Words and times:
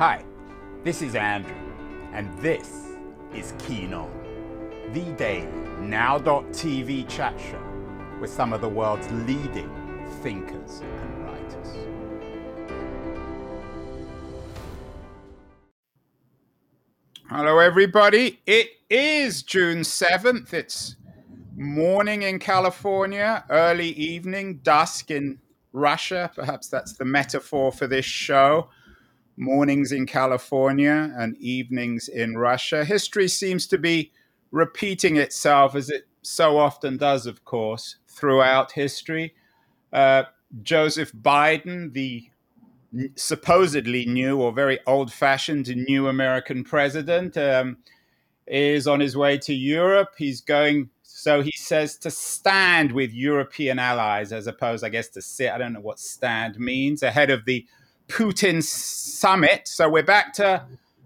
Hi, 0.00 0.24
this 0.82 1.02
is 1.02 1.14
Andrew, 1.14 1.52
and 2.14 2.32
this 2.38 2.86
is 3.34 3.52
Keen 3.58 3.92
On, 3.92 4.10
the 4.94 5.02
daily 5.18 5.46
now.tv 5.78 7.06
chat 7.06 7.38
show 7.38 7.62
with 8.18 8.30
some 8.30 8.54
of 8.54 8.62
the 8.62 8.68
world's 8.70 9.10
leading 9.10 9.70
thinkers 10.22 10.80
and 10.80 11.24
writers. 11.26 11.76
Hello, 17.28 17.58
everybody. 17.58 18.40
It 18.46 18.70
is 18.88 19.42
June 19.42 19.80
7th. 19.80 20.54
It's 20.54 20.96
morning 21.58 22.22
in 22.22 22.38
California, 22.38 23.44
early 23.50 23.90
evening, 23.90 24.60
dusk 24.62 25.10
in 25.10 25.40
Russia. 25.74 26.30
Perhaps 26.34 26.68
that's 26.68 26.94
the 26.94 27.04
metaphor 27.04 27.70
for 27.70 27.86
this 27.86 28.06
show 28.06 28.70
mornings 29.40 29.90
in 29.90 30.06
California 30.06 31.12
and 31.16 31.34
evenings 31.38 32.08
in 32.08 32.36
Russia. 32.36 32.84
History 32.84 33.26
seems 33.26 33.66
to 33.68 33.78
be 33.78 34.12
repeating 34.50 35.16
itself 35.16 35.74
as 35.74 35.88
it 35.88 36.06
so 36.22 36.58
often 36.58 36.98
does, 36.98 37.26
of 37.26 37.44
course, 37.44 37.96
throughout 38.06 38.72
history. 38.72 39.34
Uh, 39.92 40.24
Joseph 40.62 41.12
Biden, 41.12 41.94
the 41.94 42.28
supposedly 43.16 44.04
new 44.04 44.40
or 44.40 44.52
very 44.52 44.78
old 44.86 45.12
fashioned 45.12 45.74
new 45.88 46.08
American 46.08 46.62
president, 46.62 47.36
um, 47.38 47.78
is 48.46 48.86
on 48.86 49.00
his 49.00 49.16
way 49.16 49.38
to 49.38 49.54
Europe. 49.54 50.10
He's 50.18 50.42
going, 50.42 50.90
so 51.02 51.40
he 51.40 51.52
says, 51.56 51.96
to 51.98 52.10
stand 52.10 52.92
with 52.92 53.12
European 53.12 53.78
allies 53.78 54.32
as 54.32 54.46
opposed, 54.46 54.84
I 54.84 54.90
guess, 54.90 55.08
to 55.10 55.22
sit. 55.22 55.50
I 55.50 55.56
don't 55.56 55.72
know 55.72 55.80
what 55.80 55.98
stand 55.98 56.58
means 56.58 57.02
ahead 57.02 57.30
of 57.30 57.46
the 57.46 57.66
Putin 58.10 58.60
summit. 58.60 59.68
So 59.68 59.88
we're 59.88 60.02
back 60.02 60.32
to 60.34 60.64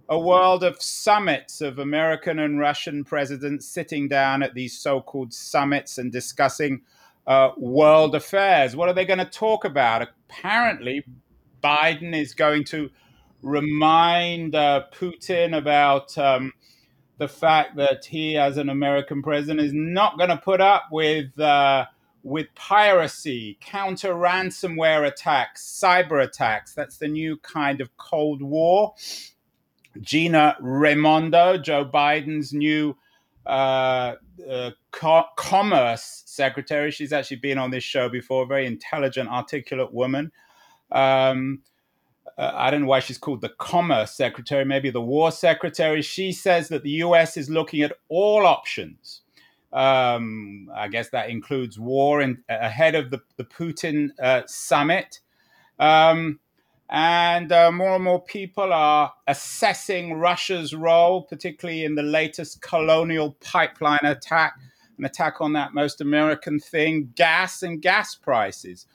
a 0.08 0.18
world 0.18 0.64
of 0.64 0.80
summits 0.80 1.60
of 1.60 1.78
American 1.78 2.38
and 2.38 2.58
Russian 2.58 3.04
presidents 3.04 3.66
sitting 3.66 4.08
down 4.08 4.42
at 4.42 4.54
these 4.54 4.78
so 4.78 5.02
called 5.02 5.32
summits 5.34 5.98
and 5.98 6.10
discussing 6.10 6.80
uh, 7.26 7.50
world 7.58 8.14
affairs. 8.14 8.74
What 8.74 8.88
are 8.88 8.94
they 8.94 9.04
going 9.04 9.18
to 9.18 9.26
talk 9.26 9.66
about? 9.66 10.00
Apparently, 10.00 11.04
Biden 11.62 12.18
is 12.18 12.32
going 12.32 12.64
to 12.64 12.90
remind 13.42 14.54
uh, 14.54 14.84
Putin 14.98 15.56
about 15.56 16.16
um, 16.16 16.54
the 17.18 17.28
fact 17.28 17.76
that 17.76 18.06
he, 18.06 18.38
as 18.38 18.56
an 18.56 18.70
American 18.70 19.22
president, 19.22 19.60
is 19.60 19.74
not 19.74 20.16
going 20.16 20.30
to 20.30 20.38
put 20.38 20.62
up 20.62 20.84
with. 20.90 21.38
Uh, 21.38 21.84
with 22.24 22.52
piracy, 22.54 23.58
counter 23.60 24.14
ransomware 24.14 25.06
attacks, 25.06 25.62
cyber 25.62 26.24
attacks. 26.24 26.74
That's 26.74 26.96
the 26.96 27.06
new 27.06 27.36
kind 27.36 27.80
of 27.82 27.94
Cold 27.98 28.42
War. 28.42 28.94
Gina 30.00 30.56
Raimondo, 30.58 31.58
Joe 31.58 31.84
Biden's 31.84 32.52
new 32.52 32.96
uh, 33.46 34.14
uh, 34.50 34.70
co- 34.90 35.26
commerce 35.36 36.24
secretary. 36.26 36.90
She's 36.90 37.12
actually 37.12 37.36
been 37.36 37.58
on 37.58 37.70
this 37.70 37.84
show 37.84 38.08
before, 38.08 38.46
very 38.46 38.66
intelligent, 38.66 39.28
articulate 39.28 39.92
woman. 39.92 40.32
Um, 40.90 41.60
uh, 42.38 42.52
I 42.54 42.70
don't 42.70 42.80
know 42.80 42.88
why 42.88 43.00
she's 43.00 43.18
called 43.18 43.42
the 43.42 43.50
commerce 43.50 44.12
secretary, 44.12 44.64
maybe 44.64 44.90
the 44.90 45.00
war 45.00 45.30
secretary. 45.30 46.00
She 46.00 46.32
says 46.32 46.68
that 46.70 46.82
the 46.82 46.90
US 46.90 47.36
is 47.36 47.50
looking 47.50 47.82
at 47.82 47.92
all 48.08 48.46
options 48.46 49.20
um, 49.74 50.70
I 50.74 50.88
guess 50.88 51.10
that 51.10 51.28
includes 51.28 51.78
war 51.78 52.22
in, 52.22 52.42
ahead 52.48 52.94
of 52.94 53.10
the, 53.10 53.20
the 53.36 53.44
Putin 53.44 54.10
uh, 54.22 54.42
summit. 54.46 55.20
Um, 55.78 56.38
and 56.88 57.50
uh, 57.50 57.72
more 57.72 57.96
and 57.96 58.04
more 58.04 58.22
people 58.22 58.72
are 58.72 59.12
assessing 59.26 60.14
Russia's 60.14 60.74
role, 60.74 61.22
particularly 61.22 61.84
in 61.84 61.96
the 61.96 62.02
latest 62.04 62.62
colonial 62.62 63.36
pipeline 63.40 64.04
attack, 64.04 64.54
an 64.98 65.04
attack 65.04 65.40
on 65.40 65.54
that 65.54 65.74
most 65.74 66.00
American 66.00 66.60
thing 66.60 67.12
gas 67.16 67.62
and 67.64 67.82
gas 67.82 68.14
prices. 68.14 68.86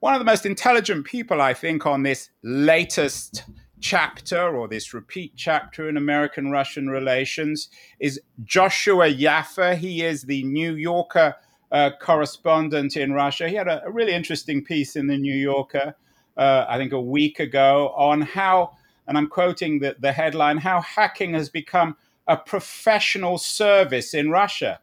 One 0.00 0.14
of 0.14 0.18
the 0.18 0.24
most 0.24 0.44
intelligent 0.44 1.04
people, 1.04 1.40
I 1.40 1.54
think, 1.54 1.86
on 1.86 2.02
this 2.02 2.30
latest 2.42 3.44
chapter 3.80 4.56
or 4.56 4.68
this 4.68 4.94
repeat 4.94 5.32
chapter 5.36 5.88
in 5.88 5.96
American 5.96 6.50
Russian 6.50 6.88
relations 6.88 7.68
is 7.98 8.20
Joshua 8.44 9.08
Yaffe. 9.12 9.76
He 9.76 10.02
is 10.02 10.22
the 10.22 10.42
New 10.44 10.74
Yorker 10.74 11.36
uh, 11.72 11.90
correspondent 12.00 12.96
in 12.96 13.12
Russia. 13.12 13.48
He 13.48 13.54
had 13.54 13.68
a, 13.68 13.84
a, 13.84 13.90
really 13.90 14.12
interesting 14.12 14.64
piece 14.64 14.96
in 14.96 15.06
the 15.06 15.16
New 15.16 15.34
Yorker, 15.34 15.94
uh, 16.36 16.66
I 16.68 16.78
think 16.78 16.92
a 16.92 17.00
week 17.00 17.40
ago, 17.40 17.92
on 17.96 18.22
how, 18.22 18.76
and 19.06 19.16
I'm 19.16 19.28
quoting 19.28 19.78
the, 19.78 19.96
the 19.98 20.12
headline, 20.12 20.58
how 20.58 20.80
hacking 20.80 21.34
has 21.34 21.48
become 21.48 21.96
a 22.26 22.36
professional 22.36 23.38
service 23.38 24.14
in 24.14 24.30
Russia. 24.30 24.80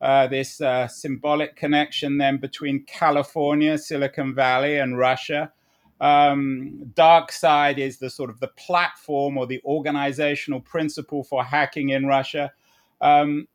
Uh, 0.00 0.26
this 0.26 0.62
uh, 0.62 0.88
symbolic 0.88 1.56
connection 1.56 2.16
then 2.16 2.38
between 2.38 2.84
California, 2.84 3.76
Silicon 3.76 4.34
Valley, 4.34 4.78
and 4.78 4.96
Russia. 4.96 5.52
Um, 6.00 6.92
DarkSide 6.94 7.78
is 7.78 7.98
the 7.98 8.10
sort 8.10 8.30
of 8.30 8.40
the 8.40 8.48
platform 8.48 9.36
or 9.36 9.46
the 9.46 9.60
organizational 9.64 10.60
principle 10.60 11.22
for 11.22 11.44
hacking 11.44 11.90
in 11.90 12.06
Russia. 12.06 12.52
Um, 13.00 13.48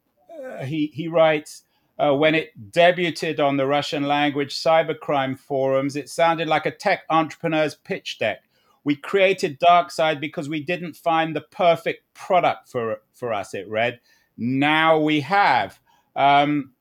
uh, 0.43 0.63
he, 0.63 0.87
he 0.93 1.07
writes, 1.07 1.63
uh, 1.97 2.13
when 2.13 2.35
it 2.35 2.51
debuted 2.71 3.39
on 3.39 3.57
the 3.57 3.65
Russian 3.65 4.03
language 4.03 4.55
cybercrime 4.55 5.39
forums, 5.39 5.95
it 5.95 6.09
sounded 6.09 6.47
like 6.47 6.65
a 6.65 6.71
tech 6.71 7.03
entrepreneur's 7.09 7.75
pitch 7.75 8.19
deck. 8.19 8.43
We 8.83 8.95
created 8.95 9.59
DarkSide 9.59 10.19
because 10.19 10.47
we 10.47 10.61
didn't 10.61 10.95
find 10.95 11.35
the 11.35 11.41
perfect 11.41 12.13
product 12.13 12.69
for, 12.69 12.97
for 13.13 13.33
us, 13.33 13.53
it 13.53 13.67
read. 13.67 13.99
Now 14.37 14.99
we 14.99 15.21
have. 15.21 15.79
Um, 16.15 16.73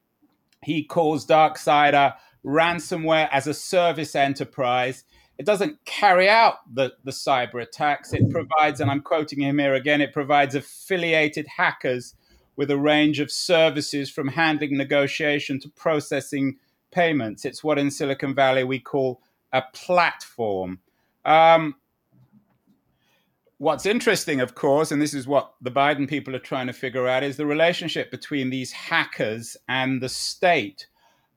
he 0.62 0.84
calls 0.84 1.26
DarkSide 1.26 1.94
a 1.94 2.16
ransomware 2.44 3.28
as 3.32 3.46
a 3.46 3.54
service 3.54 4.14
enterprise 4.14 5.04
it 5.38 5.46
doesn't 5.46 5.84
carry 5.84 6.28
out 6.28 6.58
the, 6.72 6.92
the 7.04 7.10
cyber 7.10 7.60
attacks. 7.60 8.12
It 8.12 8.30
provides, 8.30 8.80
and 8.80 8.90
I'm 8.90 9.00
quoting 9.02 9.40
him 9.40 9.58
here 9.58 9.74
again, 9.74 10.00
it 10.00 10.12
provides 10.12 10.54
affiliated 10.54 11.46
hackers 11.56 12.14
with 12.56 12.70
a 12.70 12.78
range 12.78 13.18
of 13.18 13.30
services 13.30 14.10
from 14.10 14.28
handling 14.28 14.76
negotiation 14.76 15.58
to 15.60 15.68
processing 15.70 16.56
payments. 16.92 17.44
It's 17.44 17.64
what 17.64 17.78
in 17.78 17.90
Silicon 17.90 18.34
Valley 18.34 18.62
we 18.62 18.78
call 18.78 19.20
a 19.52 19.62
platform. 19.72 20.78
Um, 21.24 21.74
what's 23.58 23.86
interesting, 23.86 24.40
of 24.40 24.54
course, 24.54 24.92
and 24.92 25.02
this 25.02 25.14
is 25.14 25.26
what 25.26 25.54
the 25.60 25.70
Biden 25.70 26.08
people 26.08 26.36
are 26.36 26.40
trying 26.40 26.68
to 26.68 26.72
figure 26.72 27.08
out, 27.08 27.24
is 27.24 27.36
the 27.36 27.46
relationship 27.46 28.10
between 28.10 28.50
these 28.50 28.70
hackers 28.70 29.56
and 29.68 30.00
the 30.00 30.08
state. 30.08 30.86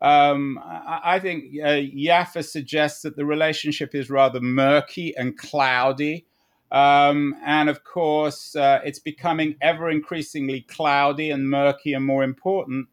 Um, 0.02 0.60
I, 0.64 1.20
think 1.20 1.46
uh, 1.60 1.82
Yaffe 1.82 2.46
suggests 2.46 3.02
that 3.02 3.16
the 3.16 3.26
relationship 3.26 3.96
is 3.96 4.10
rather 4.10 4.40
murky 4.40 5.16
and 5.18 5.36
cloudy. 5.36 6.28
Um, 6.72 7.36
and 7.44 7.68
of 7.68 7.84
course, 7.84 8.56
uh, 8.56 8.82
it's 8.84 9.00
becoming 9.00 9.56
ever 9.62 9.90
increasingly 9.90 10.62
cloudy 10.62 11.32
and 11.32 11.50
murky 11.50 11.94
and 11.94 12.06
more 12.06 12.24
important 12.24 12.90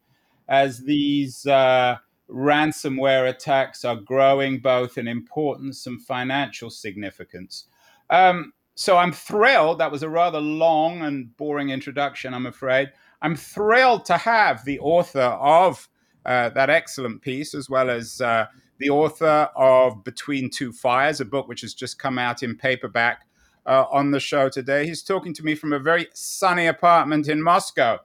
as 0.47 0.79
these 0.79 1.45
uh, 1.45 1.97
ransomware 2.29 3.29
attacks 3.29 3.85
are 3.85 3.95
growing 3.95 4.59
both 4.59 4.97
in 4.97 5.07
importance 5.07 5.85
and 5.85 6.01
financial 6.01 6.69
significance. 6.69 7.65
Um, 8.09 8.53
so 8.75 8.97
I'm 8.97 9.11
thrilled. 9.11 9.79
That 9.79 9.91
was 9.91 10.03
a 10.03 10.09
rather 10.09 10.41
long 10.41 11.01
and 11.01 11.35
boring 11.37 11.69
introduction, 11.69 12.33
I'm 12.33 12.45
afraid. 12.45 12.91
I'm 13.21 13.35
thrilled 13.35 14.05
to 14.05 14.17
have 14.17 14.65
the 14.65 14.79
author 14.79 15.19
of 15.19 15.87
uh, 16.25 16.49
that 16.49 16.69
excellent 16.69 17.21
piece, 17.21 17.53
as 17.53 17.69
well 17.69 17.89
as 17.89 18.21
uh, 18.21 18.47
the 18.79 18.89
author 18.89 19.49
of 19.55 20.03
Between 20.03 20.49
Two 20.49 20.71
Fires, 20.71 21.21
a 21.21 21.25
book 21.25 21.47
which 21.47 21.61
has 21.61 21.73
just 21.73 21.99
come 21.99 22.17
out 22.17 22.43
in 22.43 22.55
paperback 22.55 23.25
uh, 23.65 23.85
on 23.91 24.11
the 24.11 24.19
show 24.19 24.49
today. 24.49 24.85
He's 24.85 25.03
talking 25.03 25.33
to 25.33 25.43
me 25.43 25.55
from 25.55 25.73
a 25.73 25.79
very 25.79 26.07
sunny 26.13 26.67
apartment 26.67 27.27
in 27.27 27.41
Moscow. 27.41 27.99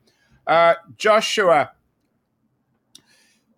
Uh, 0.47 0.75
Joshua, 0.97 1.73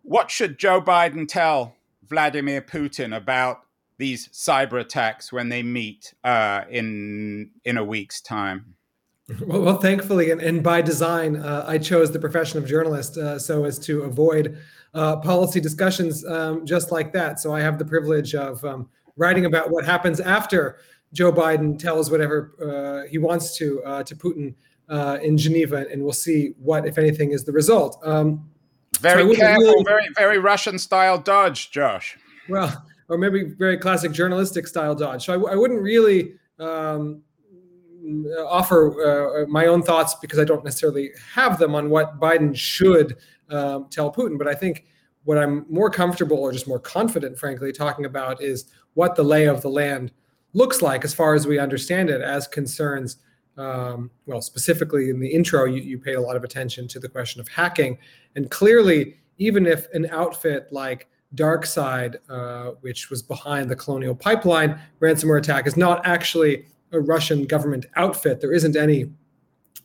what 0.02 0.30
should 0.30 0.58
Joe 0.58 0.80
Biden 0.80 1.28
tell 1.28 1.76
Vladimir 2.08 2.60
Putin 2.60 3.16
about 3.16 3.60
these 3.98 4.28
cyber 4.28 4.80
attacks 4.80 5.32
when 5.32 5.48
they 5.48 5.62
meet 5.62 6.12
uh, 6.24 6.62
in 6.70 7.50
in 7.64 7.76
a 7.76 7.84
week's 7.84 8.20
time? 8.20 8.74
Well, 9.46 9.62
well 9.62 9.76
thankfully, 9.76 10.30
and, 10.30 10.40
and, 10.40 10.62
by 10.62 10.82
design, 10.82 11.36
uh, 11.36 11.64
I 11.66 11.78
chose 11.78 12.10
the 12.10 12.18
profession 12.18 12.58
of 12.58 12.66
journalist 12.66 13.16
uh, 13.16 13.38
so 13.38 13.64
as 13.64 13.78
to 13.80 14.02
avoid 14.02 14.58
uh, 14.94 15.16
policy 15.16 15.60
discussions 15.60 16.24
um, 16.26 16.66
just 16.66 16.90
like 16.90 17.12
that. 17.12 17.40
So 17.40 17.54
I 17.54 17.60
have 17.60 17.78
the 17.78 17.84
privilege 17.84 18.34
of 18.34 18.64
um, 18.64 18.88
writing 19.16 19.46
about 19.46 19.70
what 19.70 19.84
happens 19.84 20.20
after 20.20 20.78
Joe 21.12 21.32
Biden 21.32 21.78
tells 21.78 22.10
whatever 22.10 22.52
uh, 22.60 23.08
he 23.08 23.18
wants 23.18 23.56
to 23.58 23.82
uh, 23.84 24.02
to 24.04 24.16
Putin 24.16 24.54
uh, 24.88 25.18
in 25.22 25.38
Geneva, 25.38 25.86
and 25.90 26.02
we'll 26.02 26.12
see 26.12 26.54
what, 26.58 26.86
if 26.86 26.98
anything, 26.98 27.32
is 27.32 27.44
the 27.44 27.52
result. 27.52 27.98
Um, 28.02 28.48
very 29.00 29.22
so 29.22 29.34
careful, 29.36 29.64
really, 29.64 29.84
very 29.84 30.08
very 30.16 30.38
Russian 30.38 30.78
style 30.78 31.18
dodge, 31.18 31.70
Josh. 31.70 32.18
Well, 32.48 32.84
or 33.08 33.18
maybe 33.18 33.44
very 33.44 33.78
classic 33.78 34.12
journalistic 34.12 34.66
style 34.66 34.94
dodge. 34.94 35.26
So 35.26 35.46
I, 35.46 35.52
I 35.52 35.56
wouldn't 35.56 35.80
really. 35.80 36.34
Um, 36.58 37.22
offer 38.48 39.42
uh, 39.42 39.46
my 39.46 39.66
own 39.66 39.82
thoughts 39.82 40.14
because 40.14 40.38
I 40.38 40.44
don't 40.44 40.64
necessarily 40.64 41.10
have 41.34 41.58
them 41.58 41.74
on 41.74 41.90
what 41.90 42.18
Biden 42.20 42.56
should 42.56 43.16
um, 43.50 43.86
tell 43.90 44.12
Putin. 44.12 44.38
But 44.38 44.48
I 44.48 44.54
think 44.54 44.84
what 45.24 45.38
I'm 45.38 45.66
more 45.68 45.90
comfortable 45.90 46.38
or 46.38 46.52
just 46.52 46.66
more 46.66 46.80
confident, 46.80 47.38
frankly, 47.38 47.72
talking 47.72 48.04
about 48.04 48.42
is 48.42 48.66
what 48.94 49.14
the 49.14 49.22
lay 49.22 49.46
of 49.46 49.62
the 49.62 49.70
land 49.70 50.12
looks 50.52 50.82
like 50.82 51.04
as 51.04 51.14
far 51.14 51.34
as 51.34 51.46
we 51.46 51.58
understand 51.58 52.10
it 52.10 52.20
as 52.20 52.46
concerns. 52.46 53.16
Um, 53.56 54.10
well, 54.26 54.40
specifically 54.40 55.10
in 55.10 55.20
the 55.20 55.28
intro, 55.28 55.64
you, 55.64 55.82
you 55.82 55.98
paid 55.98 56.14
a 56.14 56.20
lot 56.20 56.36
of 56.36 56.44
attention 56.44 56.88
to 56.88 56.98
the 56.98 57.08
question 57.08 57.40
of 57.40 57.48
hacking. 57.48 57.98
And 58.34 58.50
clearly, 58.50 59.16
even 59.38 59.66
if 59.66 59.90
an 59.92 60.06
outfit 60.10 60.68
like 60.70 61.08
DarkSide, 61.34 62.16
uh, 62.28 62.72
which 62.80 63.10
was 63.10 63.22
behind 63.22 63.70
the 63.70 63.76
Colonial 63.76 64.14
Pipeline 64.14 64.78
ransomware 65.00 65.38
attack, 65.38 65.66
is 65.66 65.76
not 65.76 66.06
actually 66.06 66.66
a 66.92 67.00
Russian 67.00 67.46
government 67.46 67.86
outfit. 67.96 68.40
There 68.40 68.52
isn't 68.52 68.76
any 68.76 69.10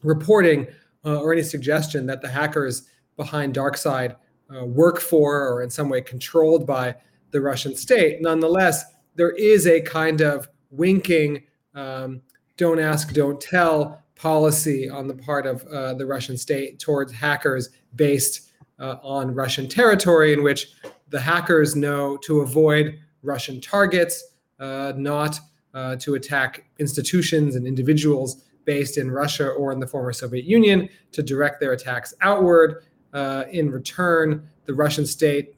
reporting 0.03 0.67
uh, 1.05 1.19
or 1.21 1.33
any 1.33 1.43
suggestion 1.43 2.05
that 2.07 2.21
the 2.21 2.27
hackers 2.27 2.89
behind 3.15 3.55
DarkSide 3.55 4.15
uh, 4.55 4.65
work 4.65 4.99
for 4.99 5.47
or 5.47 5.63
in 5.63 5.69
some 5.69 5.89
way 5.89 6.01
controlled 6.01 6.65
by 6.65 6.95
the 7.31 7.41
Russian 7.41 7.75
state. 7.75 8.21
Nonetheless, 8.21 8.85
there 9.15 9.31
is 9.31 9.67
a 9.67 9.81
kind 9.81 10.21
of 10.21 10.47
winking, 10.69 11.43
um, 11.73 12.21
don't 12.55 12.79
ask, 12.79 13.13
don't 13.13 13.39
tell 13.41 14.03
policy 14.15 14.89
on 14.89 15.07
the 15.07 15.13
part 15.13 15.45
of 15.45 15.65
uh, 15.67 15.93
the 15.93 16.05
Russian 16.05 16.37
state 16.37 16.79
towards 16.79 17.11
hackers 17.11 17.69
based 17.95 18.51
uh, 18.79 18.95
on 19.01 19.33
Russian 19.33 19.67
territory, 19.67 20.33
in 20.33 20.43
which 20.43 20.73
the 21.09 21.19
hackers 21.19 21.75
know 21.75 22.17
to 22.17 22.41
avoid 22.41 22.99
Russian 23.21 23.59
targets, 23.61 24.23
uh, 24.59 24.93
not 24.95 25.39
uh, 25.73 25.95
to 25.97 26.15
attack 26.15 26.65
institutions 26.79 27.55
and 27.55 27.67
individuals 27.67 28.43
based 28.65 28.97
in 28.97 29.09
Russia 29.09 29.49
or 29.49 29.71
in 29.71 29.79
the 29.79 29.87
former 29.87 30.11
Soviet 30.11 30.45
Union, 30.45 30.89
to 31.13 31.23
direct 31.23 31.59
their 31.59 31.71
attacks 31.71 32.13
outward. 32.21 32.83
Uh, 33.13 33.45
in 33.51 33.71
return, 33.71 34.47
the 34.65 34.73
Russian 34.73 35.05
state 35.05 35.55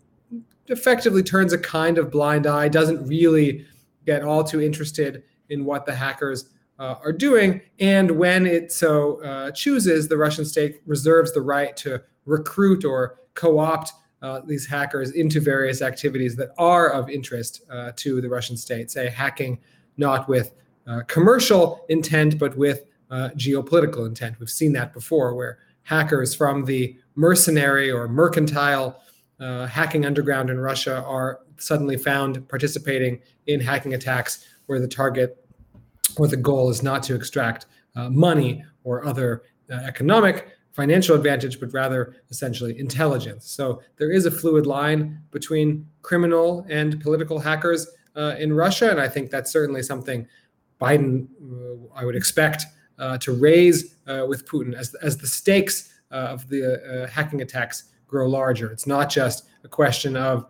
effectively 0.67 1.23
turns 1.23 1.51
a 1.51 1.57
kind 1.57 1.97
of 1.97 2.11
blind 2.11 2.45
eye, 2.45 2.67
doesn't 2.67 3.05
really 3.07 3.65
get 4.05 4.23
all 4.23 4.43
too 4.43 4.61
interested 4.61 5.23
in 5.49 5.65
what 5.65 5.85
the 5.85 5.93
hackers 5.93 6.49
uh, 6.77 6.95
are 7.03 7.11
doing. 7.11 7.61
And 7.79 8.11
when 8.11 8.45
it 8.45 8.71
so 8.71 9.21
uh, 9.23 9.51
chooses, 9.51 10.07
the 10.07 10.17
Russian 10.17 10.45
state 10.45 10.81
reserves 10.85 11.33
the 11.33 11.41
right 11.41 11.75
to 11.77 12.01
recruit 12.25 12.85
or 12.85 13.19
co 13.33 13.59
opt 13.59 13.91
uh, 14.21 14.41
these 14.45 14.65
hackers 14.65 15.11
into 15.11 15.39
various 15.39 15.81
activities 15.81 16.35
that 16.35 16.49
are 16.57 16.89
of 16.89 17.09
interest 17.09 17.61
uh, 17.69 17.91
to 17.95 18.21
the 18.21 18.29
Russian 18.29 18.57
state, 18.57 18.91
say 18.91 19.09
hacking 19.09 19.59
not 19.99 20.27
with 20.27 20.53
uh, 20.87 21.01
commercial 21.07 21.85
intent, 21.89 22.39
but 22.39 22.57
with 22.57 22.85
uh, 23.11 23.29
geopolitical 23.35 24.07
intent. 24.07 24.39
We've 24.39 24.49
seen 24.49 24.73
that 24.73 24.93
before, 24.93 25.35
where 25.35 25.59
hackers 25.83 26.33
from 26.33 26.65
the 26.65 26.95
mercenary 27.15 27.91
or 27.91 28.07
mercantile 28.07 29.01
uh, 29.39 29.67
hacking 29.67 30.05
underground 30.05 30.49
in 30.49 30.59
Russia 30.59 31.03
are 31.05 31.41
suddenly 31.57 31.97
found 31.97 32.47
participating 32.47 33.19
in 33.47 33.59
hacking 33.59 33.93
attacks 33.93 34.45
where 34.65 34.79
the 34.79 34.87
target 34.87 35.45
or 36.17 36.27
the 36.27 36.37
goal 36.37 36.69
is 36.69 36.81
not 36.81 37.03
to 37.03 37.15
extract 37.15 37.67
uh, 37.95 38.09
money 38.09 38.63
or 38.83 39.05
other 39.05 39.43
economic 39.69 40.47
financial 40.71 41.15
advantage, 41.15 41.59
but 41.59 41.73
rather 41.73 42.15
essentially 42.29 42.79
intelligence. 42.79 43.49
So 43.49 43.81
there 43.97 44.11
is 44.11 44.25
a 44.25 44.31
fluid 44.31 44.65
line 44.65 45.21
between 45.31 45.85
criminal 46.01 46.65
and 46.69 47.01
political 47.01 47.39
hackers 47.39 47.87
uh, 48.19 48.35
in 48.37 48.51
Russia, 48.51 48.91
and 48.91 48.99
I 48.99 49.07
think 49.07 49.31
that's 49.31 49.51
certainly 49.51 49.81
something 49.81 50.27
Biden, 50.81 51.27
uh, 51.41 51.95
I 51.95 52.05
would 52.05 52.15
expect, 52.15 52.65
uh, 52.97 53.17
to 53.19 53.31
raise 53.31 53.95
uh, 54.07 54.25
with 54.27 54.45
Putin 54.45 54.73
as 54.73 54.93
as 54.95 55.17
the 55.17 55.27
stakes 55.27 55.93
of 56.11 56.47
the 56.49 57.07
hacking 57.11 57.41
attacks 57.41 57.83
grow 58.07 58.27
larger. 58.27 58.71
It's 58.71 58.87
not 58.87 59.09
just 59.09 59.45
a 59.63 59.67
question 59.67 60.17
of 60.17 60.45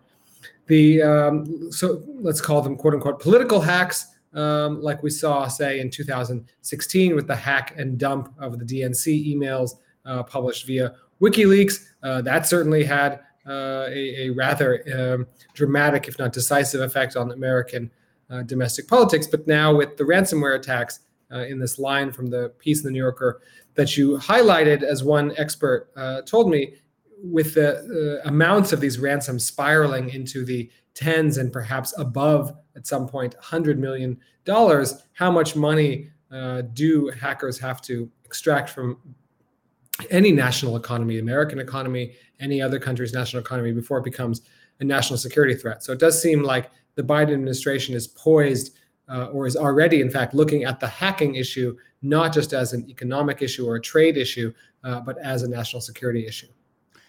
the 0.66 1.02
um, 1.02 1.70
so 1.70 2.02
let's 2.20 2.40
call 2.40 2.62
them 2.62 2.76
quote 2.76 2.94
unquote 2.94 3.20
political 3.20 3.60
hacks. 3.60 4.06
Um, 4.32 4.80
like 4.80 5.02
we 5.02 5.10
saw, 5.10 5.48
say, 5.48 5.80
in 5.80 5.90
2016 5.90 7.16
with 7.16 7.26
the 7.26 7.34
hack 7.34 7.74
and 7.76 7.98
dump 7.98 8.32
of 8.38 8.60
the 8.60 8.64
DNC 8.64 9.34
emails 9.34 9.72
uh, 10.04 10.22
published 10.22 10.66
via 10.66 10.94
WikiLeaks. 11.20 11.84
Uh, 12.02 12.22
that 12.22 12.46
certainly 12.46 12.84
had 12.84 13.20
uh, 13.46 13.86
a, 13.88 14.26
a, 14.26 14.30
rather 14.30 14.82
um, 14.94 15.26
dramatic, 15.54 16.08
if 16.08 16.18
not 16.18 16.32
decisive, 16.32 16.80
effect 16.80 17.16
on 17.16 17.32
American 17.32 17.90
domestic 18.46 18.86
politics. 18.86 19.26
But 19.26 19.46
now, 19.48 19.74
with 19.74 19.96
the 19.96 20.04
ransomware 20.04 20.56
attacks 20.56 21.00
in 21.32 21.58
this 21.58 21.78
line 21.78 22.12
from 22.12 22.28
the 22.28 22.50
piece 22.58 22.80
in 22.80 22.84
the 22.84 22.92
New 22.92 22.98
Yorker 22.98 23.40
that 23.74 23.96
you 23.96 24.18
highlighted, 24.18 24.82
as 24.82 25.02
one 25.02 25.32
expert 25.36 25.88
told 26.26 26.48
me, 26.48 26.74
with 27.22 27.54
the 27.54 28.20
uh, 28.24 28.28
amounts 28.28 28.72
of 28.72 28.80
these 28.80 28.98
ransoms 28.98 29.44
spiraling 29.44 30.10
into 30.10 30.44
the 30.44 30.70
tens 30.94 31.38
and 31.38 31.52
perhaps 31.52 31.96
above 31.98 32.56
at 32.76 32.86
some 32.86 33.06
point 33.06 33.34
100 33.34 33.78
million 33.78 34.18
dollars 34.44 35.04
how 35.12 35.30
much 35.30 35.54
money 35.54 36.08
uh, 36.30 36.62
do 36.72 37.08
hackers 37.08 37.58
have 37.58 37.80
to 37.82 38.10
extract 38.24 38.70
from 38.70 38.98
any 40.10 40.32
national 40.32 40.76
economy, 40.76 41.18
American 41.18 41.58
economy, 41.58 42.14
any 42.38 42.62
other 42.62 42.78
country's 42.78 43.12
national 43.12 43.42
economy 43.42 43.72
before 43.72 43.98
it 43.98 44.04
becomes 44.04 44.42
a 44.80 44.84
national 44.84 45.18
security 45.18 45.54
threat. 45.54 45.82
So 45.82 45.92
it 45.92 45.98
does 45.98 46.20
seem 46.20 46.42
like 46.42 46.70
the 46.94 47.02
Biden 47.02 47.32
administration 47.32 47.94
is 47.94 48.08
poised 48.08 48.76
uh, 49.08 49.26
or 49.26 49.46
is 49.46 49.56
already, 49.56 50.00
in 50.00 50.10
fact, 50.10 50.34
looking 50.34 50.64
at 50.64 50.80
the 50.80 50.86
hacking 50.86 51.34
issue 51.34 51.76
not 52.02 52.32
just 52.32 52.52
as 52.52 52.72
an 52.72 52.88
economic 52.88 53.42
issue 53.42 53.66
or 53.66 53.76
a 53.76 53.80
trade 53.80 54.16
issue, 54.16 54.52
uh, 54.84 55.00
but 55.00 55.18
as 55.18 55.42
a 55.42 55.48
national 55.48 55.80
security 55.80 56.26
issue. 56.26 56.46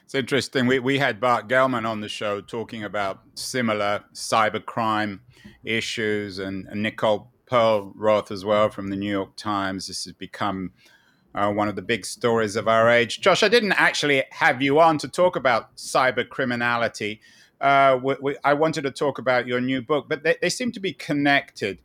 It's 0.04 0.16
interesting. 0.16 0.68
We, 0.68 0.80
we 0.80 1.00
had 1.00 1.22
Bart 1.22 1.48
Gellman 1.48 1.88
on 1.88 2.02
the 2.02 2.10
show 2.10 2.42
talking 2.42 2.84
about 2.84 3.22
similar 3.36 4.04
cybercrime 4.14 5.20
issues 5.64 6.40
and, 6.40 6.68
and 6.68 6.84
Nicole 6.84 7.32
Perlroth 7.50 8.32
as 8.32 8.44
well 8.44 8.70
from 8.70 8.90
the 8.90 8.98
New 8.98 9.10
York 9.10 9.38
Times. 9.38 9.88
This 9.88 10.04
has 10.06 10.14
become 10.14 10.72
uh, 11.36 11.52
one 11.52 11.68
of 11.68 11.76
the 11.76 11.82
big 11.82 12.06
stories 12.06 12.56
of 12.56 12.68
our 12.68 12.90
age. 12.90 13.22
Josh, 13.22 13.44
I 13.44 13.48
didn't 13.48 13.74
actually 13.74 14.24
have 14.32 14.62
you 14.62 14.80
on 14.80 14.98
to 15.00 15.08
talk 15.08 15.36
about 15.36 15.76
cyber 15.76 16.28
criminality. 16.28 17.22
Uh, 17.60 18.00
wanted 18.54 18.82
to 18.82 18.92
talk 18.92 19.20
about 19.20 19.48
your 19.48 19.62
new 19.62 19.82
book, 19.82 20.08
but 20.10 20.24
they, 20.24 20.36
they 20.42 20.50
seem 20.50 20.72
to 20.72 20.80
be 20.80 20.94
connected. 20.94 21.78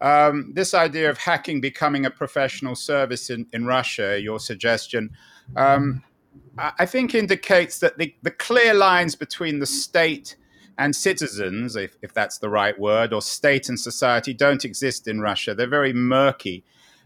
Um, 0.00 0.52
this 0.54 0.74
idea 0.74 1.10
of 1.10 1.18
hacking 1.18 1.60
becoming 1.60 2.06
a 2.06 2.10
professional 2.10 2.74
service 2.74 3.30
in, 3.30 3.46
in 3.52 3.66
Russia, 3.66 4.20
your 4.20 4.38
suggestion, 4.38 5.10
um, 5.56 6.02
I 6.58 6.86
think 6.86 7.14
indicates 7.14 7.78
that 7.80 7.98
the, 7.98 8.14
the 8.22 8.30
clear 8.30 8.74
lines 8.74 9.16
between 9.16 9.58
the 9.58 9.66
state 9.66 10.36
and 10.78 10.94
citizens, 10.94 11.76
if, 11.76 11.96
if 12.02 12.12
that's 12.12 12.38
the 12.38 12.48
right 12.48 12.78
word, 12.78 13.12
or 13.12 13.22
state 13.22 13.68
and 13.68 13.78
society 13.78 14.34
don't 14.34 14.64
exist 14.64 15.08
in 15.08 15.20
Russia. 15.20 15.54
They're 15.54 15.66
very 15.66 15.92
murky. 15.92 16.64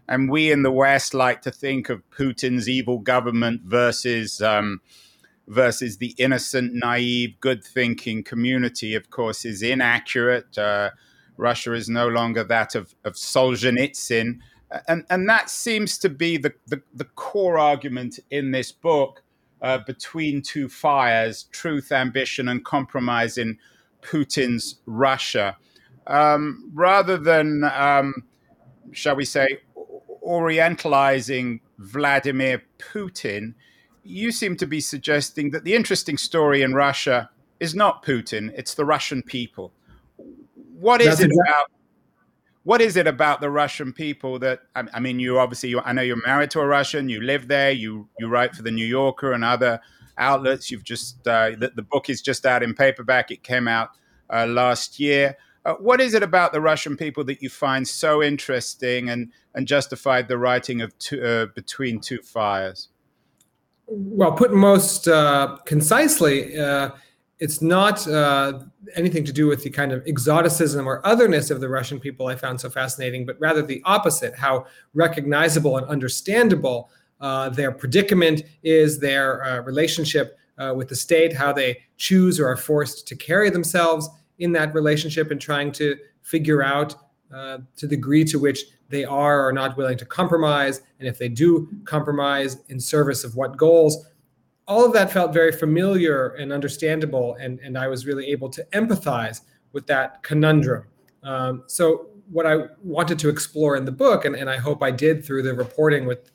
And 0.09 0.29
we 0.29 0.51
in 0.51 0.63
the 0.63 0.71
West 0.71 1.13
like 1.13 1.41
to 1.43 1.51
think 1.51 1.87
of 1.87 2.01
Putin's 2.09 2.67
evil 2.67 2.97
government 2.97 3.61
versus 3.61 4.41
um, 4.41 4.81
versus 5.47 5.97
the 5.97 6.13
innocent, 6.17 6.73
naive, 6.73 7.39
good-thinking 7.39 8.23
community. 8.23 8.95
Of 8.95 9.09
course, 9.09 9.45
is 9.45 9.61
inaccurate. 9.61 10.57
Uh, 10.57 10.89
Russia 11.37 11.73
is 11.73 11.87
no 11.87 12.07
longer 12.07 12.43
that 12.43 12.75
of, 12.75 12.95
of 13.05 13.13
Solzhenitsyn, 13.13 14.39
and 14.87 15.05
and 15.09 15.29
that 15.29 15.49
seems 15.49 15.97
to 15.99 16.09
be 16.09 16.37
the 16.37 16.53
the, 16.67 16.81
the 16.93 17.05
core 17.05 17.57
argument 17.57 18.19
in 18.29 18.51
this 18.51 18.73
book. 18.73 19.23
Uh, 19.61 19.77
between 19.77 20.41
two 20.41 20.69
fires, 20.69 21.43
truth, 21.51 21.91
ambition, 21.91 22.47
and 22.47 22.63
compromise 22.63 23.37
in 23.37 23.57
Putin's 24.01 24.79
Russia, 24.85 25.57
um, 26.07 26.71
rather 26.73 27.17
than, 27.17 27.65
um, 27.75 28.23
shall 28.93 29.17
we 29.17 29.25
say, 29.25 29.59
orientalizing 30.29 31.59
Vladimir 31.79 32.61
Putin, 32.77 33.55
you 34.03 34.31
seem 34.31 34.55
to 34.57 34.67
be 34.67 34.79
suggesting 34.79 35.51
that 35.51 35.63
the 35.63 35.73
interesting 35.75 36.17
story 36.17 36.61
in 36.61 36.73
Russia 36.73 37.29
is 37.59 37.73
not 37.75 38.05
Putin, 38.05 38.53
it's 38.55 38.75
the 38.75 38.85
Russian 38.85 39.23
people. 39.23 39.73
What 40.79 41.01
is 41.01 41.07
That's 41.07 41.21
it 41.21 41.25
exactly- 41.25 41.51
about? 41.51 41.71
What 42.63 42.81
is 42.81 42.97
it 42.97 43.07
about 43.07 43.41
the 43.41 43.49
Russian 43.49 43.93
people 43.93 44.37
that 44.39 44.61
I 44.75 44.99
mean? 44.99 45.19
You 45.19 45.39
obviously, 45.39 45.73
I 45.79 45.91
know 45.91 46.03
you're 46.03 46.21
married 46.23 46.51
to 46.51 46.59
a 46.59 46.67
Russian. 46.67 47.09
You 47.09 47.21
live 47.21 47.47
there. 47.47 47.71
You 47.71 48.07
you 48.19 48.27
write 48.27 48.53
for 48.53 48.61
the 48.61 48.69
New 48.69 48.85
Yorker 48.85 49.31
and 49.31 49.43
other 49.43 49.79
outlets. 50.17 50.69
You've 50.69 50.83
just 50.83 51.25
uh, 51.27 51.51
the, 51.57 51.71
the 51.73 51.81
book 51.81 52.09
is 52.09 52.21
just 52.21 52.45
out 52.45 52.61
in 52.61 52.75
paperback. 52.75 53.31
It 53.31 53.41
came 53.43 53.67
out 53.67 53.89
uh, 54.29 54.45
last 54.45 54.99
year. 54.99 55.35
Uh, 55.65 55.73
what 55.73 55.99
is 55.99 56.13
it 56.13 56.23
about 56.23 56.53
the 56.53 56.61
Russian 56.61 56.95
people 56.95 57.23
that 57.25 57.41
you 57.41 57.49
find 57.49 57.87
so 57.87 58.23
interesting 58.23 59.09
and, 59.09 59.31
and 59.55 59.67
justified 59.67 60.27
the 60.27 60.37
writing 60.37 60.81
of 60.81 60.97
two, 60.99 61.21
uh, 61.23 61.47
Between 61.53 61.99
Two 61.99 62.21
Fires? 62.21 62.89
Well, 63.87 64.31
put 64.31 64.53
most 64.53 65.07
uh, 65.07 65.57
concisely, 65.65 66.57
uh, 66.57 66.91
it's 67.39 67.61
not 67.61 68.07
uh, 68.07 68.59
anything 68.95 69.25
to 69.25 69.33
do 69.33 69.47
with 69.47 69.63
the 69.63 69.69
kind 69.69 69.91
of 69.91 70.05
exoticism 70.07 70.87
or 70.87 71.05
otherness 71.05 71.49
of 71.51 71.59
the 71.59 71.67
Russian 71.67 71.99
people 71.99 72.27
I 72.27 72.35
found 72.35 72.61
so 72.61 72.69
fascinating, 72.69 73.25
but 73.25 73.39
rather 73.39 73.61
the 73.61 73.81
opposite 73.85 74.35
how 74.35 74.65
recognizable 74.93 75.77
and 75.77 75.87
understandable 75.87 76.89
uh, 77.19 77.49
their 77.49 77.71
predicament 77.71 78.43
is, 78.63 78.99
their 78.99 79.63
relationship 79.65 80.37
with 80.75 80.89
the 80.89 80.95
state, 80.95 81.33
how 81.33 81.53
they 81.53 81.79
choose 81.97 82.37
or 82.39 82.47
are 82.47 82.57
forced 82.57 83.07
to 83.07 83.15
carry 83.15 83.49
themselves 83.49 84.09
in 84.39 84.51
that 84.53 84.73
relationship, 84.73 85.31
and 85.31 85.39
trying 85.39 85.71
to 85.73 85.97
figure 86.21 86.63
out 86.63 86.95
uh, 87.33 87.59
to 87.75 87.87
the 87.87 87.95
degree 87.95 88.23
to 88.25 88.39
which 88.39 88.65
they 88.89 89.05
are 89.05 89.47
or 89.47 89.53
not 89.53 89.77
willing 89.77 89.97
to 89.97 90.05
compromise, 90.05 90.81
and 90.99 91.07
if 91.07 91.17
they 91.17 91.29
do 91.29 91.69
compromise 91.85 92.57
in 92.69 92.79
service 92.79 93.23
of 93.23 93.35
what 93.35 93.55
goals 93.55 94.05
all 94.69 94.85
of 94.85 94.93
that 94.93 95.11
felt 95.11 95.33
very 95.33 95.51
familiar 95.51 96.27
and 96.35 96.53
understandable, 96.53 97.35
and, 97.41 97.59
and 97.59 97.75
I 97.75 97.87
was 97.87 98.05
really 98.05 98.27
able 98.27 98.49
to 98.51 98.63
empathize 98.71 99.41
with 99.73 99.87
that 99.87 100.21
conundrum. 100.21 100.85
Um, 101.23 101.63
so, 101.65 102.05
what 102.29 102.45
I 102.45 102.67
wanted 102.83 103.17
to 103.19 103.29
explore 103.29 103.75
in 103.75 103.85
the 103.85 103.91
book, 103.91 104.25
and, 104.25 104.35
and 104.35 104.47
I 104.47 104.57
hope 104.57 104.83
I 104.83 104.91
did 104.91 105.25
through 105.25 105.41
the 105.41 105.55
reporting 105.55 106.05
with 106.05 106.29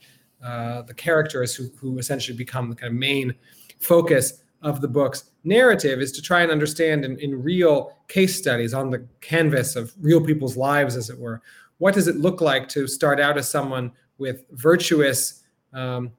uh, 0.45 0.83
the 0.83 0.93
characters 0.93 1.55
who, 1.55 1.69
who 1.77 1.99
essentially 1.99 2.37
become 2.37 2.69
the 2.69 2.75
kind 2.75 2.93
of 2.93 2.99
main 2.99 3.33
focus 3.79 4.43
of 4.65 4.81
the 4.81 4.89
book's 4.89 5.31
narrative, 5.45 6.01
is 6.01 6.11
to 6.11 6.23
try 6.23 6.43
and 6.43 6.51
understand 6.51 7.05
in, 7.05 7.19
in 7.21 7.41
real 7.41 7.97
case 8.09 8.37
studies 8.37 8.75
on 8.75 8.91
the 8.91 9.07
canvas 9.21 9.77
of 9.77 9.93
real 10.01 10.21
people's 10.21 10.57
lives, 10.57 10.97
as 10.97 11.11
it 11.11 11.19
were, 11.19 11.41
what 11.79 11.95
does 11.95 12.09
it 12.09 12.17
look 12.17 12.41
like 12.41 12.69
to 12.71 12.89
start 12.89 13.21
out 13.21 13.37
as 13.37 13.49
someone 13.49 13.93
with 14.19 14.45
virtuous 14.53 15.45
um, 15.73 16.11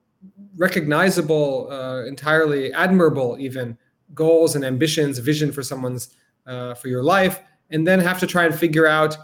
recognizable, 0.58 1.68
uh, 1.72 2.06
entirely 2.06 2.72
admirable, 2.74 3.36
even 3.40 3.78
goals 4.14 4.56
and 4.56 4.64
ambitions, 4.64 5.18
vision 5.18 5.52
for 5.52 5.64
someone's 5.64 6.16
uh, 6.46 6.76
for 6.76 6.88
your 6.88 7.04
life, 7.04 7.42
and 7.72 7.86
then 7.86 8.00
have 8.00 8.20
to 8.20 8.28
try 8.28 8.46
and 8.46 8.54
figure 8.54 8.86
out 8.86 9.18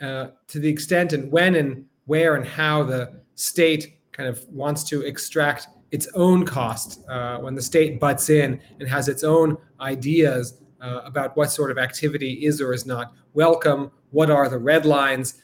uh, 0.00 0.28
to 0.46 0.58
the 0.60 0.68
extent 0.68 1.12
and 1.12 1.30
when 1.30 1.56
and 1.56 1.84
where 2.06 2.36
and 2.36 2.46
how 2.46 2.82
the 2.82 3.20
state 3.34 3.98
kind 4.12 4.28
of 4.28 4.46
wants 4.48 4.84
to 4.84 5.02
extract 5.02 5.68
its 5.90 6.06
own 6.14 6.44
cost 6.44 7.00
uh, 7.08 7.38
when 7.38 7.54
the 7.54 7.62
state 7.62 7.98
butts 7.98 8.30
in 8.30 8.60
and 8.78 8.88
has 8.88 9.08
its 9.08 9.24
own 9.24 9.56
ideas 9.80 10.58
uh, 10.80 11.00
about 11.04 11.36
what 11.36 11.50
sort 11.50 11.70
of 11.70 11.78
activity 11.78 12.44
is 12.46 12.60
or 12.60 12.72
is 12.72 12.86
not 12.86 13.12
welcome, 13.34 13.90
what 14.10 14.30
are 14.30 14.48
the 14.48 14.58
red 14.58 14.86
lines, 14.86 15.34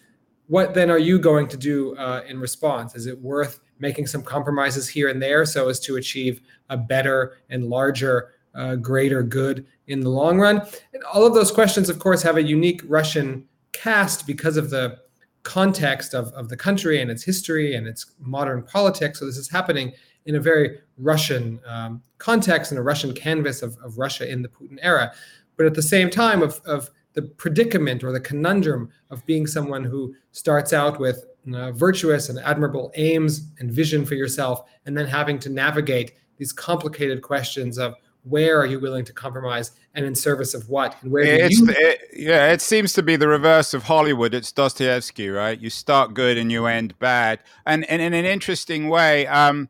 what 0.48 0.74
then 0.74 0.90
are 0.90 0.98
you 0.98 1.18
going 1.18 1.48
to 1.48 1.56
do 1.56 1.96
uh, 1.96 2.22
in 2.28 2.38
response? 2.38 2.94
Is 2.94 3.06
it 3.06 3.20
worth 3.20 3.60
making 3.78 4.06
some 4.06 4.22
compromises 4.22 4.88
here 4.88 5.08
and 5.08 5.20
there 5.20 5.44
so 5.44 5.68
as 5.68 5.80
to 5.80 5.96
achieve 5.96 6.40
a 6.70 6.76
better 6.76 7.38
and 7.50 7.68
larger, 7.68 8.32
uh, 8.54 8.76
greater 8.76 9.22
good 9.22 9.66
in 9.88 10.00
the 10.00 10.08
long 10.08 10.38
run? 10.38 10.62
And 10.94 11.02
all 11.12 11.26
of 11.26 11.34
those 11.34 11.50
questions, 11.50 11.88
of 11.88 11.98
course, 11.98 12.22
have 12.22 12.36
a 12.36 12.42
unique 12.42 12.82
Russian 12.86 13.46
cast 13.72 14.26
because 14.26 14.56
of 14.56 14.70
the 14.70 14.98
context 15.42 16.14
of, 16.14 16.28
of 16.32 16.48
the 16.48 16.56
country 16.56 17.00
and 17.00 17.10
its 17.10 17.22
history 17.22 17.74
and 17.76 17.86
its 17.86 18.14
modern 18.18 18.62
politics. 18.62 19.18
So 19.18 19.26
this 19.26 19.36
is 19.36 19.48
happening 19.48 19.92
in 20.26 20.34
a 20.34 20.40
very 20.40 20.78
Russian 20.98 21.60
um, 21.66 22.02
context 22.18 22.70
and 22.72 22.78
a 22.78 22.82
Russian 22.82 23.12
canvas 23.14 23.62
of, 23.62 23.76
of 23.82 23.98
Russia 23.98 24.30
in 24.30 24.42
the 24.42 24.48
Putin 24.48 24.78
era. 24.82 25.12
But 25.56 25.66
at 25.66 25.74
the 25.74 25.82
same 25.82 26.10
time, 26.10 26.42
of, 26.42 26.60
of 26.66 26.90
the 27.14 27.22
predicament 27.22 28.04
or 28.04 28.12
the 28.12 28.20
conundrum 28.20 28.90
of 29.10 29.24
being 29.24 29.46
someone 29.46 29.84
who 29.84 30.14
starts 30.32 30.72
out 30.72 31.00
with 31.00 31.24
uh, 31.54 31.72
virtuous 31.72 32.28
and 32.28 32.38
admirable 32.40 32.92
aims 32.96 33.48
and 33.58 33.70
vision 33.70 34.04
for 34.04 34.14
yourself, 34.14 34.68
and 34.84 34.98
then 34.98 35.06
having 35.06 35.38
to 35.38 35.48
navigate 35.48 36.12
these 36.36 36.52
complicated 36.52 37.22
questions 37.22 37.78
of 37.78 37.94
where 38.24 38.60
are 38.60 38.66
you 38.66 38.80
willing 38.80 39.04
to 39.04 39.12
compromise 39.12 39.70
and 39.94 40.04
in 40.04 40.14
service 40.14 40.52
of 40.52 40.68
what 40.68 40.96
and 41.02 41.12
where 41.12 41.22
it's, 41.22 41.60
you- 41.60 41.68
it, 41.70 42.00
yeah 42.12 42.50
it 42.52 42.60
seems 42.60 42.92
to 42.92 43.02
be 43.02 43.14
the 43.14 43.28
reverse 43.28 43.72
of 43.72 43.84
hollywood. 43.84 44.34
It's 44.34 44.50
dostoevsky 44.50 45.28
right? 45.28 45.58
You 45.58 45.70
start 45.70 46.12
good 46.12 46.36
and 46.36 46.50
you 46.50 46.66
end 46.66 46.98
bad. 46.98 47.38
And, 47.64 47.88
and 47.88 48.02
in 48.02 48.12
an 48.14 48.24
interesting 48.24 48.88
way 48.88 49.28
um, 49.28 49.68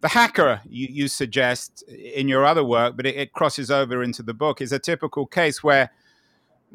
the 0.00 0.08
hacker 0.08 0.60
you, 0.68 0.88
you, 0.90 1.08
suggest 1.08 1.82
in 1.88 2.28
your 2.28 2.44
other 2.44 2.64
work 2.64 2.96
but 2.96 3.06
it, 3.06 3.16
it 3.16 3.32
crosses 3.32 3.70
over 3.70 4.02
into 4.02 4.22
the 4.22 4.34
book 4.34 4.60
is 4.60 4.72
a 4.72 4.78
typical 4.78 5.26
case 5.26 5.62
where 5.62 5.90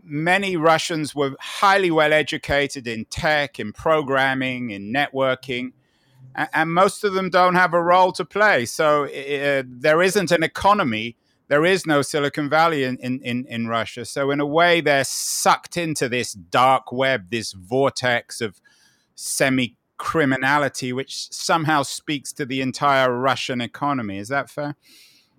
many 0.04 0.58
Russians 0.58 1.14
were 1.16 1.36
highly 1.40 1.92
well 1.92 2.14
educated 2.14 2.88
in 2.88 3.06
tech, 3.06 3.60
in 3.60 3.74
programming, 3.74 4.72
in 4.72 4.94
networking, 4.94 5.74
and 6.36 6.74
most 6.74 7.04
of 7.04 7.14
them 7.14 7.30
don't 7.30 7.56
have 7.56 7.74
a 7.74 7.82
role 7.82 8.12
to 8.14 8.26
play. 8.26 8.66
So 8.66 9.06
uh, 9.06 9.64
there 9.66 10.02
isn't 10.02 10.32
an 10.32 10.44
economy. 10.44 11.18
There 11.48 11.66
is 11.66 11.86
no 11.86 12.02
Silicon 12.02 12.50
Valley 12.50 12.86
in, 12.86 12.98
in, 12.98 13.46
in 13.46 13.68
Russia. 13.68 14.06
So, 14.06 14.32
in 14.32 14.40
a 14.40 14.46
way, 14.46 14.80
they're 14.80 15.04
sucked 15.04 15.76
into 15.76 16.08
this 16.08 16.32
dark 16.32 16.94
web, 16.94 17.30
this 17.30 17.52
vortex 17.52 18.40
of 18.40 18.62
semi 19.16 19.76
criminality, 20.02 20.92
which 20.92 21.32
somehow 21.32 21.84
speaks 21.84 22.34
to 22.34 22.44
the 22.44 22.60
entire 22.60 23.16
Russian 23.16 23.62
economy. 23.62 24.18
Is 24.18 24.30
that 24.30 24.50
fair? 24.50 24.76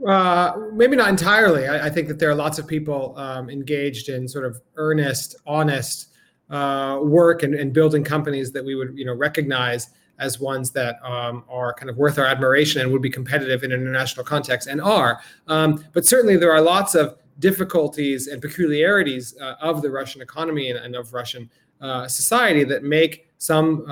Uh, 0.06 0.52
maybe 0.72 0.94
not 0.94 1.08
entirely. 1.08 1.66
I, 1.66 1.86
I, 1.86 1.90
think 1.90 2.06
that 2.06 2.20
there 2.20 2.30
are 2.30 2.34
lots 2.34 2.60
of 2.60 2.68
people 2.68 3.12
um, 3.16 3.50
engaged 3.50 4.08
in 4.08 4.28
sort 4.28 4.44
of 4.44 4.60
earnest, 4.76 5.34
honest 5.46 6.14
uh, 6.48 7.00
work 7.02 7.42
and, 7.42 7.56
and, 7.56 7.72
building 7.72 8.04
companies 8.04 8.52
that 8.52 8.64
we 8.64 8.76
would, 8.76 8.96
you 8.96 9.04
know, 9.04 9.14
recognize 9.14 9.90
as 10.20 10.38
ones 10.38 10.70
that 10.70 10.96
um, 11.04 11.44
are 11.48 11.74
kind 11.74 11.90
of 11.90 11.96
worth 11.96 12.18
our 12.18 12.26
admiration 12.26 12.82
and 12.82 12.92
would 12.92 13.02
be 13.02 13.10
competitive 13.10 13.64
in 13.64 13.72
an 13.72 13.80
international 13.80 14.24
context 14.24 14.68
and 14.68 14.80
are. 14.80 15.20
Um, 15.48 15.84
but 15.92 16.06
certainly, 16.06 16.36
there 16.36 16.52
are 16.52 16.60
lots 16.60 16.94
of 16.94 17.16
difficulties 17.40 18.28
and 18.28 18.40
peculiarities 18.40 19.36
uh, 19.40 19.54
of 19.60 19.82
the 19.82 19.90
Russian 19.90 20.22
economy 20.22 20.70
and, 20.70 20.78
and 20.78 20.94
of 20.94 21.12
Russian 21.12 21.50
uh, 21.80 22.06
society 22.06 22.62
that 22.64 22.84
make 22.84 23.28
some. 23.38 23.84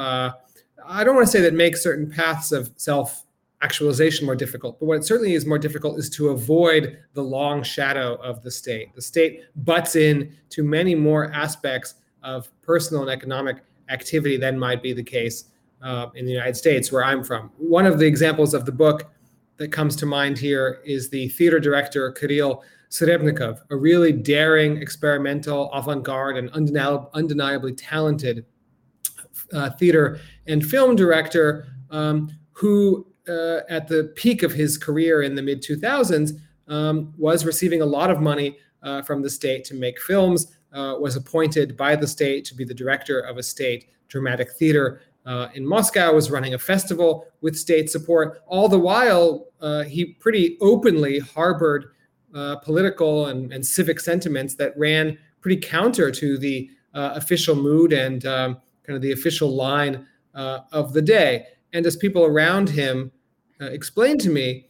I 0.84 1.04
don't 1.04 1.14
want 1.14 1.26
to 1.26 1.32
say 1.32 1.40
that 1.42 1.54
makes 1.54 1.82
certain 1.82 2.10
paths 2.10 2.52
of 2.52 2.70
self 2.76 3.24
actualization 3.62 4.24
more 4.24 4.36
difficult. 4.36 4.78
But 4.80 4.86
what 4.86 5.04
certainly 5.04 5.34
is 5.34 5.44
more 5.44 5.58
difficult 5.58 5.98
is 5.98 6.08
to 6.10 6.30
avoid 6.30 6.98
the 7.12 7.22
long 7.22 7.62
shadow 7.62 8.14
of 8.16 8.42
the 8.42 8.50
state. 8.50 8.94
The 8.94 9.02
state 9.02 9.44
butts 9.56 9.96
in 9.96 10.34
to 10.50 10.62
many 10.62 10.94
more 10.94 11.30
aspects 11.32 11.94
of 12.22 12.50
personal 12.62 13.02
and 13.02 13.10
economic 13.10 13.58
activity 13.88 14.36
than 14.36 14.58
might 14.58 14.82
be 14.82 14.92
the 14.92 15.02
case 15.02 15.44
uh, 15.82 16.06
in 16.14 16.24
the 16.24 16.32
United 16.32 16.56
States, 16.56 16.90
where 16.92 17.04
I'm 17.04 17.22
from. 17.24 17.50
One 17.58 17.86
of 17.86 17.98
the 17.98 18.06
examples 18.06 18.54
of 18.54 18.64
the 18.64 18.72
book 18.72 19.10
that 19.56 19.68
comes 19.72 19.94
to 19.96 20.06
mind 20.06 20.38
here 20.38 20.80
is 20.84 21.10
the 21.10 21.28
theater 21.30 21.60
director 21.60 22.10
Kirill 22.12 22.62
Serebrennikov, 22.90 23.60
a 23.70 23.76
really 23.76 24.12
daring, 24.12 24.78
experimental, 24.78 25.70
avant-garde, 25.72 26.36
and 26.38 26.50
undeniably 26.50 27.72
talented 27.72 28.44
uh, 29.52 29.70
theater 29.70 30.20
and 30.46 30.64
film 30.64 30.96
director 30.96 31.66
um, 31.90 32.30
who 32.52 33.06
uh, 33.28 33.60
at 33.68 33.88
the 33.88 34.12
peak 34.16 34.42
of 34.42 34.52
his 34.52 34.76
career 34.76 35.22
in 35.22 35.34
the 35.34 35.42
mid 35.42 35.62
2000s, 35.62 36.32
um, 36.68 37.12
was 37.16 37.44
receiving 37.44 37.82
a 37.82 37.86
lot 37.86 38.10
of 38.10 38.20
money 38.20 38.56
uh, 38.82 39.02
from 39.02 39.22
the 39.22 39.30
state 39.30 39.64
to 39.64 39.74
make 39.74 40.00
films, 40.00 40.56
uh, 40.72 40.96
was 40.98 41.16
appointed 41.16 41.76
by 41.76 41.96
the 41.96 42.06
state 42.06 42.44
to 42.44 42.54
be 42.54 42.64
the 42.64 42.74
director 42.74 43.20
of 43.20 43.36
a 43.36 43.42
state 43.42 43.90
dramatic 44.08 44.50
theater 44.52 45.02
uh, 45.26 45.48
in 45.54 45.66
Moscow, 45.66 46.14
was 46.14 46.30
running 46.30 46.54
a 46.54 46.58
festival 46.58 47.26
with 47.40 47.56
state 47.56 47.90
support. 47.90 48.40
All 48.46 48.68
the 48.68 48.78
while, 48.78 49.48
uh, 49.60 49.82
he 49.82 50.06
pretty 50.14 50.56
openly 50.60 51.18
harbored 51.18 51.92
uh, 52.34 52.56
political 52.56 53.26
and, 53.26 53.52
and, 53.52 53.66
civic 53.66 53.98
sentiments 53.98 54.54
that 54.54 54.72
ran 54.78 55.18
pretty 55.40 55.60
counter 55.60 56.12
to 56.12 56.38
the 56.38 56.70
official 56.94 57.56
mood 57.56 57.92
and 57.92 58.24
um, 58.24 58.56
kind 58.90 58.96
of 58.96 59.02
the 59.02 59.12
official 59.12 59.54
line 59.54 60.04
of 60.34 60.92
the 60.92 61.02
day. 61.02 61.46
And 61.72 61.86
as 61.86 61.96
people 61.96 62.24
around 62.24 62.68
him 62.68 63.12
uh, 63.60 63.66
explained 63.66 64.20
to 64.22 64.30
me, 64.30 64.66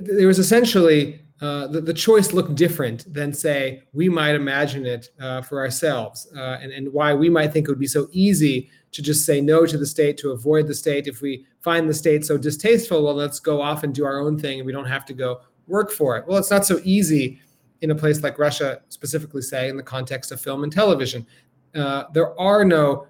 there 0.00 0.26
was 0.26 0.38
essentially 0.38 1.20
uh, 1.42 1.66
the, 1.68 1.80
the, 1.80 1.94
choice 1.94 2.32
looked 2.32 2.54
different 2.56 3.12
than 3.12 3.32
say 3.32 3.82
we 3.92 4.08
might 4.08 4.34
imagine 4.34 4.86
it 4.86 5.10
uh, 5.20 5.40
for 5.42 5.60
ourselves. 5.60 6.26
Uh, 6.36 6.58
and, 6.60 6.72
and 6.72 6.92
why 6.92 7.14
we 7.14 7.28
might 7.28 7.52
think 7.52 7.68
it 7.68 7.70
would 7.70 7.78
be 7.78 7.86
so 7.86 8.08
easy 8.10 8.70
to 8.90 9.02
just 9.02 9.24
say 9.24 9.40
no 9.40 9.66
to 9.66 9.78
the 9.78 9.86
state 9.86 10.16
to 10.18 10.30
avoid 10.32 10.66
the 10.66 10.74
state. 10.74 11.06
If 11.06 11.20
we 11.20 11.44
find 11.60 11.88
the 11.88 11.94
state 11.94 12.24
so 12.24 12.38
distasteful 12.38 13.04
well 13.04 13.14
let's 13.14 13.38
go 13.38 13.60
off 13.60 13.84
and 13.84 13.94
do 13.94 14.04
our 14.04 14.18
own 14.18 14.38
thing 14.38 14.58
and 14.58 14.66
we 14.66 14.72
don't 14.72 14.86
have 14.86 15.04
to 15.06 15.12
go 15.12 15.40
work 15.68 15.92
for 15.92 16.16
it. 16.16 16.24
Well 16.26 16.38
it's 16.38 16.50
not 16.50 16.66
so 16.66 16.80
easy 16.82 17.40
in 17.82 17.92
a 17.92 17.94
place 17.94 18.22
like 18.24 18.38
russia 18.40 18.80
specifically 18.88 19.42
say 19.42 19.68
in 19.68 19.76
the 19.76 19.82
context 19.82 20.32
of 20.32 20.40
film 20.40 20.64
and 20.64 20.72
television 20.72 21.24
uh, 21.78 22.04
there 22.12 22.38
are 22.40 22.64
no 22.64 23.06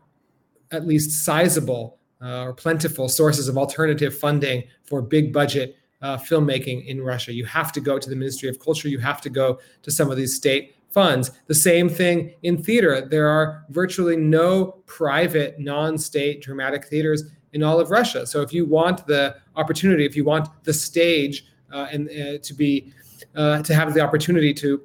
at 0.70 0.86
least 0.86 1.24
sizable 1.24 1.98
uh, 2.20 2.42
or 2.42 2.52
plentiful 2.52 3.08
sources 3.08 3.48
of 3.48 3.56
alternative 3.56 4.16
funding 4.16 4.64
for 4.84 5.00
big 5.00 5.32
budget 5.32 5.76
uh, 6.02 6.16
filmmaking 6.16 6.86
in 6.86 7.00
Russia. 7.00 7.32
You 7.32 7.44
have 7.46 7.72
to 7.72 7.80
go 7.80 7.98
to 7.98 8.10
the 8.10 8.16
Ministry 8.16 8.48
of 8.48 8.58
Culture. 8.58 8.88
You 8.88 8.98
have 8.98 9.20
to 9.22 9.30
go 9.30 9.58
to 9.82 9.90
some 9.90 10.10
of 10.10 10.16
these 10.16 10.34
state 10.34 10.76
funds. 10.90 11.30
The 11.46 11.54
same 11.54 11.88
thing 11.88 12.34
in 12.42 12.62
theater. 12.62 13.06
There 13.08 13.28
are 13.28 13.64
virtually 13.70 14.16
no 14.16 14.82
private, 14.86 15.58
non 15.58 15.98
state 15.98 16.42
dramatic 16.42 16.86
theaters 16.86 17.24
in 17.52 17.62
all 17.62 17.80
of 17.80 17.90
Russia. 17.90 18.26
So 18.26 18.42
if 18.42 18.52
you 18.52 18.66
want 18.66 19.06
the 19.06 19.36
opportunity, 19.56 20.04
if 20.04 20.16
you 20.16 20.24
want 20.24 20.48
the 20.64 20.72
stage 20.72 21.46
uh, 21.72 21.86
and 21.90 22.08
uh, 22.08 22.38
to 22.38 22.54
be 22.54 22.92
uh, 23.34 23.62
to 23.62 23.74
have 23.74 23.94
the 23.94 24.00
opportunity 24.00 24.54
to 24.54 24.80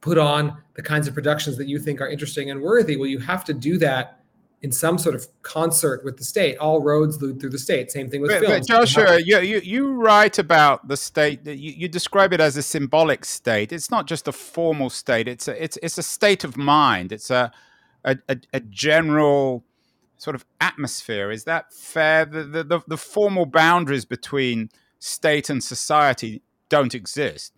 put 0.00 0.18
on 0.18 0.56
the 0.74 0.82
kinds 0.82 1.08
of 1.08 1.14
productions 1.14 1.56
that 1.56 1.68
you 1.68 1.78
think 1.78 2.00
are 2.00 2.08
interesting 2.08 2.50
and 2.50 2.62
worthy. 2.62 2.96
Well, 2.96 3.08
you 3.08 3.18
have 3.18 3.44
to 3.46 3.54
do 3.54 3.78
that 3.78 4.18
in 4.60 4.72
some 4.72 4.98
sort 4.98 5.14
of 5.14 5.26
concert 5.42 6.04
with 6.04 6.16
the 6.16 6.24
state. 6.24 6.56
All 6.58 6.82
roads 6.82 7.22
lead 7.22 7.40
through 7.40 7.50
the 7.50 7.58
state. 7.58 7.90
Same 7.90 8.10
thing 8.10 8.20
with 8.20 8.30
but, 8.30 8.40
films. 8.40 8.66
But 8.66 8.74
Joshua, 8.74 9.20
you, 9.20 9.38
you, 9.38 9.60
you 9.60 9.92
write 9.92 10.38
about 10.38 10.88
the 10.88 10.96
state. 10.96 11.46
You, 11.46 11.54
you 11.54 11.88
describe 11.88 12.32
it 12.32 12.40
as 12.40 12.56
a 12.56 12.62
symbolic 12.62 13.24
state. 13.24 13.72
It's 13.72 13.90
not 13.90 14.06
just 14.06 14.26
a 14.26 14.32
formal 14.32 14.90
state. 14.90 15.28
It's 15.28 15.46
a 15.46 15.62
it's 15.62 15.78
it's 15.82 15.98
a 15.98 16.02
state 16.02 16.44
of 16.44 16.56
mind. 16.56 17.12
It's 17.12 17.30
a 17.30 17.52
a, 18.04 18.18
a, 18.28 18.36
a 18.52 18.60
general 18.60 19.64
sort 20.16 20.34
of 20.34 20.44
atmosphere. 20.60 21.30
Is 21.30 21.44
that 21.44 21.72
fair? 21.72 22.24
The, 22.24 22.42
the 22.42 22.64
the 22.64 22.80
the 22.88 22.96
formal 22.96 23.46
boundaries 23.46 24.04
between 24.04 24.70
state 24.98 25.48
and 25.48 25.62
society 25.62 26.42
don't 26.68 26.94
exist. 26.94 27.52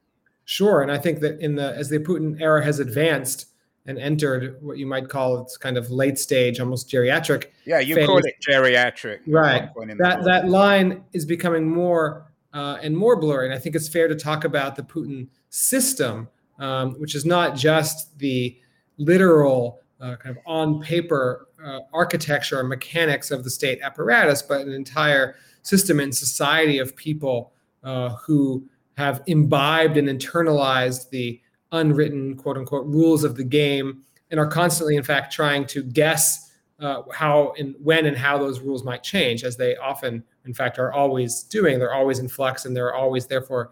Sure, 0.50 0.82
and 0.82 0.90
I 0.90 0.98
think 0.98 1.20
that 1.20 1.38
in 1.38 1.54
the 1.54 1.76
as 1.76 1.90
the 1.90 2.00
Putin 2.00 2.40
era 2.40 2.64
has 2.64 2.80
advanced 2.80 3.46
and 3.86 3.96
entered 4.00 4.56
what 4.60 4.78
you 4.78 4.86
might 4.86 5.08
call 5.08 5.40
its 5.40 5.56
kind 5.56 5.78
of 5.78 5.92
late 5.92 6.18
stage, 6.18 6.58
almost 6.58 6.90
geriatric. 6.90 7.44
Yeah, 7.64 7.78
you 7.78 7.94
phase. 7.94 8.04
call 8.04 8.18
it 8.18 8.34
geriatric. 8.44 9.20
Right. 9.28 9.68
That 9.98 10.24
that 10.24 10.48
line 10.48 11.04
is 11.12 11.24
becoming 11.24 11.70
more 11.70 12.32
uh, 12.52 12.78
and 12.82 12.96
more 12.96 13.14
blurry, 13.14 13.46
and 13.46 13.54
I 13.54 13.60
think 13.60 13.76
it's 13.76 13.86
fair 13.88 14.08
to 14.08 14.16
talk 14.16 14.42
about 14.42 14.74
the 14.74 14.82
Putin 14.82 15.28
system, 15.50 16.28
um, 16.58 16.94
which 16.94 17.14
is 17.14 17.24
not 17.24 17.54
just 17.54 18.18
the 18.18 18.58
literal 18.98 19.78
uh, 20.00 20.16
kind 20.16 20.36
of 20.36 20.42
on 20.46 20.80
paper 20.80 21.46
uh, 21.64 21.78
architecture 21.92 22.58
or 22.58 22.64
mechanics 22.64 23.30
of 23.30 23.44
the 23.44 23.50
state 23.50 23.78
apparatus, 23.82 24.42
but 24.42 24.62
an 24.62 24.72
entire 24.72 25.36
system 25.62 26.00
and 26.00 26.12
society 26.12 26.78
of 26.78 26.96
people 26.96 27.52
uh, 27.84 28.08
who 28.16 28.64
have 29.00 29.22
imbibed 29.26 29.96
and 29.96 30.08
internalized 30.08 31.08
the 31.08 31.40
unwritten 31.72 32.36
quote 32.36 32.58
unquote 32.58 32.86
rules 32.86 33.24
of 33.24 33.34
the 33.34 33.44
game 33.44 34.02
and 34.30 34.38
are 34.38 34.46
constantly 34.46 34.96
in 34.96 35.02
fact 35.02 35.32
trying 35.32 35.64
to 35.64 35.82
guess 35.82 36.52
uh, 36.80 37.02
how 37.10 37.54
and 37.58 37.74
when 37.82 38.04
and 38.04 38.16
how 38.16 38.36
those 38.36 38.60
rules 38.60 38.84
might 38.84 39.02
change 39.02 39.42
as 39.42 39.56
they 39.56 39.74
often 39.76 40.22
in 40.44 40.52
fact 40.52 40.78
are 40.78 40.92
always 40.92 41.44
doing. 41.44 41.78
They're 41.78 41.94
always 41.94 42.18
in 42.18 42.28
flux 42.28 42.66
and 42.66 42.76
there 42.76 42.86
are 42.88 42.94
always 42.94 43.26
therefore 43.26 43.70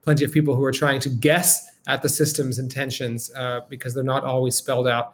plenty 0.00 0.24
of 0.24 0.32
people 0.32 0.56
who 0.56 0.64
are 0.64 0.72
trying 0.72 1.00
to 1.00 1.10
guess 1.10 1.66
at 1.86 2.00
the 2.00 2.08
system's 2.08 2.58
intentions 2.58 3.30
uh, 3.36 3.60
because 3.68 3.92
they're 3.92 4.02
not 4.02 4.24
always 4.24 4.54
spelled 4.54 4.88
out. 4.88 5.12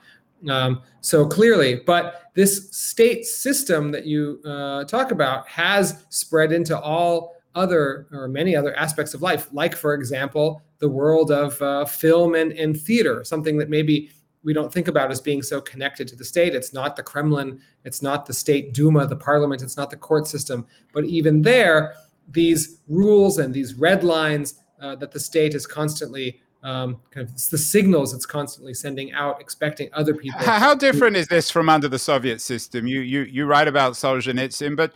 Um, 0.48 0.82
so 1.00 1.26
clearly 1.26 1.82
but 1.86 2.30
this 2.34 2.70
state 2.70 3.24
system 3.24 3.90
that 3.90 4.06
you 4.06 4.40
uh, 4.44 4.84
talk 4.84 5.10
about 5.10 5.48
has 5.48 6.04
spread 6.10 6.52
into 6.52 6.78
all 6.78 7.35
other 7.56 8.06
or 8.12 8.28
many 8.28 8.54
other 8.54 8.76
aspects 8.76 9.14
of 9.14 9.22
life 9.22 9.48
like 9.52 9.74
for 9.74 9.94
example 9.94 10.62
the 10.78 10.88
world 10.88 11.30
of 11.30 11.60
uh, 11.62 11.84
film 11.84 12.34
and, 12.34 12.52
and 12.52 12.80
theater, 12.80 13.24
something 13.24 13.56
that 13.58 13.70
maybe 13.70 14.10
we 14.42 14.52
don't 14.52 14.72
think 14.72 14.88
about 14.88 15.10
as 15.10 15.20
being 15.20 15.42
so 15.42 15.60
connected 15.60 16.06
to 16.08 16.16
the 16.16 16.24
state. 16.24 16.54
It's 16.54 16.72
not 16.72 16.96
the 16.96 17.02
Kremlin, 17.02 17.60
it's 17.84 18.02
not 18.02 18.26
the 18.26 18.32
state 18.32 18.74
Duma, 18.74 19.06
the 19.06 19.16
parliament, 19.16 19.62
it's 19.62 19.76
not 19.76 19.90
the 19.90 19.96
court 19.96 20.26
system. 20.26 20.66
But 20.92 21.04
even 21.04 21.42
there, 21.42 21.94
these 22.30 22.80
rules 22.88 23.38
and 23.38 23.52
these 23.52 23.74
red 23.74 24.04
lines 24.04 24.60
uh, 24.80 24.94
that 24.96 25.10
the 25.10 25.20
state 25.20 25.54
is 25.54 25.66
constantly 25.66 26.40
um, 26.62 27.00
kind 27.10 27.28
of 27.28 27.34
the 27.50 27.58
signals 27.58 28.12
it's 28.12 28.26
constantly 28.26 28.74
sending 28.74 29.12
out, 29.12 29.40
expecting 29.40 29.88
other 29.92 30.14
people. 30.14 30.40
How, 30.40 30.58
how 30.58 30.74
different 30.74 31.16
is 31.16 31.28
this 31.28 31.48
from 31.48 31.68
under 31.68 31.86
the 31.86 31.98
Soviet 31.98 32.40
system? 32.40 32.88
You 32.88 33.00
you 33.00 33.22
you 33.22 33.46
write 33.46 33.68
about 33.68 33.92
Solzhenitsyn, 33.92 34.74
but 34.76 34.92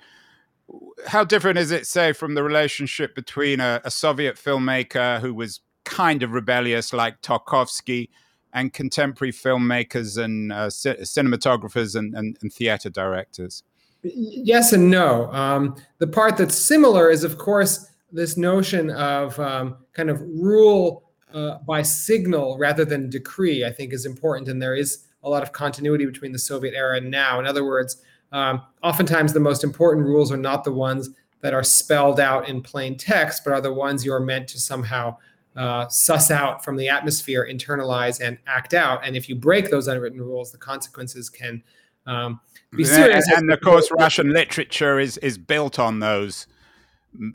how 1.06 1.24
different 1.24 1.58
is 1.58 1.70
it, 1.70 1.86
say, 1.86 2.12
from 2.12 2.34
the 2.34 2.42
relationship 2.42 3.14
between 3.14 3.60
a, 3.60 3.80
a 3.84 3.90
Soviet 3.90 4.36
filmmaker 4.36 5.20
who 5.20 5.34
was 5.34 5.60
kind 5.84 6.22
of 6.22 6.32
rebellious 6.32 6.92
like 6.92 7.20
Tarkovsky 7.22 8.08
and 8.52 8.72
contemporary 8.72 9.32
filmmakers 9.32 10.22
and 10.22 10.52
uh, 10.52 10.70
c- 10.70 10.90
cinematographers 10.90 11.96
and, 11.96 12.14
and, 12.14 12.36
and, 12.42 12.52
theater 12.52 12.90
directors? 12.90 13.62
Yes 14.02 14.72
and 14.72 14.90
no. 14.90 15.30
Um, 15.32 15.76
the 15.98 16.06
part 16.06 16.36
that's 16.36 16.56
similar 16.56 17.10
is, 17.10 17.22
of 17.22 17.38
course, 17.38 17.90
this 18.12 18.36
notion 18.36 18.90
of 18.90 19.38
um, 19.38 19.76
kind 19.92 20.10
of 20.10 20.20
rule 20.20 21.10
uh, 21.32 21.58
by 21.58 21.82
signal 21.82 22.58
rather 22.58 22.84
than 22.84 23.08
decree, 23.08 23.64
I 23.64 23.70
think 23.70 23.92
is 23.92 24.06
important. 24.06 24.48
And 24.48 24.60
there 24.60 24.74
is 24.74 25.06
a 25.22 25.28
lot 25.28 25.42
of 25.42 25.52
continuity 25.52 26.06
between 26.06 26.32
the 26.32 26.38
Soviet 26.38 26.74
era 26.74 26.96
and 26.96 27.10
now. 27.10 27.38
In 27.38 27.46
other 27.46 27.64
words, 27.64 28.02
um, 28.32 28.62
oftentimes 28.82 29.32
the 29.32 29.40
most 29.40 29.64
important 29.64 30.06
rules 30.06 30.30
are 30.30 30.36
not 30.36 30.64
the 30.64 30.72
ones 30.72 31.10
that 31.40 31.54
are 31.54 31.64
spelled 31.64 32.20
out 32.20 32.48
in 32.48 32.62
plain 32.62 32.96
text, 32.96 33.42
but 33.44 33.52
are 33.52 33.60
the 33.60 33.72
ones 33.72 34.04
you're 34.04 34.20
meant 34.20 34.48
to 34.48 34.60
somehow 34.60 35.16
uh, 35.56 35.88
suss 35.88 36.30
out 36.30 36.64
from 36.64 36.76
the 36.76 36.88
atmosphere, 36.88 37.48
internalize, 37.50 38.20
and 38.20 38.38
act 38.46 38.74
out. 38.74 39.04
And 39.04 39.16
if 39.16 39.28
you 39.28 39.34
break 39.34 39.70
those 39.70 39.88
unwritten 39.88 40.20
rules, 40.20 40.52
the 40.52 40.58
consequences 40.58 41.28
can 41.28 41.62
um, 42.06 42.40
be 42.76 42.84
serious. 42.84 43.26
And, 43.28 43.38
and 43.38 43.52
of 43.52 43.60
course, 43.60 43.90
Russian 43.90 44.32
literature 44.32 45.00
is 45.00 45.16
is 45.18 45.38
built 45.38 45.78
on 45.78 46.00
those, 46.00 46.46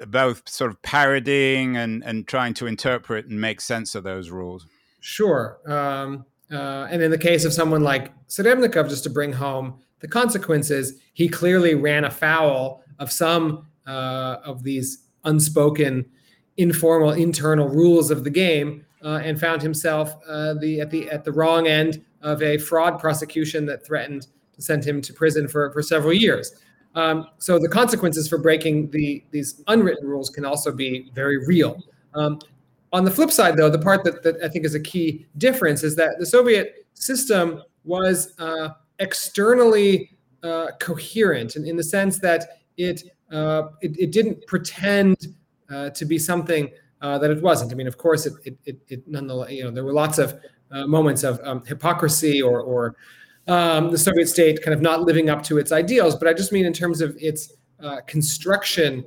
both 0.07 0.47
sort 0.47 0.71
of 0.71 0.81
parodying 0.81 1.75
and 1.75 2.03
and 2.03 2.27
trying 2.27 2.53
to 2.55 2.67
interpret 2.67 3.25
and 3.25 3.39
make 3.39 3.59
sense 3.59 3.95
of 3.95 4.03
those 4.03 4.29
rules. 4.29 4.65
Sure. 5.01 5.59
Um, 5.67 6.25
uh, 6.51 6.87
and 6.89 7.01
in 7.01 7.11
the 7.11 7.17
case 7.17 7.43
of 7.43 7.53
someone 7.53 7.83
like 7.83 8.11
Serebrennikov, 8.27 8.89
just 8.89 9.03
to 9.03 9.09
bring 9.09 9.33
home 9.33 9.79
the 9.99 10.07
consequences, 10.07 10.99
he 11.13 11.27
clearly 11.27 11.75
ran 11.75 12.05
afoul 12.05 12.83
of 12.99 13.11
some 13.11 13.67
uh, 13.87 14.37
of 14.43 14.63
these 14.63 15.05
unspoken 15.23 16.05
informal 16.57 17.11
internal 17.11 17.67
rules 17.67 18.11
of 18.11 18.23
the 18.23 18.29
game 18.29 18.85
uh, 19.03 19.19
and 19.23 19.39
found 19.39 19.61
himself 19.61 20.15
uh, 20.27 20.53
the 20.55 20.79
at 20.81 20.89
the 20.89 21.09
at 21.09 21.23
the 21.23 21.31
wrong 21.31 21.67
end 21.67 22.03
of 22.21 22.41
a 22.41 22.57
fraud 22.57 22.99
prosecution 22.99 23.65
that 23.65 23.85
threatened 23.85 24.27
to 24.53 24.61
send 24.61 24.83
him 24.83 25.01
to 25.01 25.13
prison 25.13 25.47
for, 25.47 25.71
for 25.73 25.81
several 25.81 26.13
years. 26.13 26.55
Um, 26.95 27.27
so 27.37 27.59
the 27.59 27.67
consequences 27.67 28.27
for 28.27 28.37
breaking 28.37 28.89
the 28.91 29.23
these 29.31 29.61
unwritten 29.67 30.07
rules 30.07 30.29
can 30.29 30.45
also 30.45 30.71
be 30.71 31.11
very 31.13 31.45
real. 31.45 31.77
Um, 32.13 32.39
on 32.93 33.03
the 33.03 33.11
flip 33.11 33.31
side, 33.31 33.57
though, 33.57 33.69
the 33.69 33.79
part 33.79 34.05
that, 34.05 34.23
that 34.23 34.37
I 34.41 34.47
think 34.47 34.65
is 34.65 34.73
a 34.73 34.79
key 34.79 35.25
difference 35.37 35.83
is 35.83 35.97
that 35.97 36.17
the 36.17 36.25
Soviet 36.25 36.87
system 36.93 37.61
was 37.83 38.33
uh, 38.39 38.69
externally 38.99 40.11
uh, 40.43 40.67
coherent, 40.79 41.55
and 41.55 41.67
in 41.67 41.75
the 41.75 41.83
sense 41.83 42.19
that 42.19 42.59
it, 42.77 43.03
uh, 43.31 43.63
it, 43.81 43.97
it 43.99 44.11
didn't 44.11 44.45
pretend 44.47 45.35
uh, 45.69 45.89
to 45.91 46.05
be 46.05 46.19
something 46.19 46.69
uh, 47.01 47.17
that 47.17 47.31
it 47.31 47.41
wasn't. 47.41 47.71
I 47.71 47.75
mean, 47.75 47.87
of 47.87 47.97
course, 47.97 48.25
it, 48.25 48.33
it, 48.43 48.57
it, 48.65 48.79
it 48.87 49.07
nonetheless, 49.07 49.51
you 49.51 49.63
know, 49.63 49.71
there 49.71 49.83
were 49.83 49.93
lots 49.93 50.17
of 50.17 50.39
uh, 50.71 50.85
moments 50.87 51.23
of 51.23 51.39
um, 51.43 51.63
hypocrisy 51.65 52.41
or, 52.41 52.61
or 52.61 52.95
um, 53.47 53.91
the 53.91 53.97
Soviet 53.97 54.27
state 54.27 54.61
kind 54.61 54.73
of 54.73 54.81
not 54.81 55.01
living 55.01 55.29
up 55.29 55.43
to 55.43 55.57
its 55.57 55.71
ideals. 55.71 56.15
But 56.15 56.27
I 56.27 56.33
just 56.33 56.51
mean 56.51 56.65
in 56.65 56.73
terms 56.73 57.01
of 57.01 57.15
its 57.19 57.53
uh, 57.79 58.01
construction, 58.07 59.05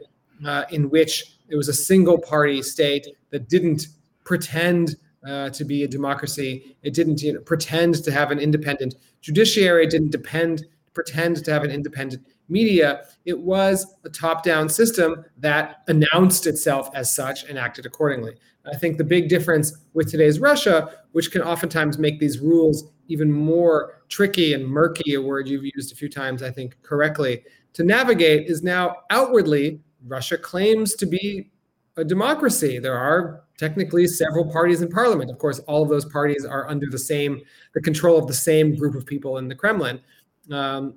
in 0.71 0.89
which 0.91 1.39
it 1.49 1.57
was 1.57 1.69
a 1.69 1.73
single 1.73 2.19
party 2.19 2.63
state 2.63 3.07
that 3.31 3.49
didn't 3.49 3.89
pretend 4.25 4.97
uh, 5.27 5.51
to 5.51 5.65
be 5.65 5.85
a 5.85 5.89
democracy. 5.89 6.77
It 6.83 6.95
didn't 6.95 7.23
you 7.23 7.33
know, 7.35 7.41
pretend 7.41 8.03
to 8.05 8.11
have 8.13 8.31
an 8.31 8.39
independent 8.39 8.95
judiciary. 9.29 9.87
Didn't 9.87 10.11
depend 10.11 10.65
pretend 10.99 11.45
to 11.45 11.53
have 11.53 11.63
an 11.63 11.71
independent 11.71 12.27
media, 12.49 13.05
it 13.25 13.39
was 13.39 13.87
a 14.05 14.09
top 14.09 14.43
down 14.43 14.69
system 14.69 15.25
that 15.37 15.83
announced 15.87 16.45
itself 16.45 16.91
as 16.93 17.15
such 17.15 17.45
and 17.45 17.57
acted 17.57 17.87
accordingly. 17.87 18.35
I 18.67 18.75
think 18.75 18.99
the 18.99 19.05
big 19.05 19.29
difference 19.29 19.77
with 19.95 20.11
today's 20.11 20.41
Russia, 20.41 20.91
which 21.13 21.31
can 21.31 21.41
oftentimes 21.41 21.99
make 21.99 22.19
these 22.19 22.41
rules 22.41 22.91
even 23.07 23.33
more 23.33 24.03
tricky 24.09 24.55
and 24.55 24.67
murky, 24.67 25.15
a 25.15 25.23
word 25.23 25.47
you've 25.47 25.71
used 25.77 25.93
a 25.93 25.95
few 25.95 26.09
times, 26.09 26.43
I 26.43 26.51
think 26.51 26.77
correctly, 26.83 27.45
to 27.75 27.85
navigate, 27.85 28.49
is 28.49 28.65
now 28.65 28.97
outwardly 29.11 29.81
Russia 30.05 30.37
claims 30.37 30.97
to 30.97 31.07
be 31.07 31.53
a 31.97 32.03
democracy. 32.03 32.81
There 32.81 32.99
are 32.99 33.45
technically 33.59 34.07
several 34.07 34.51
parties 34.51 34.81
in 34.81 34.89
parliament. 34.89 35.31
Of 35.31 35.39
course, 35.39 35.59
all 35.61 35.83
of 35.83 35.91
those 35.91 36.07
parties 36.07 36.47
are 36.47 36.67
under 36.69 36.87
the 36.89 36.99
same, 36.99 37.43
the 37.75 37.81
control 37.81 38.17
of 38.17 38.27
the 38.27 38.33
same 38.33 38.77
group 38.77 38.95
of 38.95 39.05
people 39.05 39.37
in 39.39 39.49
the 39.49 39.55
Kremlin. 39.55 40.01
Um, 40.51 40.95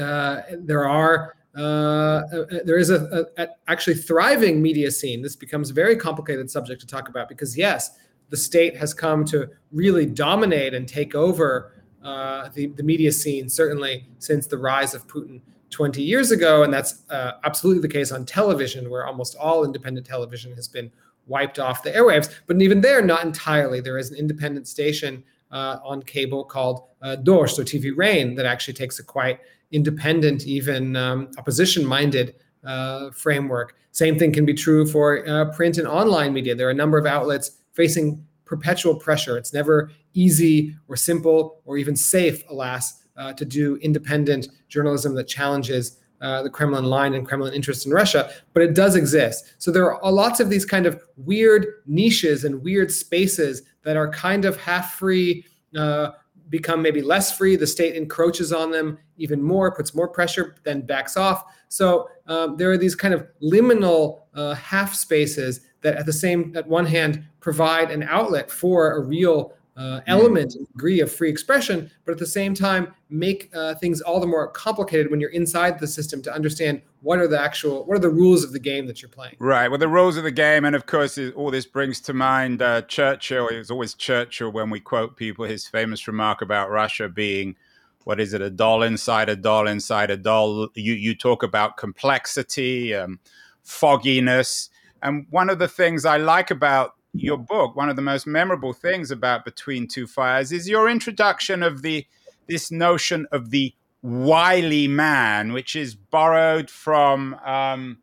uh, 0.00 0.40
there 0.58 0.88
are 0.88 1.36
uh, 1.56 1.60
uh, 1.60 2.44
there 2.64 2.78
is 2.78 2.90
a, 2.90 3.28
a, 3.36 3.42
a, 3.42 3.48
actually 3.68 3.94
thriving 3.94 4.60
media 4.60 4.90
scene. 4.90 5.22
This 5.22 5.36
becomes 5.36 5.70
a 5.70 5.72
very 5.72 5.94
complicated 5.94 6.50
subject 6.50 6.80
to 6.80 6.86
talk 6.86 7.08
about 7.08 7.28
because 7.28 7.56
yes, 7.56 7.92
the 8.30 8.36
state 8.36 8.76
has 8.76 8.92
come 8.92 9.24
to 9.26 9.48
really 9.70 10.04
dominate 10.04 10.74
and 10.74 10.88
take 10.88 11.14
over 11.14 11.72
uh, 12.02 12.48
the, 12.54 12.66
the 12.68 12.82
media 12.82 13.12
scene, 13.12 13.48
certainly 13.48 14.08
since 14.18 14.48
the 14.48 14.58
rise 14.58 14.94
of 14.94 15.06
Putin 15.06 15.40
20 15.70 16.02
years 16.02 16.32
ago. 16.32 16.64
And 16.64 16.72
that's 16.72 17.04
uh, 17.10 17.32
absolutely 17.44 17.82
the 17.82 17.92
case 17.92 18.10
on 18.10 18.26
television, 18.26 18.90
where 18.90 19.06
almost 19.06 19.36
all 19.36 19.64
independent 19.64 20.06
television 20.06 20.52
has 20.54 20.66
been 20.66 20.90
wiped 21.26 21.58
off 21.58 21.82
the 21.82 21.90
airwaves. 21.90 22.32
But 22.46 22.60
even 22.60 22.80
there, 22.80 23.02
not 23.02 23.24
entirely. 23.24 23.80
There 23.80 23.98
is 23.98 24.10
an 24.10 24.16
independent 24.16 24.68
station 24.68 25.24
uh, 25.50 25.78
on 25.84 26.02
cable 26.02 26.44
called 26.44 26.84
uh, 27.02 27.16
Dozhd, 27.22 27.50
so 27.50 27.62
TV 27.62 27.92
Rain, 27.96 28.34
that 28.34 28.46
actually 28.46 28.74
takes 28.74 28.98
a 28.98 29.04
quite 29.04 29.40
independent, 29.70 30.46
even 30.46 30.96
um, 30.96 31.30
opposition 31.38 31.84
minded 31.84 32.34
uh, 32.64 33.10
framework. 33.10 33.76
Same 33.92 34.18
thing 34.18 34.32
can 34.32 34.44
be 34.44 34.54
true 34.54 34.86
for 34.86 35.26
uh, 35.28 35.52
print 35.52 35.78
and 35.78 35.86
online 35.86 36.32
media. 36.32 36.54
There 36.54 36.66
are 36.66 36.72
a 36.72 36.74
number 36.74 36.98
of 36.98 37.06
outlets 37.06 37.52
facing 37.72 38.24
perpetual 38.44 38.96
pressure. 38.96 39.36
It's 39.36 39.52
never 39.52 39.90
easy 40.12 40.76
or 40.88 40.96
simple 40.96 41.60
or 41.64 41.76
even 41.76 41.96
safe, 41.96 42.42
alas, 42.48 43.04
uh, 43.16 43.32
to 43.34 43.44
do 43.44 43.76
independent 43.76 44.48
journalism 44.68 45.14
that 45.14 45.28
challenges 45.28 45.98
uh, 46.24 46.42
the 46.42 46.48
Kremlin 46.48 46.86
line 46.86 47.12
and 47.14 47.26
Kremlin 47.28 47.52
interest 47.52 47.84
in 47.84 47.92
Russia, 47.92 48.30
but 48.54 48.62
it 48.62 48.74
does 48.74 48.96
exist. 48.96 49.54
So 49.58 49.70
there 49.70 49.94
are 49.94 50.12
lots 50.12 50.40
of 50.40 50.48
these 50.48 50.64
kind 50.64 50.86
of 50.86 50.98
weird 51.18 51.66
niches 51.86 52.44
and 52.44 52.62
weird 52.62 52.90
spaces 52.90 53.62
that 53.82 53.98
are 53.98 54.10
kind 54.10 54.46
of 54.46 54.56
half 54.56 54.94
free, 54.94 55.44
uh, 55.76 56.12
become 56.48 56.80
maybe 56.80 57.02
less 57.02 57.36
free. 57.36 57.56
The 57.56 57.66
state 57.66 57.94
encroaches 57.94 58.52
on 58.52 58.70
them 58.70 58.98
even 59.18 59.42
more, 59.42 59.74
puts 59.74 59.94
more 59.94 60.08
pressure, 60.08 60.56
then 60.64 60.80
backs 60.80 61.16
off. 61.16 61.44
So 61.68 62.08
um, 62.26 62.56
there 62.56 62.70
are 62.70 62.78
these 62.78 62.94
kind 62.94 63.12
of 63.12 63.26
liminal 63.42 64.22
uh, 64.34 64.54
half 64.54 64.94
spaces 64.94 65.60
that, 65.82 65.96
at 65.96 66.06
the 66.06 66.12
same, 66.12 66.56
at 66.56 66.66
one 66.66 66.86
hand, 66.86 67.22
provide 67.40 67.90
an 67.90 68.02
outlet 68.04 68.50
for 68.50 68.92
a 68.92 69.00
real 69.00 69.52
uh, 69.76 70.00
element 70.06 70.54
and 70.54 70.68
degree 70.68 71.00
of 71.00 71.10
free 71.10 71.28
expression, 71.28 71.90
but 72.04 72.12
at 72.12 72.18
the 72.18 72.26
same 72.26 72.54
time 72.54 72.94
make 73.10 73.50
uh, 73.54 73.74
things 73.74 74.00
all 74.00 74.20
the 74.20 74.26
more 74.26 74.46
complicated 74.48 75.10
when 75.10 75.20
you're 75.20 75.30
inside 75.30 75.78
the 75.80 75.86
system 75.86 76.22
to 76.22 76.32
understand 76.32 76.80
what 77.00 77.18
are 77.18 77.26
the 77.26 77.40
actual 77.40 77.84
what 77.84 77.96
are 77.96 78.00
the 78.00 78.08
rules 78.08 78.44
of 78.44 78.52
the 78.52 78.58
game 78.58 78.86
that 78.86 79.02
you're 79.02 79.08
playing. 79.08 79.34
Right. 79.38 79.68
Well, 79.68 79.78
the 79.78 79.88
rules 79.88 80.16
of 80.16 80.22
the 80.22 80.30
game, 80.30 80.64
and 80.64 80.76
of 80.76 80.86
course, 80.86 81.18
all 81.34 81.50
this 81.50 81.66
brings 81.66 82.00
to 82.02 82.12
mind 82.12 82.62
uh, 82.62 82.82
Churchill. 82.82 83.48
It 83.48 83.58
was 83.58 83.70
always 83.70 83.94
Churchill 83.94 84.52
when 84.52 84.70
we 84.70 84.80
quote 84.80 85.16
people 85.16 85.44
his 85.44 85.66
famous 85.66 86.06
remark 86.06 86.40
about 86.40 86.70
Russia 86.70 87.08
being. 87.08 87.56
What 88.04 88.20
is 88.20 88.34
it? 88.34 88.42
A 88.42 88.50
doll 88.50 88.82
inside 88.82 89.28
a 89.28 89.36
doll 89.36 89.66
inside 89.66 90.10
a 90.10 90.16
doll. 90.16 90.68
You 90.74 90.92
you 90.92 91.16
talk 91.16 91.42
about 91.42 91.76
complexity, 91.76 92.94
um, 92.94 93.18
fogginess, 93.62 94.70
and 95.02 95.26
one 95.30 95.50
of 95.50 95.58
the 95.58 95.68
things 95.68 96.04
I 96.04 96.18
like 96.18 96.50
about 96.50 96.94
your 97.14 97.38
book, 97.38 97.76
one 97.76 97.88
of 97.88 97.96
the 97.96 98.02
most 98.02 98.26
memorable 98.26 98.72
things 98.72 99.10
about 99.10 99.44
Between 99.44 99.86
Two 99.86 100.06
Fires 100.06 100.52
is 100.52 100.68
your 100.68 100.88
introduction 100.88 101.62
of 101.62 101.82
the 101.82 102.06
this 102.46 102.70
notion 102.70 103.26
of 103.32 103.50
the 103.50 103.74
wily 104.02 104.86
man, 104.86 105.52
which 105.52 105.76
is 105.76 105.94
borrowed 105.94 106.68
from 106.68 107.34
um, 107.44 107.98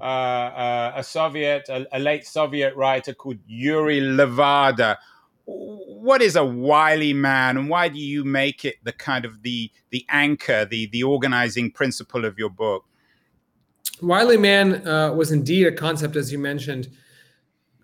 uh, 0.00 0.04
uh, 0.04 0.92
a 0.96 1.02
Soviet, 1.02 1.68
a, 1.68 1.86
a, 1.92 1.98
late 1.98 2.24
Soviet 2.24 2.76
writer 2.76 3.12
called 3.12 3.38
Yuri 3.46 4.00
Levada. 4.00 4.96
What 5.46 6.22
is 6.22 6.36
a 6.36 6.44
wily 6.44 7.12
man, 7.12 7.56
and 7.56 7.68
why 7.68 7.88
do 7.88 7.98
you 7.98 8.24
make 8.24 8.64
it 8.64 8.76
the 8.84 8.92
kind 8.92 9.24
of 9.24 9.42
the 9.42 9.70
the 9.90 10.06
anchor, 10.08 10.64
the 10.64 10.86
the 10.86 11.02
organizing 11.02 11.72
principle 11.72 12.24
of 12.24 12.38
your 12.38 12.50
book? 12.50 12.84
Wily 14.00 14.36
man 14.36 14.86
uh, 14.86 15.12
was 15.12 15.32
indeed 15.32 15.66
a 15.66 15.72
concept, 15.72 16.14
as 16.14 16.30
you 16.30 16.38
mentioned, 16.38 16.88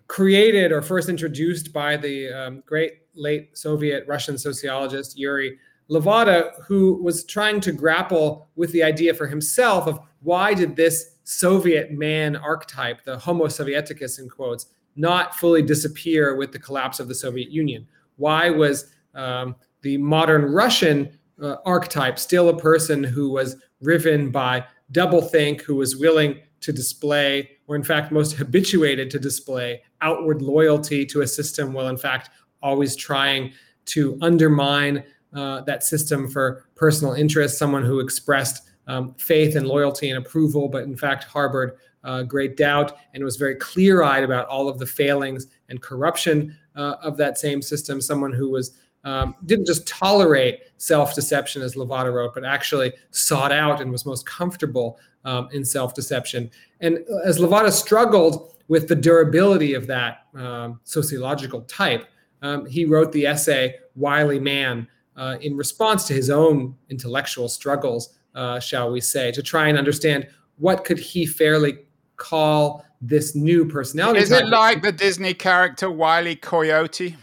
created 0.07 0.71
or 0.71 0.81
first 0.81 1.09
introduced 1.09 1.73
by 1.73 1.97
the 1.97 2.31
um, 2.31 2.63
great 2.65 3.01
late 3.13 3.57
Soviet 3.57 4.05
Russian 4.07 4.37
sociologist 4.37 5.17
Yuri 5.17 5.57
Levada, 5.89 6.51
who 6.65 7.01
was 7.01 7.25
trying 7.25 7.59
to 7.61 7.71
grapple 7.71 8.49
with 8.55 8.71
the 8.71 8.83
idea 8.83 9.13
for 9.13 9.27
himself 9.27 9.87
of 9.87 9.99
why 10.21 10.53
did 10.53 10.75
this 10.75 11.15
Soviet 11.23 11.91
man 11.91 12.35
archetype, 12.35 13.03
the 13.03 13.17
Homo 13.17 13.47
Sovieticus 13.47 14.19
in 14.19 14.29
quotes, 14.29 14.67
not 14.95 15.35
fully 15.35 15.61
disappear 15.61 16.35
with 16.35 16.51
the 16.51 16.59
collapse 16.59 16.99
of 16.99 17.07
the 17.07 17.15
Soviet 17.15 17.51
Union? 17.51 17.87
Why 18.17 18.49
was 18.49 18.91
um, 19.13 19.55
the 19.81 19.97
modern 19.97 20.45
Russian 20.53 21.17
uh, 21.41 21.57
archetype 21.65 22.19
still 22.19 22.49
a 22.49 22.57
person 22.57 23.03
who 23.03 23.29
was 23.29 23.55
riven 23.81 24.31
by 24.31 24.65
doublethink, 24.91 25.61
who 25.61 25.75
was 25.75 25.95
willing 25.95 26.39
to 26.61 26.73
display, 26.73 27.56
or 27.67 27.75
in 27.75 27.83
fact, 27.83 28.11
most 28.11 28.33
habituated 28.33 29.11
to 29.11 29.19
display 29.19 29.81
outward 30.01 30.41
loyalty 30.41 31.05
to 31.05 31.21
a 31.21 31.27
system, 31.27 31.73
while 31.73 31.89
in 31.89 31.97
fact, 31.97 32.29
always 32.61 32.95
trying 32.95 33.51
to 33.85 34.17
undermine 34.21 35.03
uh, 35.33 35.61
that 35.61 35.83
system 35.83 36.27
for 36.27 36.65
personal 36.75 37.13
interest, 37.13 37.57
someone 37.57 37.83
who 37.83 37.99
expressed 37.99 38.69
um, 38.87 39.13
faith 39.15 39.55
and 39.55 39.67
loyalty 39.67 40.09
and 40.09 40.25
approval, 40.25 40.69
but 40.69 40.83
in 40.83 40.95
fact 40.95 41.25
harbored 41.25 41.77
uh, 42.03 42.23
great 42.23 42.55
doubt 42.55 42.97
and 43.13 43.23
was 43.23 43.35
very 43.35 43.55
clear 43.55 44.01
eyed 44.01 44.23
about 44.23 44.47
all 44.47 44.69
of 44.69 44.79
the 44.79 44.85
failings 44.85 45.47
and 45.67 45.81
corruption 45.81 46.57
uh, 46.75 46.95
of 47.01 47.17
that 47.17 47.37
same 47.37 47.61
system, 47.61 47.99
someone 47.99 48.31
who 48.31 48.49
was 48.49 48.79
um, 49.03 49.35
didn't 49.45 49.65
just 49.65 49.87
tolerate 49.87 50.59
self 50.77 51.15
deception, 51.15 51.61
as 51.61 51.75
Levada 51.75 52.13
wrote, 52.13 52.33
but 52.33 52.43
actually 52.43 52.91
sought 53.11 53.51
out 53.51 53.81
and 53.81 53.91
was 53.91 54.05
most 54.05 54.25
comfortable 54.25 54.99
um, 55.27 55.49
in 55.51 55.63
self 55.63 55.93
deception. 55.93 56.49
And 56.79 56.99
as 57.25 57.37
Levada 57.37 57.71
struggled 57.71 58.55
with 58.69 58.87
the 58.87 58.95
durability 58.95 59.73
of 59.73 59.85
that 59.87 60.25
um, 60.33 60.79
sociological 60.85 61.61
type, 61.61 62.07
um, 62.41 62.65
he 62.65 62.85
wrote 62.85 63.11
the 63.11 63.27
essay 63.27 63.75
Wily 63.95 64.39
Man 64.39 64.87
uh, 65.17 65.37
in 65.41 65.57
response 65.57 66.05
to 66.07 66.13
his 66.13 66.29
own 66.29 66.75
intellectual 66.89 67.49
struggles, 67.49 68.17
uh, 68.35 68.59
shall 68.59 68.91
we 68.91 69.01
say, 69.01 69.31
to 69.31 69.43
try 69.43 69.67
and 69.67 69.77
understand 69.77 70.27
what 70.57 70.85
could 70.85 70.99
he 70.99 71.25
fairly 71.25 71.79
call 72.15 72.85
this 73.01 73.35
new 73.35 73.65
personality. 73.65 74.21
Is 74.21 74.31
it 74.31 74.47
like 74.47 74.81
the 74.81 74.91
Disney 74.91 75.33
character 75.33 75.91
Wily 75.91 76.35
Coyote? 76.35 77.15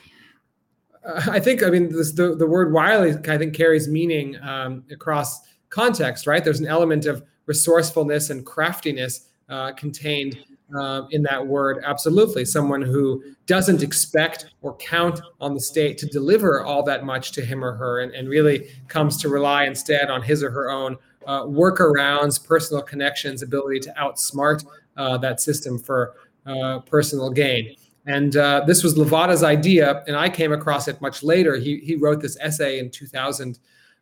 I 1.28 1.40
think 1.40 1.62
I 1.62 1.70
mean 1.70 1.90
this, 1.90 2.12
the 2.12 2.34
the 2.34 2.46
word 2.46 2.72
wily 2.72 3.12
I 3.28 3.36
think 3.36 3.54
carries 3.54 3.88
meaning 3.88 4.40
um, 4.40 4.84
across 4.90 5.40
context, 5.68 6.26
right? 6.26 6.42
There's 6.42 6.60
an 6.60 6.66
element 6.66 7.06
of 7.06 7.24
resourcefulness 7.46 8.30
and 8.30 8.44
craftiness 8.44 9.28
uh, 9.48 9.72
contained 9.72 10.38
uh, 10.74 11.02
in 11.10 11.22
that 11.22 11.46
word. 11.46 11.82
Absolutely, 11.84 12.44
someone 12.44 12.82
who 12.82 13.22
doesn't 13.46 13.82
expect 13.82 14.46
or 14.62 14.76
count 14.76 15.20
on 15.40 15.54
the 15.54 15.60
state 15.60 15.98
to 15.98 16.06
deliver 16.06 16.62
all 16.62 16.82
that 16.82 17.04
much 17.04 17.32
to 17.32 17.44
him 17.44 17.64
or 17.64 17.74
her, 17.74 18.00
and, 18.00 18.12
and 18.12 18.28
really 18.28 18.68
comes 18.88 19.16
to 19.18 19.28
rely 19.28 19.64
instead 19.64 20.10
on 20.10 20.22
his 20.22 20.42
or 20.42 20.50
her 20.50 20.70
own 20.70 20.96
uh, 21.26 21.42
workarounds, 21.42 22.44
personal 22.44 22.82
connections, 22.82 23.42
ability 23.42 23.80
to 23.80 23.92
outsmart 23.98 24.64
uh, 24.96 25.16
that 25.18 25.40
system 25.40 25.78
for 25.78 26.14
uh, 26.46 26.80
personal 26.80 27.30
gain. 27.30 27.74
And 28.06 28.36
uh, 28.36 28.64
this 28.66 28.82
was 28.82 28.96
Levada's 28.96 29.42
idea, 29.42 30.04
and 30.06 30.14
I 30.14 30.28
came 30.28 30.52
across 30.52 30.88
it 30.88 31.00
much 31.00 31.22
later. 31.22 31.56
He, 31.56 31.78
he 31.78 31.96
wrote 31.96 32.20
this 32.20 32.36
essay 32.38 32.78
in 32.78 32.90
2000, 32.90 33.58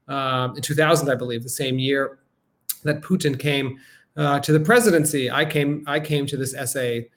um, 0.09 0.57
in 0.57 0.63
2000, 0.63 1.09
I 1.09 1.15
believe, 1.15 1.45
the 1.45 1.49
same 1.49 1.79
year 1.79 2.19
that 2.85 3.03
Putin 3.03 3.39
came 3.39 3.79
uh, 4.17 4.41
to 4.41 4.53
the 4.53 4.61
presidency. 4.61 5.31
I 5.31 5.45
came 5.45 5.85
I 5.87 6.01
came 6.01 6.27
to 6.27 6.37
this 6.37 6.55
essay 6.55 7.09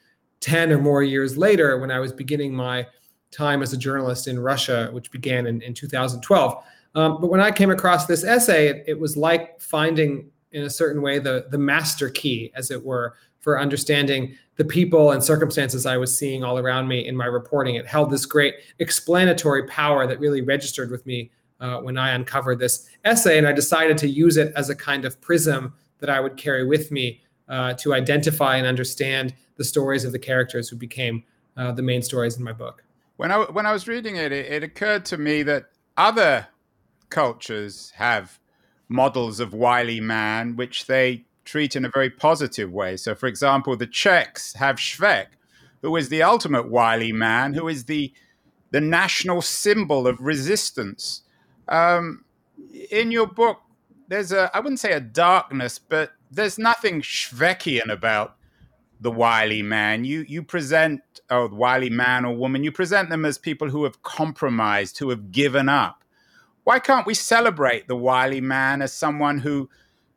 10 0.42 0.72
or 0.72 0.78
more 0.80 1.04
years 1.04 1.38
later 1.38 1.80
when 1.80 1.92
I 1.92 2.00
was 2.00 2.12
beginning 2.12 2.54
my 2.54 2.86
time 3.32 3.62
as 3.62 3.74
a 3.74 3.78
journalist 3.78 4.28
in 4.28 4.40
Russia, 4.40 4.90
which 4.92 5.12
began 5.12 5.48
in, 5.48 5.62
in 5.62 5.74
2012. 5.74 6.64
Um, 6.96 7.20
but 7.20 7.28
when 7.28 7.42
I 7.42 7.52
came 7.52 7.72
across 7.72 8.06
this 8.06 8.24
essay, 8.24 8.68
it, 8.68 8.84
it 8.88 9.00
was 9.00 9.18
like 9.18 9.60
finding, 9.60 10.30
in 10.52 10.64
a 10.64 10.70
certain 10.70 11.02
way, 11.02 11.20
the 11.20 11.48
the 11.52 11.58
master 11.58 12.10
key, 12.10 12.52
as 12.56 12.72
it 12.72 12.84
were, 12.84 13.16
for 13.42 13.60
understanding 13.60 14.36
the 14.56 14.64
people 14.64 15.12
and 15.12 15.24
circumstances 15.24 15.86
I 15.86 15.98
was 15.98 16.18
seeing 16.18 16.44
all 16.44 16.58
around 16.58 16.88
me 16.88 17.06
in 17.06 17.16
my 17.16 17.26
reporting. 17.26 17.76
It 17.76 17.86
held 17.86 18.10
this 18.10 18.26
great 18.26 18.56
explanatory 18.80 19.68
power 19.68 20.08
that 20.08 20.20
really 20.20 20.42
registered 20.42 20.90
with 20.90 21.06
me 21.06 21.30
uh, 21.60 21.80
when 21.80 21.98
I 21.98 22.12
uncovered 22.12 22.60
this 22.60 22.90
essay. 23.04 23.38
And 23.38 23.48
I 23.48 23.52
decided 23.52 23.98
to 24.00 24.08
use 24.08 24.38
it 24.38 24.54
as 24.56 24.70
a 24.70 24.76
kind 24.76 25.06
of 25.06 25.20
prism 25.22 25.74
that 26.00 26.10
I 26.10 26.20
would 26.20 26.38
carry 26.38 26.66
with 26.66 26.92
me 26.92 27.22
uh, 27.48 27.74
to 27.76 27.94
identify 27.94 28.58
and 28.58 28.68
understand 28.68 29.34
the 29.58 29.64
stories 29.64 30.04
of 30.04 30.12
the 30.12 30.20
characters 30.20 30.70
who 30.70 30.76
became 30.76 31.24
uh, 31.58 31.72
the 31.72 31.82
main 31.82 32.02
stories 32.02 32.38
in 32.38 32.44
my 32.44 32.52
book. 32.52 32.84
When 33.18 33.32
I, 33.32 33.38
when 33.44 33.66
I 33.66 33.72
was 33.72 33.88
reading 33.88 34.18
it, 34.18 34.32
it, 34.32 34.52
it 34.52 34.64
occurred 34.64 35.06
to 35.06 35.18
me 35.18 35.44
that 35.44 35.66
other 35.96 36.48
cultures 37.10 37.94
have 37.96 38.40
models 38.90 39.40
of 39.40 39.54
wily 39.54 40.00
man, 40.00 40.56
which 40.56 40.88
they 40.88 41.26
treat 41.46 41.76
in 41.76 41.86
a 41.86 41.90
very 41.90 42.10
positive 42.10 42.72
way. 42.72 42.98
So, 42.98 43.16
for 43.16 43.28
example, 43.28 43.78
the 43.78 43.88
Czechs 43.88 44.54
have 44.56 44.78
Švejk, 44.78 45.28
who 45.82 45.96
is 45.96 46.10
the 46.10 46.24
ultimate 46.24 46.70
wily 46.70 47.12
man, 47.12 47.54
who 47.54 47.68
is 47.68 47.86
the 47.86 48.14
the 48.72 48.82
national 48.82 49.42
symbol 49.42 50.08
of 50.08 50.20
resistance. 50.20 51.22
Um, 51.68 52.26
in 52.92 53.12
your 53.12 53.28
book, 53.28 53.62
there's 54.08 54.32
a 54.32 54.56
I 54.56 54.60
wouldn't 54.60 54.80
say 54.80 54.94
a 54.94 55.00
darkness, 55.00 55.80
but 55.80 56.12
there's 56.32 56.58
nothing 56.58 57.02
Švejkian 57.02 57.90
about 57.90 58.36
the 59.02 59.12
wily 59.12 59.62
man. 59.62 60.06
You 60.06 60.26
you 60.28 60.44
present 60.44 61.02
oh 61.30 61.48
the 61.48 61.56
wily 61.56 61.90
man 61.90 62.26
or 62.26 62.36
woman, 62.36 62.64
you 62.64 62.72
present 62.72 63.10
them 63.10 63.26
as 63.26 63.38
people 63.38 63.70
who 63.70 63.84
have 63.84 64.04
compromised, 64.04 65.00
who 65.00 65.10
have 65.10 65.32
given 65.32 65.70
up. 65.70 66.04
Why 66.64 66.80
can't 66.80 67.06
we 67.06 67.14
celebrate 67.14 67.88
the 67.88 67.96
wily 67.96 68.42
man 68.42 68.82
as 68.82 68.92
someone 68.92 69.40
who 69.40 69.70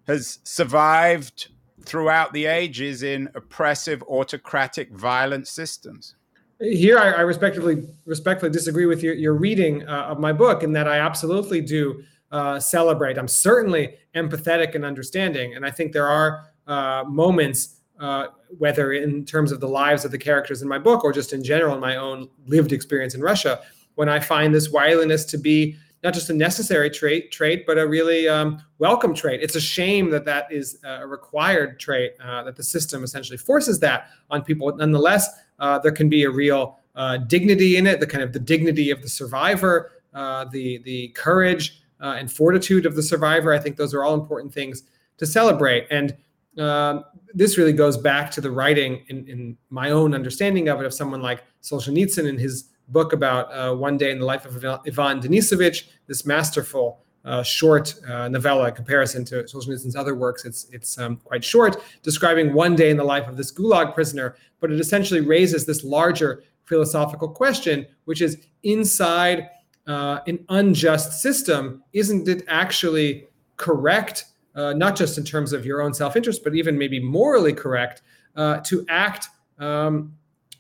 has 0.07 0.39
survived 0.43 1.49
throughout 1.85 2.33
the 2.33 2.47
ages 2.47 3.03
in 3.03 3.31
oppressive, 3.35 4.03
autocratic, 4.05 4.91
violent 4.91 5.47
systems. 5.47 6.15
Here, 6.61 6.99
I, 6.99 7.13
I 7.13 7.21
respectfully 7.21 7.87
respectfully 8.05 8.51
disagree 8.51 8.87
with 8.87 9.03
your, 9.03 9.15
your 9.15 9.35
reading 9.35 9.87
uh, 9.87 10.07
of 10.09 10.19
my 10.19 10.33
book 10.33 10.65
in 10.65 10.73
that 10.73 10.89
I 10.89 10.99
absolutely 10.99 11.61
do 11.61 12.03
uh, 12.33 12.59
celebrate. 12.59 13.17
I'm 13.17 13.29
certainly 13.29 13.95
empathetic 14.17 14.75
and 14.75 14.85
understanding, 14.85 15.55
and 15.55 15.65
I 15.65 15.71
think 15.71 15.93
there 15.93 16.09
are 16.09 16.47
uh, 16.67 17.05
moments, 17.07 17.77
uh, 18.01 18.29
whether 18.59 18.93
in 18.93 19.25
terms 19.25 19.53
of 19.53 19.61
the 19.61 19.69
lives 19.69 20.05
of 20.05 20.11
the 20.11 20.19
characters 20.19 20.61
in 20.61 20.69
my 20.69 20.79
book 20.79 21.05
or 21.05 21.13
just 21.13 21.33
in 21.33 21.45
general 21.45 21.75
in 21.75 21.81
my 21.81 21.97
own 21.97 22.29
lived 22.47 22.73
experience 22.73 23.15
in 23.15 23.21
Russia, 23.21 23.61
when 23.95 24.09
I 24.09 24.19
find 24.19 24.53
this 24.53 24.69
wiliness 24.69 25.25
to 25.27 25.39
be 25.39 25.77
not 26.03 26.15
just 26.15 26.31
a 26.31 26.35
necessary 26.35 26.91
trait, 26.91 27.33
trait, 27.33 27.67
but 27.67 27.79
a 27.79 27.87
really 27.87 28.29
um, 28.29 28.63
welcome 28.79 29.15
trait. 29.15 29.43
It's 29.43 29.57
a 29.57 29.61
shame 29.61 30.11
that 30.11 30.25
that 30.25 30.51
is 30.51 30.79
a 30.85 31.07
required 31.07 31.81
trait, 31.81 32.13
uh, 32.23 32.43
that 32.45 32.57
the 32.57 32.63
system 32.63 33.03
essentially 33.03 33.39
forces 33.39 33.81
that 33.81 34.11
on 34.31 34.43
people. 34.43 34.75
Nonetheless, 34.77 35.29
uh, 35.59 35.79
there 35.79 35.93
can 35.93 36.09
be 36.09 36.25
a 36.25 36.31
real 36.31 36.79
uh, 36.95 37.17
dignity 37.17 37.77
in 37.77 37.87
it, 37.87 38.01
the 38.01 38.07
kind 38.07 38.23
of 38.23 38.33
the 38.33 38.41
dignity 38.41 38.91
of 38.91 39.03
the 39.03 39.09
survivor, 39.09 39.93
uh, 40.15 40.45
the 40.47 40.79
the 40.79 41.09
courage 41.09 41.83
uh, 42.01 42.17
and 42.19 42.31
fortitude 42.31 42.87
of 42.87 42.97
the 42.97 43.03
survivor. 43.03 43.53
I 43.53 43.59
think 43.59 43.77
those 43.77 43.95
are 43.95 44.05
all 44.05 44.15
important 44.15 44.53
things 44.53 44.85
to 45.19 45.27
celebrate. 45.27 45.87
And 45.91 46.17
um, 46.59 47.05
this 47.35 47.59
really 47.59 47.73
goes 47.73 47.97
back 47.97 48.31
to 48.33 48.41
the 48.41 48.51
writing 48.51 49.05
in, 49.09 49.29
in, 49.29 49.57
my 49.71 49.91
own 49.91 50.15
understanding 50.15 50.69
of 50.69 50.81
it 50.81 50.87
of 50.87 50.95
someone 50.95 51.23
like 51.23 51.45
Solzhenitsyn 51.63 52.29
in 52.29 52.39
his 52.39 52.71
book 52.89 53.13
about 53.13 53.53
uh, 53.53 53.75
one 53.75 53.97
day 53.97 54.11
in 54.11 54.19
the 54.19 54.25
life 54.25 54.45
of 54.47 54.65
Ivan 54.65 55.21
Denisovich, 55.21 55.89
this 56.07 56.25
masterful 56.25 57.05
uh, 57.29 57.43
short 57.43 57.95
uh, 58.09 58.27
novella 58.29 58.69
in 58.69 58.75
comparison 58.75 59.25
to 59.27 59.43
Solzhenitsyn's 59.45 59.97
other 59.97 60.15
works. 60.15 60.45
It's 60.45 60.67
it's 60.73 60.99
um, 60.99 61.17
quite 61.17 61.45
short, 61.45 61.77
describing 62.03 62.55
one 62.55 62.75
day 62.75 62.91
in 62.91 62.97
the 62.97 63.05
life 63.05 63.29
of 63.29 63.37
this 63.37 63.53
Gulag 63.53 63.95
prisoner, 63.95 64.37
but 64.61 64.73
it 64.73 64.81
essentially 64.81 65.21
raises 65.21 65.67
this 65.67 65.85
larger 65.85 66.43
philosophical 66.65 67.29
question, 67.29 67.87
which 68.07 68.23
is 68.23 68.39
inside 68.63 69.51
uh, 69.87 70.21
an 70.27 70.45
unjust 70.49 71.21
system, 71.21 71.83
isn't 71.93 72.29
it 72.29 72.45
actually 72.49 73.27
correct, 73.57 74.25
uh, 74.55 74.73
not 74.73 74.97
just 74.97 75.19
in 75.19 75.25
terms 75.25 75.53
of 75.53 75.67
your 75.67 75.83
own 75.83 75.93
self-interest, 75.93 76.43
but 76.45 76.55
even 76.55 76.77
maybe 76.77 77.01
morally 77.01 77.53
correct, 77.53 78.03
uh, 78.37 78.59
to 78.61 78.85
act, 78.89 79.29
um, 79.59 80.15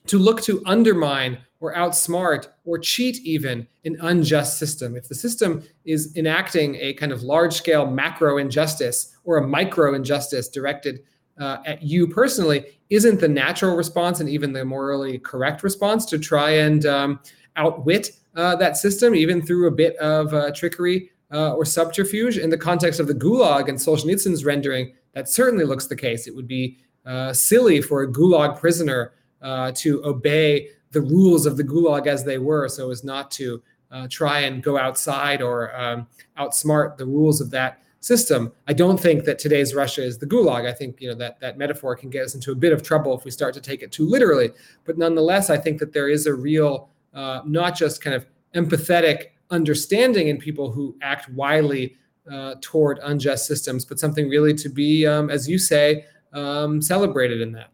to 0.07 0.18
look 0.18 0.40
to 0.42 0.62
undermine 0.66 1.38
or 1.60 1.74
outsmart 1.74 2.48
or 2.64 2.78
cheat 2.78 3.18
even 3.24 3.66
an 3.84 3.96
unjust 4.00 4.58
system. 4.58 4.96
If 4.96 5.08
the 5.08 5.14
system 5.14 5.62
is 5.84 6.16
enacting 6.16 6.76
a 6.76 6.92
kind 6.94 7.12
of 7.12 7.22
large 7.22 7.54
scale 7.54 7.86
macro 7.86 8.38
injustice 8.38 9.16
or 9.24 9.38
a 9.38 9.46
micro 9.46 9.94
injustice 9.94 10.48
directed 10.48 11.00
uh, 11.38 11.58
at 11.66 11.82
you 11.82 12.06
personally, 12.06 12.64
isn't 12.90 13.20
the 13.20 13.28
natural 13.28 13.76
response 13.76 14.20
and 14.20 14.28
even 14.28 14.52
the 14.52 14.64
morally 14.64 15.18
correct 15.18 15.62
response 15.62 16.04
to 16.06 16.18
try 16.18 16.50
and 16.50 16.86
um, 16.86 17.20
outwit 17.56 18.12
uh, 18.34 18.54
that 18.56 18.76
system, 18.76 19.14
even 19.14 19.42
through 19.42 19.66
a 19.66 19.70
bit 19.70 19.96
of 19.96 20.32
uh, 20.32 20.50
trickery 20.52 21.10
uh, 21.32 21.54
or 21.54 21.64
subterfuge? 21.64 22.38
In 22.38 22.50
the 22.50 22.58
context 22.58 23.00
of 23.00 23.06
the 23.06 23.14
Gulag 23.14 23.68
and 23.68 23.78
Solzhenitsyn's 23.78 24.44
rendering, 24.44 24.94
that 25.14 25.28
certainly 25.28 25.64
looks 25.64 25.86
the 25.86 25.96
case. 25.96 26.26
It 26.26 26.34
would 26.34 26.48
be 26.48 26.78
uh, 27.04 27.32
silly 27.32 27.80
for 27.80 28.02
a 28.02 28.08
Gulag 28.08 28.58
prisoner 28.58 29.12
uh, 29.42 29.72
to 29.72 30.04
obey 30.04 30.68
the 30.90 31.01
rules 31.01 31.46
of 31.46 31.57
the 31.57 31.64
gulag 31.64 32.07
as 32.07 32.24
they 32.24 32.38
were 32.38 32.68
so 32.68 32.90
as 32.90 33.05
not 33.05 33.31
to 33.33 33.62
uh, 33.90 34.07
try 34.11 34.40
and 34.40 34.62
go 34.62 34.79
outside 34.79 35.42
or 35.42 35.74
um, 35.79 36.07
outsmart 36.38 36.96
the 36.96 37.07
rules 37.07 37.40
of 37.40 37.51
that 37.51 37.83
system. 38.01 38.53
I 38.66 38.72
don't 38.72 38.98
think 38.98 39.24
that 39.24 39.38
today's 39.38 39.74
Russia 39.74 40.03
is 40.03 40.18
the 40.18 40.27
gulag. 40.27 40.68
I 40.68 40.72
think 40.72 41.01
you 41.01 41.09
know 41.09 41.14
that 41.16 41.40
that 41.40 41.59
metaphor 41.59 41.96
can 41.96 42.11
get 42.11 42.24
us 42.24 42.35
into 42.35 42.53
a 42.53 42.55
bit 42.55 42.72
of 42.72 42.83
trouble 42.83 43.16
if 43.16 43.24
we 43.24 43.31
start 43.31 43.55
to 43.55 43.61
take 43.61 43.83
it 43.83 43.92
too 43.92 44.07
literally. 44.09 44.51
But 44.85 44.98
nonetheless, 44.98 45.51
I 45.51 45.57
think 45.59 45.79
that 45.81 45.92
there 45.92 46.09
is 46.09 46.27
a 46.27 46.35
real, 46.35 46.90
uh, 47.14 47.40
not 47.44 47.77
just 47.77 48.01
kind 48.01 48.14
of 48.14 48.27
empathetic 48.55 49.31
understanding 49.51 50.29
in 50.29 50.38
people 50.38 50.70
who 50.70 50.96
act 51.03 51.29
wildly 51.31 51.96
uh, 52.31 52.55
toward 52.61 52.98
unjust 53.03 53.46
systems, 53.46 53.85
but 53.85 53.98
something 53.98 54.29
really 54.29 54.55
to 54.55 54.68
be, 54.68 55.07
um, 55.07 55.31
as 55.31 55.48
you 55.48 55.59
say, 55.59 56.05
um, 56.35 56.83
celebrated 56.83 57.40
in 57.40 57.53
that. 57.53 57.70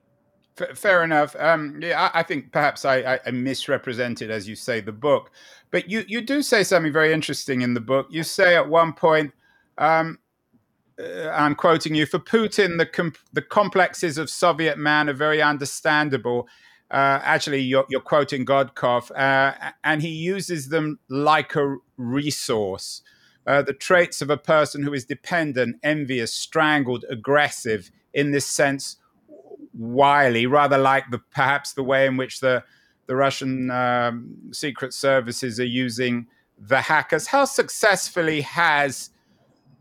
F- 0.60 0.76
fair 0.76 1.02
enough. 1.02 1.34
Um, 1.38 1.80
yeah, 1.82 2.10
I, 2.14 2.20
I, 2.20 2.22
think 2.22 2.52
perhaps 2.52 2.84
I, 2.84 3.18
I, 3.24 3.30
misrepresented, 3.30 4.30
as 4.30 4.48
you 4.48 4.54
say, 4.54 4.80
the 4.80 4.92
book. 4.92 5.30
But 5.70 5.90
you, 5.90 6.04
you 6.06 6.20
do 6.20 6.42
say 6.42 6.62
something 6.62 6.92
very 6.92 7.12
interesting 7.12 7.62
in 7.62 7.74
the 7.74 7.80
book. 7.80 8.06
You 8.10 8.22
say 8.22 8.56
at 8.56 8.68
one 8.68 8.92
point, 8.92 9.32
um, 9.78 10.18
uh, 10.98 11.28
I'm 11.30 11.54
quoting 11.54 11.94
you, 11.94 12.06
for 12.06 12.18
Putin, 12.18 12.78
the, 12.78 12.86
com- 12.86 13.14
the 13.32 13.42
complexes 13.42 14.18
of 14.18 14.30
Soviet 14.30 14.78
man 14.78 15.08
are 15.08 15.14
very 15.14 15.42
understandable. 15.42 16.48
Uh, 16.90 17.18
actually, 17.22 17.60
you're, 17.60 17.86
you're, 17.88 18.00
quoting 18.00 18.46
Gudkov, 18.46 19.10
uh, 19.16 19.72
and 19.82 20.02
he 20.02 20.08
uses 20.08 20.68
them 20.68 21.00
like 21.08 21.56
a 21.56 21.76
resource. 21.96 23.02
Uh, 23.46 23.62
the 23.62 23.72
traits 23.72 24.22
of 24.22 24.30
a 24.30 24.36
person 24.36 24.82
who 24.82 24.92
is 24.94 25.04
dependent, 25.04 25.76
envious, 25.82 26.32
strangled, 26.32 27.04
aggressive, 27.10 27.90
in 28.12 28.30
this 28.30 28.46
sense, 28.46 28.96
wily, 29.76 30.46
rather 30.46 30.78
like 30.78 31.10
the 31.10 31.18
perhaps 31.18 31.72
the 31.72 31.82
way 31.82 32.06
in 32.06 32.16
which 32.16 32.40
the 32.40 32.62
the 33.06 33.16
Russian 33.16 33.70
um, 33.70 34.34
secret 34.52 34.94
services 34.94 35.60
are 35.60 35.64
using 35.64 36.26
the 36.58 36.80
hackers. 36.80 37.26
How 37.26 37.44
successfully 37.44 38.40
has 38.42 39.10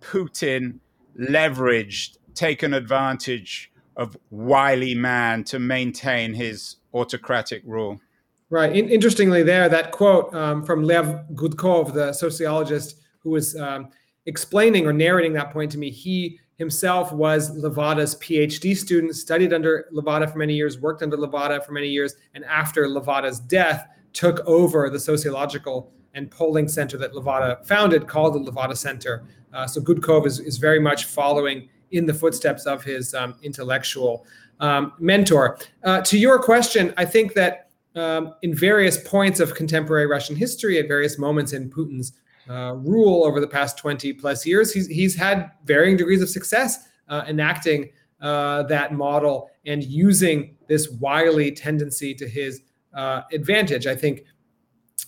Putin 0.01 0.79
leveraged, 1.17 2.17
taken 2.33 2.73
advantage 2.73 3.71
of 3.95 4.17
wily 4.31 4.95
man 4.95 5.43
to 5.45 5.59
maintain 5.59 6.33
his 6.33 6.77
autocratic 6.93 7.61
rule? 7.65 8.01
Right. 8.49 8.75
In- 8.75 8.89
interestingly, 8.89 9.43
there 9.43 9.69
that 9.69 9.91
quote 9.91 10.33
um, 10.33 10.63
from 10.63 10.83
Lev 10.83 11.25
Gudkov, 11.33 11.93
the 11.93 12.13
sociologist 12.13 12.99
who 13.19 13.31
was 13.31 13.55
um, 13.55 13.89
explaining 14.25 14.85
or 14.85 14.93
narrating 14.93 15.33
that 15.33 15.51
point 15.51 15.71
to 15.71 15.77
me, 15.77 15.89
he 15.89 16.39
himself 16.57 17.11
was 17.11 17.51
Levada's 17.57 18.15
PhD 18.15 18.75
student, 18.75 19.15
studied 19.15 19.53
under 19.53 19.87
Levada 19.93 20.31
for 20.31 20.37
many 20.37 20.53
years, 20.53 20.79
worked 20.79 21.01
under 21.01 21.17
Levada 21.17 21.63
for 21.65 21.71
many 21.71 21.87
years, 21.87 22.15
and 22.33 22.45
after 22.45 22.85
Levada's 22.85 23.39
death, 23.39 23.87
took 24.13 24.39
over 24.45 24.89
the 24.89 24.99
sociological 24.99 25.91
and 26.13 26.29
polling 26.29 26.67
center 26.67 26.97
that 26.97 27.13
Levada 27.13 27.65
founded, 27.65 28.07
called 28.07 28.35
the 28.35 28.51
Levada 28.51 28.77
Center. 28.77 29.23
Uh, 29.51 29.65
so 29.65 29.81
Gudkov 29.81 30.27
is, 30.27 30.39
is 30.39 30.57
very 30.57 30.79
much 30.79 31.05
following 31.05 31.69
in 31.91 32.05
the 32.05 32.13
footsteps 32.13 32.65
of 32.65 32.83
his 32.83 33.13
um, 33.13 33.35
intellectual 33.41 34.25
um, 34.59 34.93
mentor. 34.99 35.57
Uh, 35.83 36.01
to 36.01 36.17
your 36.17 36.39
question, 36.39 36.93
I 36.97 37.05
think 37.05 37.33
that 37.33 37.69
um, 37.95 38.33
in 38.41 38.55
various 38.55 38.97
points 39.07 39.39
of 39.39 39.53
contemporary 39.53 40.07
Russian 40.07 40.35
history, 40.35 40.79
at 40.79 40.87
various 40.87 41.19
moments 41.19 41.53
in 41.53 41.69
Putin's 41.69 42.13
uh, 42.49 42.75
rule 42.75 43.23
over 43.25 43.39
the 43.39 43.47
past 43.47 43.77
20 43.77 44.13
plus 44.13 44.45
years, 44.45 44.73
he's, 44.73 44.87
he's 44.87 45.15
had 45.15 45.51
varying 45.65 45.97
degrees 45.97 46.21
of 46.21 46.29
success 46.29 46.87
uh, 47.09 47.23
enacting 47.27 47.89
uh, 48.21 48.63
that 48.63 48.93
model 48.93 49.49
and 49.65 49.83
using 49.83 50.55
this 50.67 50.89
wily 50.89 51.51
tendency 51.51 52.13
to 52.15 52.27
his 52.27 52.61
uh, 52.93 53.21
advantage. 53.31 53.87
I 53.87 53.95
think 53.95 54.23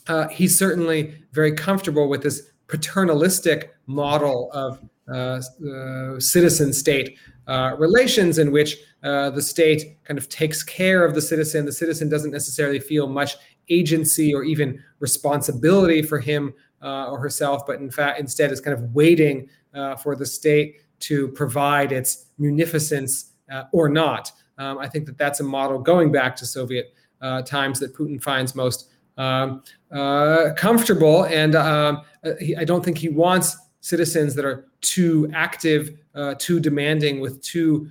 uh, 0.07 0.27
he's 0.27 0.57
certainly 0.57 1.15
very 1.31 1.53
comfortable 1.53 2.09
with 2.09 2.23
this 2.23 2.51
paternalistic 2.67 3.73
model 3.87 4.51
of 4.51 4.81
uh, 5.13 5.39
citizen 6.19 6.73
state 6.73 7.17
relations 7.77 8.37
in 8.37 8.51
which 8.51 8.77
the 9.01 9.41
state 9.41 9.97
kind 10.03 10.17
of 10.17 10.27
takes 10.29 10.63
care 10.63 11.05
of 11.05 11.13
the 11.13 11.21
citizen. 11.21 11.65
The 11.65 11.71
citizen 11.71 12.09
doesn't 12.09 12.31
necessarily 12.31 12.79
feel 12.79 13.07
much 13.07 13.35
agency 13.69 14.33
or 14.33 14.43
even 14.43 14.83
responsibility 14.99 16.01
for 16.01 16.19
him 16.19 16.53
uh, 16.85 17.09
or 17.09 17.17
herself, 17.17 17.65
but 17.65 17.79
in 17.79 17.89
fact, 17.89 18.19
instead 18.19 18.51
is 18.51 18.61
kind 18.61 18.77
of 18.77 18.93
waiting 18.93 19.49
uh, 19.73 19.95
for 19.95 20.15
the 20.15 20.25
state 20.25 20.81
to 20.99 21.29
provide 21.29 21.91
its 21.91 22.27
munificence 22.37 23.31
uh, 23.51 23.63
or 23.71 23.89
not. 23.89 24.31
Um, 24.59 24.77
I 24.77 24.87
think 24.87 25.07
that 25.07 25.17
that's 25.17 25.39
a 25.39 25.43
model 25.43 25.79
going 25.79 26.11
back 26.11 26.35
to 26.37 26.45
Soviet 26.45 26.93
uh, 27.21 27.41
times 27.41 27.79
that 27.79 27.95
Putin 27.95 28.21
finds 28.21 28.53
most 28.53 28.91
um, 29.17 29.63
uh, 29.91 30.51
comfortable. 30.55 31.23
And 31.25 31.55
um, 31.55 32.03
he, 32.39 32.55
I 32.55 32.63
don't 32.63 32.85
think 32.85 32.99
he 32.99 33.09
wants 33.09 33.57
citizens 33.81 34.35
that 34.35 34.45
are 34.45 34.67
too 34.81 35.29
active, 35.33 35.97
too 36.37 36.59
demanding, 36.59 37.19
with 37.19 37.41
too 37.41 37.89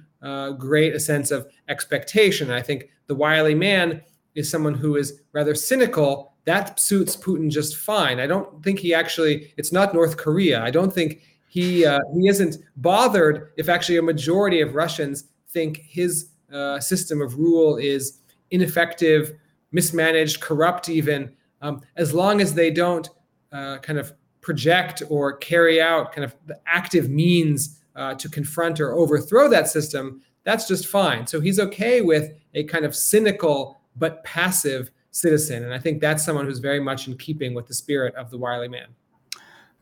great 0.57 0.95
a 0.95 1.01
sense 1.01 1.31
of 1.33 1.49
expectation. 1.69 2.51
I 2.51 2.63
think 2.63 2.91
the 3.09 3.15
wily 3.15 3.55
man 3.55 4.03
is 4.35 4.49
someone 4.49 4.75
who 4.75 4.97
is 4.97 5.21
rather 5.33 5.55
cynical 5.55 6.34
that 6.45 6.79
suits 6.79 7.17
Putin 7.17 7.51
just 7.51 7.77
fine. 7.77 8.21
I 8.21 8.27
don't 8.27 8.63
think 8.63 8.79
he 8.79 8.93
actually. 8.95 9.53
It's 9.57 9.73
not 9.73 9.95
North 9.95 10.17
Korea. 10.17 10.63
I 10.63 10.71
don't 10.71 10.93
think 10.93 11.23
he 11.49 11.87
uh, 11.87 12.01
he 12.15 12.29
isn't 12.29 12.57
bothered 12.77 13.53
if 13.57 13.69
actually 13.69 13.99
a 13.99 14.03
majority 14.03 14.61
of 14.61 14.75
Russians 14.75 15.25
think 15.49 15.79
his 15.79 16.31
uh, 16.53 16.81
system 16.81 17.23
of 17.23 17.39
rule 17.39 17.77
is 17.77 18.19
ineffective, 18.51 19.33
mismanaged, 19.73 20.41
corrupt, 20.41 20.89
even 20.89 21.33
um, 21.63 21.81
as 21.97 22.13
long 22.13 22.41
as 22.41 22.55
they 22.55 22.71
don't 22.71 23.09
uh, 23.53 23.79
kind 23.79 23.99
of 23.99 24.13
project 24.41 25.03
or 25.09 25.37
carry 25.39 25.81
out 25.81 26.13
kind 26.13 26.25
of 26.25 26.35
the 26.47 26.59
active 26.67 27.09
means 27.09 27.81
uh, 27.97 28.15
to 28.15 28.29
confront 28.29 28.81
or 28.81 28.93
overthrow 28.93 29.49
that 29.49 29.69
system. 29.69 30.21
That's 30.43 30.69
just 30.69 30.87
fine. 30.87 31.27
So 31.27 31.41
he's 31.41 31.59
okay 31.59 32.03
with 32.03 32.35
a 32.53 32.65
kind 32.65 32.85
of 32.85 32.95
cynical 32.95 33.81
but 33.97 34.23
passive 34.25 34.91
citizen. 35.15 35.63
And 35.63 35.73
I 35.73 35.79
think 35.79 36.01
that's 36.01 36.25
someone 36.25 36.45
who's 36.45 36.59
very 36.59 36.81
much 36.81 37.07
in 37.07 37.17
keeping 37.17 37.55
with 37.55 37.67
the 37.67 37.75
spirit 37.75 38.15
of 38.17 38.31
the 38.31 38.37
wily 38.37 38.69
man. 38.69 38.89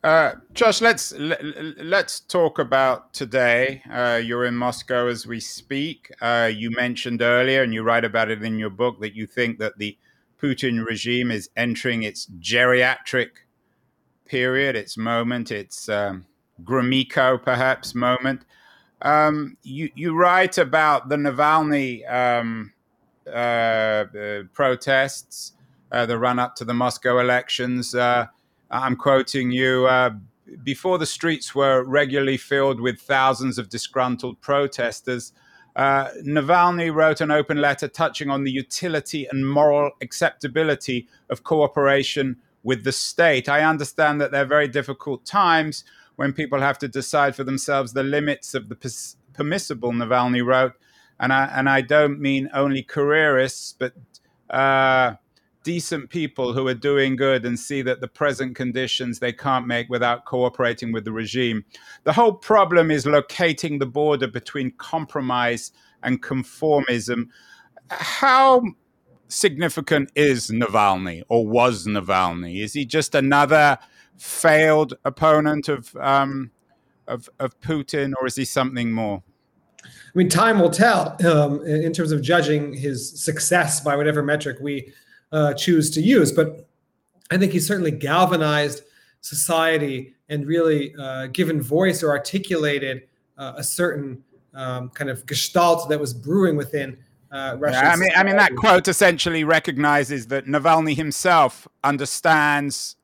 Uh, 0.04 0.34
Josh, 0.52 0.80
let's 0.80 1.12
let's 1.12 2.20
talk 2.20 2.58
about 2.58 3.14
today. 3.14 3.82
Uh, 3.90 4.20
you're 4.22 4.46
in 4.46 4.54
Moscow 4.54 5.06
as 5.06 5.26
we 5.26 5.38
speak. 5.38 6.12
Uh, 6.20 6.50
you 6.52 6.70
mentioned 6.72 7.22
earlier, 7.22 7.62
and 7.62 7.72
you 7.72 7.82
write 7.82 8.04
about 8.04 8.28
it 8.28 8.42
in 8.42 8.58
your 8.58 8.70
book, 8.70 9.00
that 9.00 9.14
you 9.14 9.26
think 9.26 9.58
that 9.60 9.78
the 9.78 9.96
Putin 10.40 10.84
regime 10.84 11.30
is 11.30 11.50
entering 11.56 12.02
its 12.02 12.26
geriatric 12.40 13.30
period, 14.26 14.74
its 14.74 14.96
moment, 14.96 15.52
its 15.52 15.88
um, 15.88 16.26
Gromyko 16.64 17.40
perhaps 17.40 17.94
moment. 17.94 18.44
Um, 19.02 19.56
you 19.62 19.88
you 19.94 20.16
write 20.16 20.58
about 20.58 21.08
the 21.08 21.16
Navalny 21.16 22.12
um, 22.12 22.72
protests, 24.52 25.52
uh, 25.90 26.06
the 26.06 26.18
run 26.18 26.38
up 26.38 26.56
to 26.56 26.64
the 26.64 26.74
Moscow 26.74 27.18
elections. 27.18 27.94
Uh, 27.94 28.26
I'm 28.70 28.96
quoting 28.96 29.50
you. 29.50 29.86
Uh, 29.86 30.10
before 30.62 30.98
the 30.98 31.06
streets 31.06 31.54
were 31.54 31.84
regularly 31.84 32.36
filled 32.36 32.80
with 32.80 33.00
thousands 33.00 33.58
of 33.58 33.68
disgruntled 33.68 34.40
protesters, 34.40 35.32
uh, 35.76 36.08
Navalny 36.22 36.92
wrote 36.92 37.20
an 37.20 37.30
open 37.30 37.60
letter 37.60 37.88
touching 37.88 38.28
on 38.28 38.44
the 38.44 38.50
utility 38.50 39.26
and 39.30 39.48
moral 39.48 39.92
acceptability 40.00 41.08
of 41.30 41.44
cooperation 41.44 42.36
with 42.62 42.84
the 42.84 42.92
state. 42.92 43.48
I 43.48 43.62
understand 43.62 44.20
that 44.20 44.30
they're 44.30 44.44
very 44.44 44.68
difficult 44.68 45.24
times 45.24 45.84
when 46.16 46.32
people 46.32 46.60
have 46.60 46.78
to 46.78 46.88
decide 46.88 47.34
for 47.34 47.44
themselves 47.44 47.92
the 47.92 48.02
limits 48.02 48.54
of 48.54 48.68
the 48.68 48.76
permissible, 49.32 49.92
Navalny 49.92 50.44
wrote. 50.44 50.74
And 51.20 51.32
I, 51.32 51.44
and 51.54 51.68
I 51.68 51.80
don't 51.80 52.20
mean 52.20 52.50
only 52.52 52.82
careerists, 52.82 53.74
but 53.78 53.94
uh, 54.50 55.14
decent 55.62 56.10
people 56.10 56.52
who 56.52 56.66
are 56.66 56.74
doing 56.74 57.16
good 57.16 57.44
and 57.44 57.58
see 57.58 57.82
that 57.82 58.00
the 58.00 58.08
present 58.08 58.56
conditions 58.56 59.18
they 59.18 59.32
can't 59.32 59.66
make 59.66 59.88
without 59.88 60.24
cooperating 60.24 60.92
with 60.92 61.04
the 61.04 61.12
regime. 61.12 61.64
The 62.04 62.12
whole 62.12 62.32
problem 62.32 62.90
is 62.90 63.06
locating 63.06 63.78
the 63.78 63.86
border 63.86 64.26
between 64.26 64.72
compromise 64.72 65.72
and 66.02 66.22
conformism. 66.22 67.28
How 67.90 68.62
significant 69.28 70.10
is 70.14 70.50
Navalny 70.50 71.22
or 71.28 71.46
was 71.46 71.86
Navalny? 71.86 72.62
Is 72.62 72.72
he 72.72 72.84
just 72.84 73.14
another 73.14 73.78
failed 74.16 74.94
opponent 75.04 75.68
of 75.68 75.94
um, 75.96 76.50
of, 77.08 77.28
of 77.40 77.60
Putin, 77.60 78.12
or 78.20 78.26
is 78.26 78.36
he 78.36 78.44
something 78.44 78.92
more? 78.92 79.22
I 79.84 80.18
mean, 80.18 80.28
time 80.28 80.60
will 80.60 80.70
tell 80.70 81.16
um, 81.26 81.64
in 81.66 81.92
terms 81.92 82.12
of 82.12 82.22
judging 82.22 82.72
his 82.72 83.22
success 83.22 83.80
by 83.80 83.96
whatever 83.96 84.22
metric 84.22 84.58
we 84.60 84.92
uh, 85.32 85.54
choose 85.54 85.90
to 85.92 86.00
use. 86.02 86.32
But 86.32 86.68
I 87.30 87.38
think 87.38 87.52
he's 87.52 87.66
certainly 87.66 87.90
galvanized 87.90 88.82
society 89.22 90.14
and 90.28 90.46
really 90.46 90.94
uh, 90.98 91.28
given 91.28 91.62
voice 91.62 92.02
or 92.02 92.10
articulated 92.10 93.08
uh, 93.38 93.54
a 93.56 93.64
certain 93.64 94.22
um, 94.54 94.90
kind 94.90 95.10
of 95.10 95.24
gestalt 95.26 95.88
that 95.88 95.98
was 95.98 96.12
brewing 96.12 96.56
within 96.56 96.98
uh, 97.30 97.56
Russia. 97.58 97.80
Yeah, 97.82 97.92
I 97.92 97.96
mean, 97.96 98.10
I 98.16 98.22
mean 98.22 98.36
that 98.36 98.54
quote 98.56 98.88
essentially 98.88 99.44
recognizes 99.44 100.26
that 100.26 100.46
Navalny 100.46 100.94
himself 100.94 101.66
understands 101.82 102.96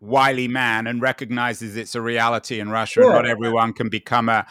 wily 0.00 0.46
man 0.46 0.86
and 0.86 1.02
recognizes 1.02 1.76
it's 1.76 1.94
a 1.94 2.00
reality 2.00 2.60
in 2.60 2.68
Russia, 2.68 3.00
sure. 3.00 3.04
and 3.04 3.14
not 3.14 3.26
everyone 3.26 3.72
can 3.72 3.88
become 3.88 4.28
a 4.28 4.46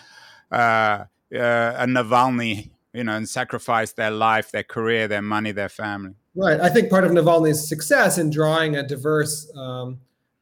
uh, 0.51 1.05
uh, 1.33 1.73
a 1.77 1.85
Navalny, 1.85 2.71
you 2.93 3.03
know, 3.03 3.13
and 3.13 3.27
sacrifice 3.27 3.91
their 3.93 4.11
life, 4.11 4.51
their 4.51 4.63
career, 4.63 5.07
their 5.07 5.21
money, 5.21 5.51
their 5.51 5.69
family. 5.69 6.13
Right. 6.35 6.59
I 6.59 6.69
think 6.69 6.89
part 6.89 7.03
of 7.03 7.11
Navalny's 7.11 7.67
success 7.67 8.17
in 8.17 8.29
drawing 8.29 8.75
a 8.75 8.83
diverse 8.83 9.51
um, 9.55 9.99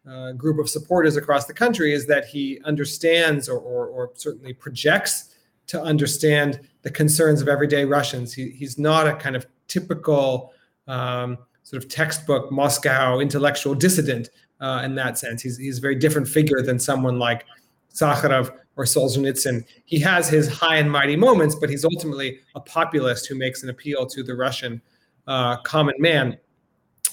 uh, 0.10 0.34
group 0.34 0.60
of 0.60 0.69
supporters 0.69 1.17
across 1.17 1.45
the 1.45 1.54
country 1.54 1.93
is 1.93 2.06
that 2.08 2.26
he 2.26 2.60
understands 2.65 3.50
or, 3.50 3.58
or, 3.58 3.88
or, 3.88 4.12
certainly 4.13 4.54
projects 4.54 5.34
to 5.67 5.82
understand 5.82 6.60
the 6.84 6.91
concerns 6.91 7.41
of 7.41 7.48
everyday 7.48 7.86
Russians. 7.86 8.32
He, 8.34 8.50
he's 8.50 8.78
not 8.78 9.08
a 9.08 9.15
kind 9.15 9.36
of 9.36 9.48
typical 9.67 10.54
um, 10.88 11.39
sort 11.63 11.82
of 11.82 11.89
textbook 11.89 12.52
Moscow 12.52 13.19
intellectual 13.19 13.74
dissident 13.74 14.30
uh, 14.60 14.82
in 14.86 14.95
that 14.95 15.17
sense. 15.17 15.41
He's, 15.41 15.58
he's 15.58 15.80
a 15.80 15.82
very 15.82 15.95
different 15.95 16.28
figure 16.28 16.62
than 16.62 16.78
someone 16.78 17.17
like 17.17 17.45
Sakharov 17.93 18.56
or 18.78 18.84
Solzhenitsyn. 18.84 19.66
He 19.86 20.00
has 20.00 20.30
his 20.30 20.50
high 20.50 20.78
and 20.78 20.92
mighty 20.92 21.16
moments, 21.16 21.56
but 21.56 21.70
he's 21.70 21.86
ultimately 21.86 22.40
a 22.56 22.60
populist 22.60 23.28
who 23.28 23.36
makes 23.36 23.64
an 23.64 23.70
appeal 23.70 24.06
to 24.08 24.24
the 24.24 24.36
Russian 24.36 24.82
uh, 25.28 25.58
common 25.58 25.96
man. 25.98 26.38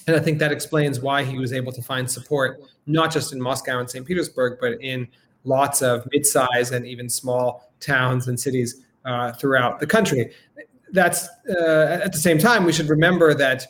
And 0.07 0.17
I 0.17 0.19
think 0.19 0.39
that 0.41 0.51
explains 0.51 1.01
why 1.01 1.23
he 1.23 1.39
was 1.39 1.53
able 1.53 1.73
to 1.73 1.83
find 1.83 2.11
support, 2.11 2.61
not 2.87 3.13
just 3.13 3.33
in 3.33 3.41
Moscow 3.41 3.79
and 3.79 3.89
St. 3.89 4.05
Petersburg, 4.05 4.59
but 4.61 4.81
in 4.81 5.07
lots 5.45 5.83
of 5.83 6.07
mid-sized 6.13 6.73
and 6.73 6.87
even 6.87 7.09
small 7.09 7.73
towns 7.81 8.29
and 8.29 8.39
cities 8.39 8.83
uh, 9.05 9.33
throughout 9.33 9.79
the 9.79 9.87
country. 9.87 10.33
That's 10.93 11.29
uh, 11.49 12.01
at 12.03 12.13
the 12.13 12.19
same 12.19 12.39
time, 12.39 12.65
we 12.65 12.73
should 12.73 12.89
remember 12.89 13.35
that 13.35 13.67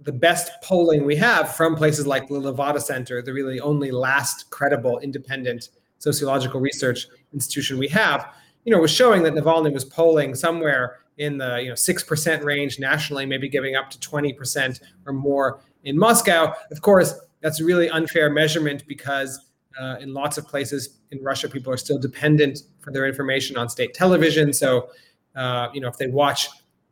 the 0.00 0.12
best 0.12 0.50
polling 0.62 1.04
we 1.04 1.16
have 1.16 1.54
from 1.54 1.74
places 1.74 2.06
like 2.06 2.28
the 2.28 2.34
Levada 2.34 2.80
Center, 2.80 3.22
the 3.22 3.32
really 3.32 3.60
only 3.60 3.90
last 3.90 4.50
credible 4.50 4.98
independent 5.00 5.70
sociological 5.98 6.60
research 6.60 7.08
institution 7.32 7.78
we 7.78 7.88
have, 7.88 8.34
you 8.64 8.72
know, 8.72 8.80
was 8.80 8.90
showing 8.90 9.22
that 9.22 9.34
Navalny 9.34 9.72
was 9.72 9.84
polling 9.84 10.34
somewhere 10.34 10.98
in 11.18 11.38
the 11.38 11.62
you 11.62 11.68
know 11.68 11.74
six 11.74 12.02
percent 12.02 12.44
range 12.44 12.78
nationally, 12.78 13.26
maybe 13.26 13.48
giving 13.48 13.76
up 13.76 13.90
to 13.90 14.00
twenty 14.00 14.32
percent 14.32 14.80
or 15.06 15.12
more 15.12 15.60
in 15.84 15.98
Moscow. 15.98 16.52
Of 16.70 16.80
course, 16.82 17.18
that's 17.40 17.60
a 17.60 17.64
really 17.64 17.88
unfair 17.90 18.30
measurement 18.30 18.84
because 18.86 19.38
uh, 19.80 19.96
in 20.00 20.12
lots 20.12 20.38
of 20.38 20.46
places 20.46 20.98
in 21.10 21.22
Russia, 21.22 21.48
people 21.48 21.72
are 21.72 21.76
still 21.76 21.98
dependent 21.98 22.60
for 22.80 22.92
their 22.92 23.06
information 23.06 23.56
on 23.56 23.68
state 23.68 23.94
television. 23.94 24.52
So, 24.52 24.88
uh, 25.34 25.68
you 25.72 25.80
know, 25.80 25.88
if 25.88 25.96
they 25.96 26.08
watch 26.08 26.48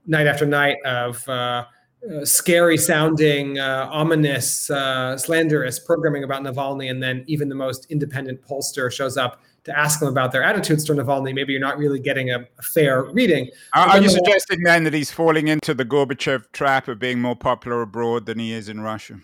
night 0.06 0.26
after 0.26 0.46
night 0.46 0.76
of 0.84 1.26
uh, 1.28 1.64
uh, 2.12 2.24
scary 2.24 2.76
sounding, 2.76 3.58
uh, 3.58 3.88
ominous, 3.90 4.68
uh, 4.70 5.16
slanderous 5.16 5.78
programming 5.78 6.24
about 6.24 6.42
Navalny, 6.42 6.90
and 6.90 7.02
then 7.02 7.24
even 7.26 7.48
the 7.48 7.54
most 7.54 7.86
independent 7.90 8.42
pollster 8.42 8.92
shows 8.92 9.16
up 9.16 9.40
to 9.64 9.78
ask 9.78 9.98
them 10.00 10.08
about 10.08 10.30
their 10.30 10.42
attitudes 10.42 10.84
toward 10.84 10.98
Navalny, 10.98 11.34
maybe 11.34 11.52
you're 11.52 11.60
not 11.60 11.78
really 11.78 11.98
getting 11.98 12.30
a, 12.30 12.46
a 12.58 12.62
fair 12.62 13.04
reading. 13.04 13.48
Are, 13.74 13.88
are 13.88 14.00
you 14.00 14.10
suggesting 14.10 14.62
then 14.62 14.84
that 14.84 14.92
he's 14.92 15.10
falling 15.10 15.48
into 15.48 15.72
the 15.72 15.84
Gorbachev 15.84 16.52
trap 16.52 16.88
of 16.88 16.98
being 16.98 17.20
more 17.20 17.36
popular 17.36 17.82
abroad 17.82 18.26
than 18.26 18.38
he 18.38 18.52
is 18.52 18.68
in 18.68 18.80
Russia? 18.80 19.18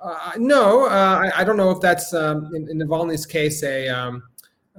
Uh, 0.00 0.32
no, 0.38 0.86
uh, 0.86 1.30
I, 1.34 1.40
I, 1.40 1.44
don't 1.44 1.56
know 1.56 1.70
if 1.70 1.80
that's 1.80 2.14
um, 2.14 2.54
in, 2.54 2.70
in, 2.70 2.78
Navalny's 2.78 3.26
case 3.26 3.64
a 3.64 3.88
um, 3.88 4.22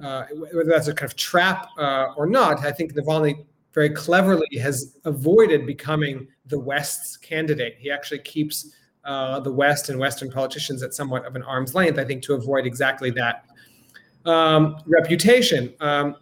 uh, 0.02 0.24
whether 0.32 0.70
that's 0.70 0.88
a 0.88 0.94
kind 0.94 1.10
of 1.10 1.14
trap 1.14 1.68
uh, 1.78 2.14
or 2.16 2.26
not. 2.26 2.64
I 2.64 2.72
think 2.72 2.94
Navalny 2.94 3.44
very 3.72 3.90
cleverly 3.90 4.58
has 4.60 4.96
avoided 5.04 5.66
becoming 5.66 6.26
the 6.46 6.58
West's 6.58 7.16
candidate. 7.16 7.76
He 7.78 7.90
actually 7.90 8.20
keeps 8.20 8.74
uh, 9.04 9.40
the 9.40 9.52
West 9.52 9.88
and 9.88 9.98
Western 9.98 10.30
politicians 10.30 10.82
at 10.82 10.92
somewhat 10.92 11.24
of 11.24 11.36
an 11.36 11.42
arm's 11.42 11.74
length, 11.74 11.98
I 11.98 12.04
think, 12.04 12.22
to 12.24 12.34
avoid 12.34 12.66
exactly 12.66 13.10
that 13.12 13.44
um, 14.26 14.76
reputation. 14.86 15.72
Um, 15.80 16.16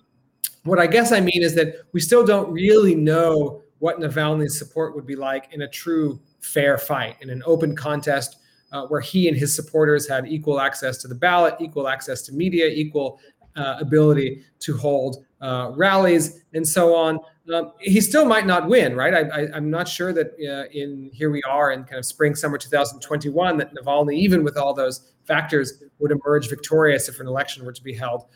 what 0.64 0.78
I 0.78 0.86
guess 0.86 1.12
I 1.12 1.20
mean 1.20 1.42
is 1.42 1.54
that 1.54 1.76
we 1.92 2.00
still 2.00 2.24
don't 2.24 2.50
really 2.52 2.94
know 2.94 3.62
what 3.78 3.98
Navalny's 3.98 4.58
support 4.58 4.94
would 4.94 5.06
be 5.06 5.16
like 5.16 5.48
in 5.52 5.62
a 5.62 5.68
true 5.68 6.20
fair 6.40 6.78
fight, 6.78 7.16
in 7.20 7.30
an 7.30 7.42
open 7.46 7.74
contest 7.74 8.36
uh, 8.72 8.86
where 8.86 9.00
he 9.00 9.28
and 9.28 9.36
his 9.36 9.54
supporters 9.54 10.08
had 10.08 10.26
equal 10.26 10.60
access 10.60 10.98
to 10.98 11.08
the 11.08 11.14
ballot, 11.14 11.54
equal 11.60 11.88
access 11.88 12.22
to 12.22 12.32
media, 12.32 12.66
equal 12.66 13.18
uh, 13.56 13.76
ability 13.80 14.44
to 14.60 14.76
hold 14.76 15.24
uh, 15.40 15.72
rallies, 15.74 16.42
and 16.54 16.66
so 16.66 16.94
on. 16.94 17.18
Um, 17.52 17.72
he 17.80 18.00
still 18.00 18.26
might 18.26 18.46
not 18.46 18.68
win, 18.68 18.94
right? 18.94 19.14
I, 19.14 19.56
am 19.56 19.70
not 19.70 19.88
sure 19.88 20.12
that 20.12 20.32
uh, 20.34 20.68
in 20.70 21.10
here 21.12 21.30
we 21.30 21.42
are 21.44 21.72
in 21.72 21.84
kind 21.84 21.98
of 21.98 22.04
spring 22.04 22.34
summer 22.34 22.58
2021 22.58 23.56
that 23.56 23.74
Navalny, 23.74 24.16
even 24.16 24.44
with 24.44 24.58
all 24.58 24.74
those 24.74 25.12
factors, 25.24 25.82
would 25.98 26.10
emerge 26.10 26.48
victorious 26.48 27.08
if 27.08 27.20
an 27.20 27.26
election 27.26 27.64
were 27.64 27.72
to 27.72 27.82
be 27.82 27.94
held 27.94 28.26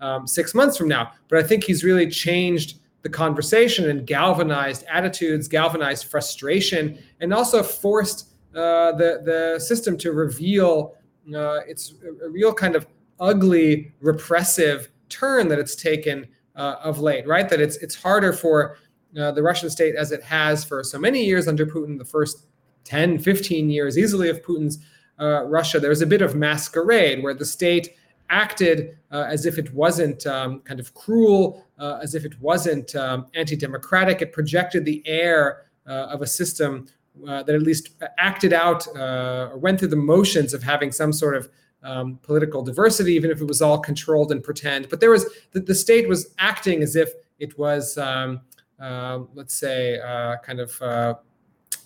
um, 0.00 0.26
six 0.26 0.54
months 0.54 0.76
from 0.76 0.88
now. 0.88 1.12
But 1.28 1.38
I 1.38 1.42
think 1.42 1.64
he's 1.64 1.84
really 1.84 2.08
changed 2.08 2.78
the 3.02 3.08
conversation 3.08 3.90
and 3.90 4.06
galvanized 4.06 4.84
attitudes, 4.88 5.48
galvanized 5.48 6.06
frustration, 6.06 6.98
and 7.20 7.34
also 7.34 7.62
forced 7.62 8.28
uh, 8.54 8.92
the 8.92 9.22
the 9.24 9.60
system 9.60 9.96
to 9.98 10.12
reveal 10.12 10.94
uh, 11.34 11.60
its 11.66 11.94
a 12.24 12.28
real 12.28 12.52
kind 12.52 12.76
of 12.76 12.86
ugly 13.20 13.92
repressive 14.00 14.90
turn 15.08 15.48
that 15.48 15.58
it's 15.58 15.76
taken 15.76 16.26
uh, 16.56 16.76
of 16.82 17.00
late, 17.00 17.26
right? 17.26 17.48
That 17.48 17.60
it's 17.60 17.76
it's 17.76 17.94
harder 17.94 18.32
for 18.32 18.76
uh, 19.18 19.32
the 19.32 19.42
Russian 19.42 19.70
state 19.70 19.94
as 19.94 20.12
it 20.12 20.22
has 20.22 20.64
for 20.64 20.82
so 20.82 20.98
many 20.98 21.24
years 21.24 21.48
under 21.48 21.66
Putin, 21.66 21.98
the 21.98 22.04
first 22.04 22.46
10, 22.84 23.18
15 23.18 23.70
years 23.70 23.98
easily 23.98 24.28
of 24.28 24.42
Putin's 24.42 24.78
uh, 25.20 25.44
Russia. 25.44 25.78
There 25.78 25.90
was 25.90 26.02
a 26.02 26.06
bit 26.06 26.22
of 26.22 26.34
masquerade 26.34 27.22
where 27.22 27.34
the 27.34 27.44
state 27.44 27.96
acted 28.30 28.96
uh, 29.10 29.26
as 29.28 29.44
if 29.44 29.58
it 29.58 29.72
wasn't 29.74 30.26
um, 30.26 30.60
kind 30.60 30.80
of 30.80 30.94
cruel, 30.94 31.66
uh, 31.78 31.98
as 32.02 32.14
if 32.14 32.24
it 32.24 32.40
wasn't 32.40 32.94
um, 32.96 33.26
anti-democratic. 33.34 34.22
It 34.22 34.32
projected 34.32 34.84
the 34.84 35.02
air 35.06 35.66
uh, 35.86 36.06
of 36.10 36.22
a 36.22 36.26
system 36.26 36.86
that 37.26 37.50
at 37.50 37.60
least 37.60 37.90
acted 38.16 38.54
out 38.54 38.86
or 38.96 39.58
went 39.58 39.78
through 39.78 39.88
the 39.88 39.96
motions 39.96 40.54
of 40.54 40.62
having 40.62 40.90
some 40.90 41.12
sort 41.12 41.36
of 41.36 41.50
um, 41.82 42.18
political 42.22 42.62
diversity, 42.62 43.12
even 43.14 43.30
if 43.30 43.40
it 43.40 43.46
was 43.46 43.62
all 43.62 43.78
controlled 43.78 44.32
and 44.32 44.42
pretend. 44.42 44.88
But 44.88 45.00
there 45.00 45.10
was 45.10 45.26
the, 45.52 45.60
the 45.60 45.74
state 45.74 46.08
was 46.08 46.34
acting 46.38 46.82
as 46.82 46.96
if 46.96 47.10
it 47.38 47.58
was, 47.58 47.98
um, 47.98 48.40
uh, 48.80 49.20
let's 49.34 49.54
say, 49.54 49.98
uh, 50.00 50.36
kind 50.38 50.60
of 50.60 50.80
uh, 50.82 51.14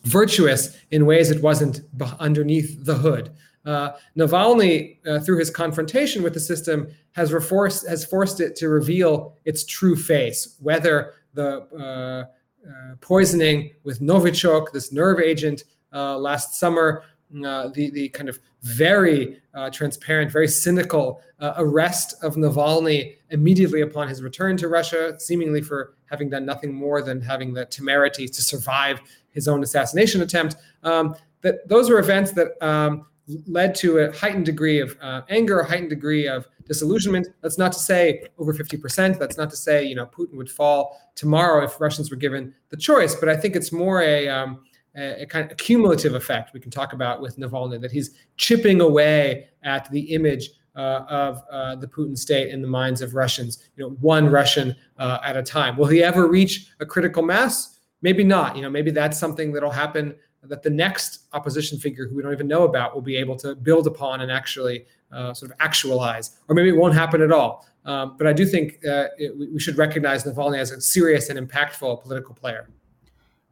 virtuous 0.04 0.76
in 0.90 1.06
ways 1.06 1.30
it 1.30 1.42
wasn't 1.42 1.80
underneath 2.20 2.84
the 2.84 2.94
hood. 2.94 3.32
Uh, 3.64 3.92
Navalny, 4.16 4.98
uh, 5.06 5.18
through 5.18 5.38
his 5.38 5.50
confrontation 5.50 6.22
with 6.22 6.34
the 6.34 6.40
system, 6.40 6.86
has, 7.12 7.32
reforced, 7.32 7.88
has 7.88 8.04
forced 8.04 8.40
it 8.40 8.54
to 8.56 8.68
reveal 8.68 9.36
its 9.44 9.64
true 9.64 9.96
face, 9.96 10.56
whether 10.60 11.14
the 11.34 11.62
uh, 11.74 12.94
poisoning 13.00 13.72
with 13.82 14.00
Novichok, 14.00 14.72
this 14.72 14.92
nerve 14.92 15.20
agent, 15.20 15.64
last 15.92 16.54
summer, 16.60 17.02
uh, 17.44 17.68
the, 17.68 17.90
the 17.90 18.08
kind 18.10 18.28
of 18.28 18.38
very 18.62 19.40
transparent, 19.72 20.30
very 20.30 20.48
cynical 20.48 21.20
arrest 21.40 22.22
of 22.22 22.36
Navalny 22.36 23.16
immediately 23.30 23.82
upon 23.82 24.08
his 24.08 24.22
return 24.22 24.56
to 24.58 24.68
Russia, 24.68 25.18
seemingly 25.18 25.62
for 25.62 25.94
having 26.10 26.30
done 26.30 26.44
nothing 26.44 26.72
more 26.72 27.02
than 27.02 27.20
having 27.20 27.52
the 27.52 27.64
temerity 27.66 28.26
to 28.26 28.42
survive 28.42 29.00
his 29.30 29.48
own 29.48 29.62
assassination 29.62 30.22
attempt. 30.22 30.56
Um, 30.82 31.14
that 31.42 31.68
those 31.68 31.90
were 31.90 31.98
events 31.98 32.32
that 32.32 32.60
um, 32.66 33.06
led 33.46 33.74
to 33.76 33.98
a 33.98 34.12
heightened 34.16 34.46
degree 34.46 34.80
of 34.80 34.96
uh, 35.00 35.22
anger, 35.28 35.60
a 35.60 35.68
heightened 35.68 35.90
degree 35.90 36.26
of 36.26 36.48
disillusionment. 36.64 37.28
That's 37.42 37.58
not 37.58 37.72
to 37.72 37.78
say 37.78 38.22
over 38.38 38.52
50%. 38.52 39.18
That's 39.18 39.36
not 39.36 39.50
to 39.50 39.56
say 39.56 39.84
you 39.84 39.94
know 39.94 40.06
Putin 40.06 40.36
would 40.36 40.50
fall 40.50 41.00
tomorrow 41.14 41.64
if 41.64 41.80
Russians 41.80 42.10
were 42.10 42.16
given 42.16 42.54
the 42.70 42.76
choice. 42.76 43.14
But 43.14 43.28
I 43.28 43.36
think 43.36 43.56
it's 43.56 43.72
more 43.72 44.02
a 44.02 44.28
um, 44.28 44.64
a, 44.96 45.26
kind 45.26 45.50
of 45.50 45.56
cumulative 45.58 46.14
effect 46.14 46.52
we 46.54 46.60
can 46.60 46.70
talk 46.70 46.92
about 46.92 47.20
with 47.20 47.38
Navalny 47.38 47.80
that 47.80 47.92
he's 47.92 48.12
chipping 48.36 48.80
away 48.80 49.48
at 49.62 49.90
the 49.90 50.00
image 50.14 50.50
uh, 50.74 51.04
of 51.08 51.42
uh, 51.50 51.76
the 51.76 51.86
Putin 51.86 52.16
state 52.16 52.50
in 52.50 52.60
the 52.60 52.68
minds 52.68 53.00
of 53.00 53.14
Russians. 53.14 53.68
You 53.76 53.84
know, 53.84 53.90
one 54.00 54.28
Russian 54.28 54.74
uh, 54.98 55.18
at 55.24 55.36
a 55.36 55.42
time. 55.42 55.76
Will 55.76 55.86
he 55.86 56.02
ever 56.02 56.26
reach 56.28 56.70
a 56.80 56.86
critical 56.86 57.22
mass? 57.22 57.78
Maybe 58.02 58.24
not. 58.24 58.56
You 58.56 58.62
know, 58.62 58.70
maybe 58.70 58.90
that's 58.90 59.18
something 59.18 59.52
that'll 59.52 59.70
happen 59.70 60.14
that 60.42 60.62
the 60.62 60.70
next 60.70 61.24
opposition 61.32 61.78
figure 61.78 62.06
who 62.06 62.16
we 62.16 62.22
don't 62.22 62.32
even 62.32 62.46
know 62.46 62.64
about 62.64 62.94
will 62.94 63.02
be 63.02 63.16
able 63.16 63.36
to 63.36 63.54
build 63.54 63.86
upon 63.86 64.20
and 64.20 64.30
actually 64.30 64.86
uh, 65.12 65.32
sort 65.34 65.50
of 65.50 65.56
actualize, 65.60 66.38
or 66.48 66.54
maybe 66.54 66.68
it 66.68 66.76
won't 66.76 66.94
happen 66.94 67.20
at 67.20 67.32
all. 67.32 67.66
Um, 67.84 68.16
but 68.16 68.26
I 68.26 68.32
do 68.32 68.44
think 68.44 68.84
uh, 68.86 69.06
it, 69.16 69.36
we 69.36 69.58
should 69.60 69.78
recognize 69.78 70.24
Navalny 70.24 70.58
as 70.58 70.72
a 70.72 70.80
serious 70.80 71.30
and 71.30 71.38
impactful 71.38 72.02
political 72.02 72.34
player. 72.34 72.68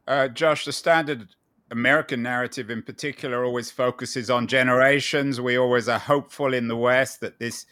Uh, 0.07 0.27
Josh, 0.27 0.65
the 0.65 0.71
standard 0.71 1.29
American 1.71 2.21
narrative 2.21 2.69
in 2.69 2.83
particular 2.83 3.43
always 3.43 3.71
focuses 3.71 4.29
on 4.29 4.47
generations. 4.47 5.41
We 5.41 5.57
always 5.57 5.89
are 5.89 5.99
hopeful 5.99 6.53
in 6.53 6.67
the 6.67 6.77
West 6.77 7.21
that 7.21 7.39
this 7.39 7.65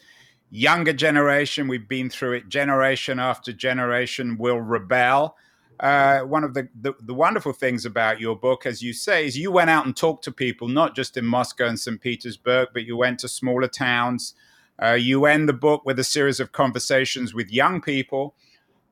younger 0.50 0.92
generation, 0.92 1.68
we've 1.68 1.88
been 1.88 2.10
through 2.10 2.32
it 2.32 2.48
generation 2.48 3.18
after 3.18 3.52
generation, 3.52 4.36
will 4.38 4.60
rebel 4.60 5.36
uh, 5.80 6.20
one 6.20 6.44
of 6.44 6.54
the, 6.54 6.68
the, 6.80 6.94
the 7.00 7.14
wonderful 7.14 7.52
things 7.52 7.84
about 7.84 8.20
your 8.20 8.36
book, 8.36 8.64
as 8.66 8.82
you 8.82 8.92
say, 8.92 9.26
is 9.26 9.36
you 9.36 9.50
went 9.50 9.70
out 9.70 9.86
and 9.86 9.96
talked 9.96 10.24
to 10.24 10.32
people, 10.32 10.68
not 10.68 10.94
just 10.94 11.16
in 11.16 11.24
Moscow 11.24 11.66
and 11.66 11.78
St. 11.78 12.00
Petersburg, 12.00 12.68
but 12.72 12.84
you 12.84 12.96
went 12.96 13.18
to 13.20 13.28
smaller 13.28 13.68
towns. 13.68 14.34
Uh, 14.80 14.92
you 14.92 15.26
end 15.26 15.48
the 15.48 15.54
book 15.54 15.84
with 15.84 15.98
a 15.98 16.04
series 16.04 16.40
of 16.40 16.52
conversations 16.52 17.34
with 17.34 17.50
young 17.50 17.80
people. 17.80 18.34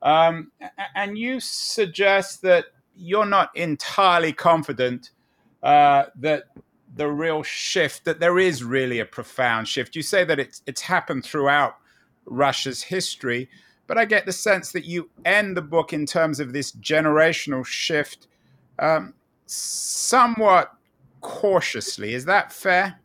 Um, 0.03 0.51
and 0.95 1.17
you 1.17 1.39
suggest 1.39 2.43
that 2.43 2.67
you're 2.97 3.27
not 3.27 3.51
entirely 3.57 4.33
confident 4.33 5.11
uh, 5.63 6.05
that 6.17 6.45
the 6.95 7.09
real 7.09 7.43
shift, 7.43 8.05
that 8.05 8.21
there 8.21 8.39
is 8.39 8.63
really 8.63 9.01
a 9.01 9.05
profound 9.05 9.67
shift. 9.69 9.97
You 9.97 10.03
say 10.03 10.25
that 10.25 10.39
it's, 10.39 10.63
it's 10.67 10.81
happened 10.81 11.25
throughout 11.25 11.77
Russia's 12.27 12.83
history. 12.83 13.49
But 13.87 13.99
I 13.99 14.05
get 14.05 14.27
the 14.27 14.33
sense 14.33 14.73
that 14.73 14.85
you 14.85 15.11
end 15.25 15.57
the 15.57 15.63
book 15.63 15.93
in 15.93 16.07
terms 16.07 16.41
of 16.41 16.53
this 16.53 16.73
generational 16.73 17.65
shift 17.65 18.29
um, 18.79 19.15
somewhat 19.47 20.73
cautiously. 21.21 22.15
Is 22.15 22.25
that 22.27 22.53
fair? 22.53 22.99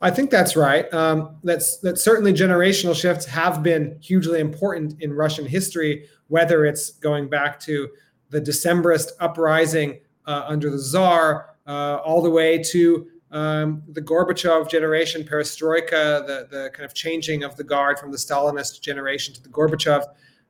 I 0.00 0.10
think 0.10 0.30
that's 0.30 0.56
right. 0.56 0.92
Um, 0.92 1.36
that's 1.44 1.78
that 1.78 1.98
certainly 1.98 2.32
generational 2.32 2.94
shifts 2.94 3.24
have 3.26 3.62
been 3.62 3.98
hugely 4.00 4.40
important 4.40 5.00
in 5.00 5.12
Russian 5.12 5.46
history, 5.46 6.06
whether 6.28 6.64
it's 6.64 6.90
going 6.90 7.28
back 7.28 7.60
to 7.60 7.88
the 8.32 8.40
Decembrist 8.40 9.12
uprising 9.20 10.00
uh, 10.26 10.44
under 10.46 10.70
the 10.70 10.78
Tsar, 10.78 11.50
uh, 11.66 11.98
all 12.04 12.22
the 12.22 12.30
way 12.30 12.60
to 12.62 13.06
um, 13.30 13.82
the 13.88 14.00
Gorbachev 14.00 14.68
generation, 14.68 15.22
perestroika, 15.22 16.26
the, 16.26 16.48
the 16.50 16.70
kind 16.72 16.84
of 16.84 16.94
changing 16.94 17.44
of 17.44 17.56
the 17.56 17.64
guard 17.64 17.98
from 17.98 18.10
the 18.10 18.16
Stalinist 18.16 18.80
generation 18.80 19.32
to 19.34 19.42
the 19.42 19.48
Gorbachev 19.50 20.04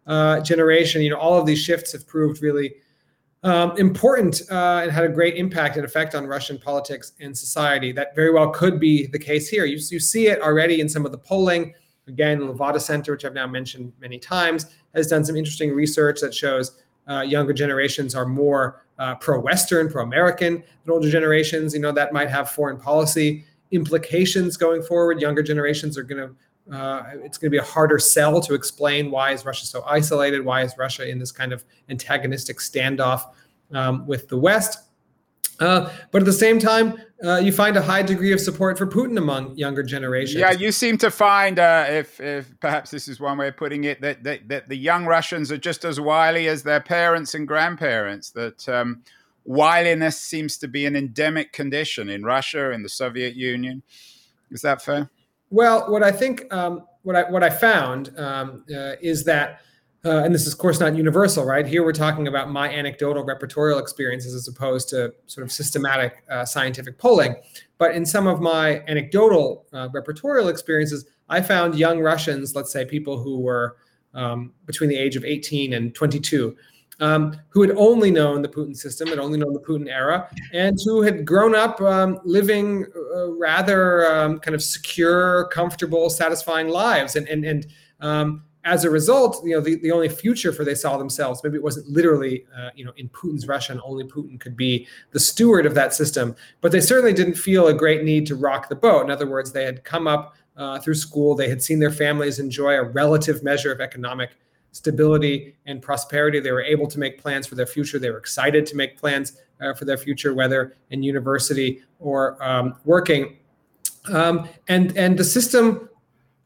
uh, 0.06 0.40
generation. 0.40 1.02
You 1.02 1.10
know, 1.10 1.18
all 1.18 1.38
of 1.38 1.44
these 1.44 1.60
shifts 1.60 1.92
have 1.92 2.06
proved 2.06 2.40
really 2.40 2.74
um, 3.42 3.76
important 3.78 4.42
uh, 4.50 4.80
and 4.82 4.92
had 4.92 5.04
a 5.04 5.08
great 5.08 5.36
impact 5.36 5.76
and 5.76 5.84
effect 5.84 6.14
on 6.14 6.26
Russian 6.26 6.58
politics 6.58 7.12
and 7.20 7.36
society. 7.36 7.90
That 7.90 8.14
very 8.14 8.32
well 8.32 8.50
could 8.50 8.78
be 8.78 9.06
the 9.08 9.18
case 9.18 9.48
here. 9.48 9.64
You, 9.64 9.78
you 9.90 9.98
see 9.98 10.28
it 10.28 10.40
already 10.40 10.80
in 10.80 10.88
some 10.88 11.04
of 11.04 11.10
the 11.10 11.18
polling. 11.18 11.74
Again, 12.06 12.40
Levada 12.40 12.80
Center, 12.80 13.12
which 13.12 13.24
I've 13.24 13.34
now 13.34 13.46
mentioned 13.46 13.92
many 14.00 14.18
times, 14.18 14.66
has 14.94 15.08
done 15.08 15.24
some 15.24 15.36
interesting 15.36 15.72
research 15.72 16.20
that 16.20 16.34
shows 16.34 16.81
uh, 17.08 17.20
younger 17.20 17.52
generations 17.52 18.14
are 18.14 18.26
more 18.26 18.84
uh, 18.98 19.14
pro-Western, 19.16 19.90
pro-American 19.90 20.62
than 20.84 20.92
older 20.92 21.10
generations. 21.10 21.74
You 21.74 21.80
know 21.80 21.92
that 21.92 22.12
might 22.12 22.30
have 22.30 22.50
foreign 22.50 22.78
policy 22.78 23.44
implications 23.70 24.56
going 24.56 24.82
forward. 24.82 25.20
Younger 25.20 25.42
generations 25.42 25.98
are 25.98 26.02
going 26.02 26.28
to 26.28 26.34
uh, 26.70 27.02
it's 27.14 27.38
going 27.38 27.48
to 27.48 27.50
be 27.50 27.58
a 27.58 27.62
harder 27.62 27.98
sell 27.98 28.40
to 28.40 28.54
explain 28.54 29.10
why 29.10 29.32
is 29.32 29.44
Russia 29.44 29.66
so 29.66 29.82
isolated? 29.82 30.44
Why 30.44 30.62
is 30.62 30.74
Russia 30.78 31.08
in 31.08 31.18
this 31.18 31.32
kind 31.32 31.52
of 31.52 31.64
antagonistic 31.88 32.58
standoff 32.58 33.22
um, 33.72 34.06
with 34.06 34.28
the 34.28 34.38
West? 34.38 34.78
Uh, 35.62 35.92
but 36.10 36.22
at 36.22 36.26
the 36.26 36.32
same 36.32 36.58
time, 36.58 37.00
uh, 37.24 37.36
you 37.36 37.52
find 37.52 37.76
a 37.76 37.82
high 37.82 38.02
degree 38.02 38.32
of 38.32 38.40
support 38.40 38.76
for 38.76 38.86
Putin 38.86 39.16
among 39.16 39.56
younger 39.56 39.82
generations. 39.82 40.40
Yeah, 40.40 40.50
you 40.50 40.72
seem 40.72 40.98
to 40.98 41.10
find, 41.10 41.58
uh, 41.58 41.86
if, 41.88 42.20
if 42.20 42.52
perhaps 42.58 42.90
this 42.90 43.06
is 43.06 43.20
one 43.20 43.38
way 43.38 43.48
of 43.48 43.56
putting 43.56 43.84
it, 43.84 44.00
that, 44.00 44.24
that, 44.24 44.48
that, 44.48 44.68
the 44.68 44.76
young 44.76 45.06
Russians 45.06 45.52
are 45.52 45.58
just 45.58 45.84
as 45.84 46.00
wily 46.00 46.48
as 46.48 46.64
their 46.64 46.80
parents 46.80 47.34
and 47.34 47.46
grandparents. 47.46 48.30
That 48.30 48.68
um, 48.68 49.02
wiliness 49.44 50.18
seems 50.20 50.58
to 50.58 50.68
be 50.68 50.84
an 50.84 50.96
endemic 50.96 51.52
condition 51.52 52.08
in 52.08 52.24
Russia, 52.24 52.72
in 52.72 52.82
the 52.82 52.88
Soviet 52.88 53.36
Union. 53.36 53.82
Is 54.50 54.62
that 54.62 54.82
fair? 54.82 55.08
Well, 55.50 55.90
what 55.90 56.02
I 56.02 56.10
think, 56.10 56.52
um, 56.52 56.86
what 57.02 57.14
I 57.14 57.30
what 57.30 57.42
I 57.42 57.50
found 57.50 58.18
um, 58.18 58.64
uh, 58.74 58.94
is 59.00 59.24
that 59.24 59.60
uh, 60.04 60.22
and 60.24 60.34
this 60.34 60.46
is 60.46 60.52
of 60.52 60.58
course 60.58 60.80
not 60.80 60.96
universal, 60.96 61.44
right? 61.44 61.66
Here 61.66 61.84
we're 61.84 61.92
talking 61.92 62.26
about 62.26 62.50
my 62.50 62.68
anecdotal 62.68 63.24
repertorial 63.24 63.80
experiences 63.80 64.34
as 64.34 64.48
opposed 64.48 64.88
to 64.88 65.14
sort 65.26 65.44
of 65.44 65.52
systematic 65.52 66.24
uh, 66.28 66.44
scientific 66.44 66.98
polling. 66.98 67.36
But 67.78 67.94
in 67.94 68.04
some 68.04 68.26
of 68.26 68.40
my 68.40 68.80
anecdotal 68.88 69.66
uh, 69.72 69.88
repertorial 69.90 70.50
experiences, 70.50 71.06
I 71.28 71.40
found 71.40 71.76
young 71.76 72.00
Russians, 72.00 72.56
let's 72.56 72.72
say 72.72 72.84
people 72.84 73.22
who 73.22 73.38
were 73.38 73.76
um, 74.14 74.52
between 74.66 74.90
the 74.90 74.96
age 74.96 75.14
of 75.14 75.24
18 75.24 75.72
and 75.72 75.94
22, 75.94 76.56
um, 77.00 77.36
who 77.48 77.62
had 77.62 77.70
only 77.72 78.10
known 78.10 78.42
the 78.42 78.48
Putin 78.48 78.76
system, 78.76 79.08
had 79.08 79.18
only 79.18 79.38
known 79.38 79.52
the 79.52 79.60
Putin 79.60 79.88
era, 79.88 80.28
and 80.52 80.78
who 80.84 81.02
had 81.02 81.24
grown 81.24 81.54
up 81.54 81.80
um, 81.80 82.18
living 82.24 82.86
uh, 83.16 83.30
rather 83.32 84.12
um, 84.12 84.38
kind 84.40 84.54
of 84.54 84.62
secure, 84.62 85.48
comfortable, 85.52 86.10
satisfying 86.10 86.68
lives, 86.68 87.16
and 87.16 87.26
and 87.28 87.44
and 87.44 87.66
um, 88.00 88.42
as 88.64 88.84
a 88.84 88.90
result, 88.90 89.44
you 89.44 89.54
know, 89.54 89.60
the, 89.60 89.76
the 89.76 89.90
only 89.90 90.08
future 90.08 90.52
for 90.52 90.64
they 90.64 90.74
saw 90.74 90.96
themselves, 90.96 91.42
maybe 91.42 91.56
it 91.56 91.62
wasn't 91.62 91.88
literally, 91.88 92.46
uh, 92.56 92.70
you 92.74 92.84
know, 92.84 92.92
in 92.96 93.08
Putin's 93.08 93.48
Russia, 93.48 93.72
and 93.72 93.80
only 93.84 94.04
Putin 94.04 94.38
could 94.38 94.56
be 94.56 94.86
the 95.10 95.18
steward 95.20 95.66
of 95.66 95.74
that 95.74 95.92
system. 95.94 96.36
But 96.60 96.70
they 96.70 96.80
certainly 96.80 97.12
didn't 97.12 97.34
feel 97.34 97.68
a 97.68 97.74
great 97.74 98.04
need 98.04 98.26
to 98.26 98.36
rock 98.36 98.68
the 98.68 98.76
boat. 98.76 99.04
In 99.04 99.10
other 99.10 99.26
words, 99.26 99.52
they 99.52 99.64
had 99.64 99.82
come 99.84 100.06
up 100.06 100.36
uh, 100.56 100.78
through 100.78 100.94
school, 100.94 101.34
they 101.34 101.48
had 101.48 101.62
seen 101.62 101.78
their 101.78 101.90
families 101.90 102.38
enjoy 102.38 102.74
a 102.74 102.82
relative 102.82 103.42
measure 103.42 103.72
of 103.72 103.80
economic 103.80 104.30
stability 104.72 105.56
and 105.66 105.80
prosperity. 105.80 106.40
They 106.40 106.52
were 106.52 106.62
able 106.62 106.86
to 106.88 106.98
make 106.98 107.20
plans 107.20 107.46
for 107.46 107.54
their 107.54 107.66
future. 107.66 107.98
They 107.98 108.10
were 108.10 108.18
excited 108.18 108.66
to 108.66 108.76
make 108.76 108.98
plans 108.98 109.40
uh, 109.60 109.74
for 109.74 109.84
their 109.84 109.96
future, 109.96 110.34
whether 110.34 110.76
in 110.90 111.02
university 111.02 111.82
or 112.00 112.42
um, 112.42 112.76
working. 112.84 113.38
Um, 114.12 114.48
and 114.68 114.96
and 114.96 115.16
the 115.16 115.24
system 115.24 115.88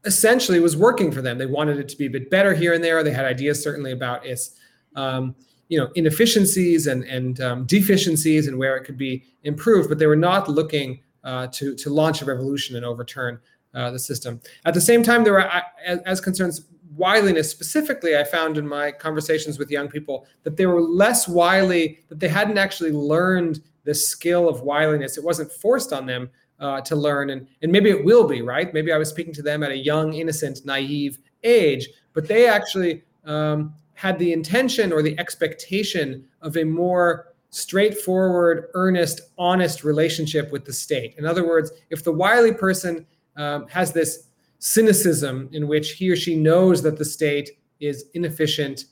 essentially 0.07 0.59
was 0.59 0.75
working 0.75 1.11
for 1.11 1.21
them. 1.21 1.37
They 1.37 1.45
wanted 1.45 1.77
it 1.77 1.87
to 1.89 1.97
be 1.97 2.07
a 2.07 2.09
bit 2.09 2.31
better 2.31 2.53
here 2.53 2.73
and 2.73 2.83
there. 2.83 3.03
They 3.03 3.11
had 3.11 3.25
ideas 3.25 3.61
certainly 3.61 3.91
about 3.91 4.25
its, 4.25 4.55
um, 4.95 5.35
you 5.67 5.77
know, 5.77 5.89
inefficiencies 5.95 6.87
and 6.87 7.03
and 7.03 7.39
um, 7.41 7.65
deficiencies 7.65 8.47
and 8.47 8.57
where 8.57 8.75
it 8.77 8.85
could 8.85 8.97
be 8.97 9.23
improved. 9.43 9.89
But 9.89 9.99
they 9.99 10.07
were 10.07 10.15
not 10.15 10.49
looking 10.49 11.01
uh, 11.23 11.47
to 11.47 11.75
to 11.75 11.89
launch 11.89 12.21
a 12.21 12.25
revolution 12.25 12.75
and 12.75 12.85
overturn 12.85 13.39
uh, 13.75 13.91
the 13.91 13.99
system. 13.99 14.41
At 14.65 14.73
the 14.73 14.81
same 14.81 15.03
time, 15.03 15.23
there 15.23 15.33
were 15.33 15.51
as, 15.85 15.99
as 16.05 16.21
concerns 16.21 16.65
wiliness 16.95 17.51
specifically. 17.51 18.17
I 18.17 18.23
found 18.23 18.57
in 18.57 18.67
my 18.67 18.91
conversations 18.91 19.59
with 19.59 19.69
young 19.69 19.87
people 19.87 20.25
that 20.43 20.57
they 20.57 20.65
were 20.65 20.81
less 20.81 21.27
wily, 21.27 21.99
that 22.09 22.19
they 22.19 22.29
hadn't 22.29 22.57
actually 22.57 22.91
learned 22.91 23.61
the 23.83 23.93
skill 23.93 24.49
of 24.49 24.61
wiliness. 24.61 25.17
It 25.17 25.23
wasn't 25.23 25.51
forced 25.51 25.93
on 25.93 26.05
them 26.05 26.29
uh, 26.59 26.81
to 26.81 26.95
learn, 26.95 27.29
and 27.29 27.47
and 27.61 27.71
maybe 27.71 27.89
it 27.89 28.03
will 28.03 28.27
be 28.27 28.41
right. 28.41 28.73
Maybe 28.73 28.91
I 28.91 28.97
was 28.97 29.09
speaking 29.09 29.33
to 29.33 29.41
them 29.41 29.63
at 29.63 29.71
a 29.71 29.77
young, 29.77 30.13
innocent, 30.13 30.65
naive 30.65 31.19
age, 31.43 31.87
but 32.13 32.27
they 32.27 32.47
actually 32.47 33.03
um, 33.25 33.73
had 33.93 34.17
the 34.19 34.33
intention 34.33 34.91
or 34.91 35.01
the 35.01 35.17
expectation 35.19 36.25
of 36.41 36.57
a 36.57 36.63
more 36.63 37.33
straightforward, 37.49 38.67
earnest, 38.73 39.21
honest 39.37 39.83
relationship 39.83 40.51
with 40.51 40.65
the 40.65 40.73
state. 40.73 41.15
In 41.17 41.25
other 41.25 41.47
words, 41.47 41.71
if 41.89 42.03
the 42.03 42.11
wily 42.11 42.53
person 42.53 43.05
um, 43.35 43.67
has 43.67 43.93
this 43.93 44.27
cynicism 44.59 45.49
in 45.51 45.67
which 45.67 45.93
he 45.93 46.09
or 46.09 46.15
she 46.15 46.35
knows 46.35 46.81
that 46.81 46.97
the 46.97 47.05
state 47.05 47.51
is 47.79 48.05
inefficient, 48.13 48.85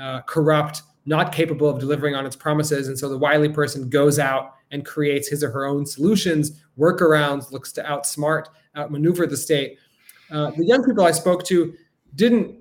uh, 0.00 0.20
corrupt, 0.22 0.82
not 1.06 1.32
capable 1.32 1.68
of 1.68 1.78
delivering 1.78 2.14
on 2.14 2.26
its 2.26 2.36
promises. 2.36 2.88
And 2.88 2.98
so 2.98 3.08
the 3.08 3.18
wily 3.18 3.48
person 3.48 3.88
goes 3.88 4.18
out 4.18 4.54
and 4.72 4.84
creates 4.84 5.28
his 5.28 5.44
or 5.44 5.50
her 5.50 5.64
own 5.64 5.86
solutions, 5.86 6.60
workarounds, 6.78 7.52
looks 7.52 7.70
to 7.72 7.82
outsmart, 7.84 8.46
outmaneuver 8.76 9.26
the 9.26 9.36
state. 9.36 9.78
Uh, 10.30 10.50
the 10.50 10.64
young 10.64 10.82
people 10.82 11.04
I 11.04 11.12
spoke 11.12 11.44
to 11.44 11.74
didn't 12.14 12.56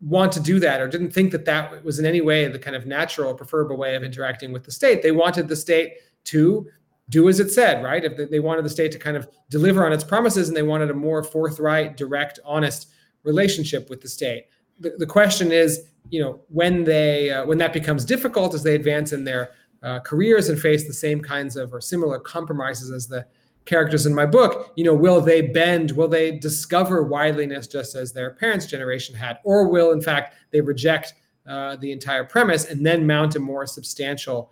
want 0.00 0.32
to 0.32 0.40
do 0.40 0.60
that 0.60 0.80
or 0.80 0.88
didn't 0.88 1.10
think 1.10 1.32
that 1.32 1.44
that 1.44 1.84
was 1.84 1.98
in 1.98 2.06
any 2.06 2.20
way 2.20 2.46
the 2.48 2.58
kind 2.58 2.76
of 2.76 2.86
natural, 2.86 3.34
preferable 3.34 3.76
way 3.76 3.94
of 3.96 4.04
interacting 4.04 4.52
with 4.52 4.64
the 4.64 4.70
state. 4.70 5.02
They 5.02 5.12
wanted 5.12 5.48
the 5.48 5.56
state 5.56 5.94
to 6.24 6.68
do 7.08 7.28
as 7.28 7.40
it 7.40 7.50
said, 7.50 7.84
right? 7.84 8.04
If 8.04 8.30
they 8.30 8.40
wanted 8.40 8.64
the 8.64 8.70
state 8.70 8.92
to 8.92 8.98
kind 8.98 9.16
of 9.16 9.28
deliver 9.48 9.86
on 9.86 9.92
its 9.92 10.04
promises 10.04 10.48
and 10.48 10.56
they 10.56 10.62
wanted 10.62 10.90
a 10.90 10.94
more 10.94 11.22
forthright, 11.22 11.96
direct, 11.96 12.40
honest 12.44 12.88
relationship 13.22 13.88
with 13.88 14.00
the 14.00 14.08
state. 14.08 14.46
The, 14.80 14.90
the 14.98 15.06
question 15.06 15.52
is, 15.52 15.84
you 16.10 16.20
know, 16.20 16.40
when 16.48 16.84
they 16.84 17.30
uh, 17.30 17.44
when 17.46 17.58
that 17.58 17.72
becomes 17.72 18.04
difficult 18.04 18.54
as 18.54 18.62
they 18.62 18.74
advance 18.74 19.12
in 19.12 19.24
their 19.24 19.50
uh, 19.86 20.00
careers 20.00 20.48
and 20.48 20.60
face 20.60 20.84
the 20.84 20.92
same 20.92 21.20
kinds 21.20 21.56
of 21.56 21.72
or 21.72 21.80
similar 21.80 22.18
compromises 22.18 22.90
as 22.90 23.06
the 23.06 23.24
characters 23.66 24.04
in 24.04 24.14
my 24.14 24.26
book, 24.26 24.72
you 24.76 24.84
know, 24.84 24.94
will 24.94 25.20
they 25.20 25.42
bend? 25.42 25.92
Will 25.92 26.08
they 26.08 26.38
discover 26.38 27.04
wiliness 27.04 27.68
just 27.68 27.94
as 27.94 28.12
their 28.12 28.30
parents' 28.30 28.66
generation 28.66 29.14
had, 29.14 29.38
or 29.44 29.68
will 29.68 29.92
in 29.92 30.02
fact 30.02 30.34
they 30.50 30.60
reject 30.60 31.14
uh, 31.46 31.76
the 31.76 31.92
entire 31.92 32.24
premise 32.24 32.64
and 32.64 32.84
then 32.84 33.06
mount 33.06 33.36
a 33.36 33.38
more 33.38 33.64
substantial 33.64 34.50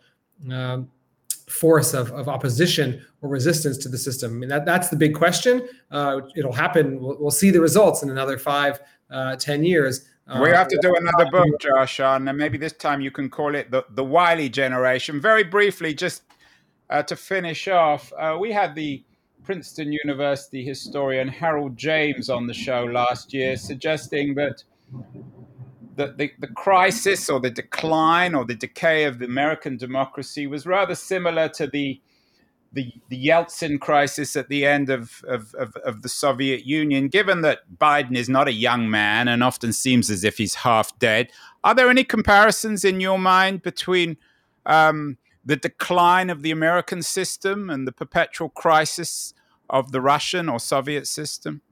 um, 0.53 0.89
force 1.49 1.95
of, 1.95 2.13
of 2.13 2.29
opposition 2.29 3.05
or 3.21 3.29
resistance 3.29 3.77
to 3.79 3.89
the 3.89 3.99
system? 3.99 4.33
I 4.33 4.35
mean, 4.35 4.49
that, 4.51 4.65
that's 4.65 4.89
the 4.89 4.97
big 4.97 5.15
question. 5.17 5.69
Uh, 5.91 6.21
it'll 6.37 6.53
happen. 6.53 7.01
We'll, 7.01 7.17
we'll, 7.19 7.31
see 7.33 7.51
the 7.51 7.61
results 7.61 8.05
in 8.05 8.11
another 8.11 8.39
five, 8.39 8.79
uh, 9.11 9.35
ten 9.35 9.65
years. 9.65 10.09
We 10.27 10.51
have 10.51 10.69
to 10.69 10.79
do 10.81 10.95
another 10.95 11.31
book, 11.31 11.61
Josh, 11.61 12.01
and 12.01 12.25
maybe 12.37 12.57
this 12.57 12.73
time 12.73 13.03
you 13.03 13.11
can 13.11 13.29
call 13.29 13.55
it 13.55 13.71
the, 13.71 13.85
the 13.91 14.05
Wily 14.05 14.49
generation. 14.49 15.21
Very 15.21 15.45
briefly, 15.45 15.93
just 15.93 16.23
uh, 16.89 17.03
to 17.03 17.17
finish 17.17 17.69
off, 17.69 18.11
uh, 18.19 18.37
we 18.41 18.51
had 18.51 18.75
the 18.75 19.05
Princeton 19.45 19.93
University 19.93 20.65
historian 20.65 21.29
Harold 21.29 21.77
James 21.77 22.31
on 22.31 22.47
the 22.47 22.55
show 22.55 22.85
last 22.85 23.35
year, 23.35 23.57
suggesting 23.57 24.35
that 24.37 24.65
the, 25.97 26.15
the, 26.17 26.31
the, 26.39 26.47
crisis 26.49 27.29
or 27.29 27.39
the 27.39 27.51
decline 27.51 28.35
or 28.35 28.47
the 28.47 28.55
decay 28.55 29.05
of 29.05 29.19
the 29.19 29.27
American 29.27 29.77
democracy 29.77 30.47
was 30.47 30.67
rather 30.67 30.95
similar 30.95 31.49
to 31.51 31.67
the 31.67 32.01
the, 32.75 32.93
the 33.09 33.27
Yeltsin 33.29 33.81
crisis 33.81 34.37
at 34.37 34.49
the 34.49 34.67
end 34.67 34.91
of, 34.91 35.25
of, 35.29 35.55
of, 35.55 35.77
of, 35.77 36.03
the 36.03 36.09
Soviet 36.09 36.67
Union, 36.67 37.09
given 37.09 37.41
that 37.43 37.61
Biden 37.79 38.17
is 38.17 38.29
not 38.29 38.49
a 38.49 38.53
young 38.53 38.91
man 38.91 39.29
and 39.29 39.43
often 39.43 39.73
seems 39.73 40.11
as 40.11 40.25
if 40.25 40.39
he's 40.39 40.57
half 40.57 40.97
dead, 40.99 41.31
are 41.63 41.75
there 41.75 41.89
any 41.89 42.05
comparisons 42.05 42.85
in 42.85 43.01
your 43.01 43.19
mind 43.19 43.63
between 43.63 44.17
um, 44.67 45.19
the 45.45 45.57
decline 45.57 46.31
of 46.31 46.43
the 46.43 46.51
American 46.51 47.03
system 47.03 47.71
and 47.71 47.87
the 47.87 47.93
perpetual 47.93 48.49
crisis 48.49 49.33
of 49.71 49.93
the 49.93 50.01
Russian 50.01 50.49
or 50.49 50.59
Soviet 50.59 51.07
system? 51.07 51.63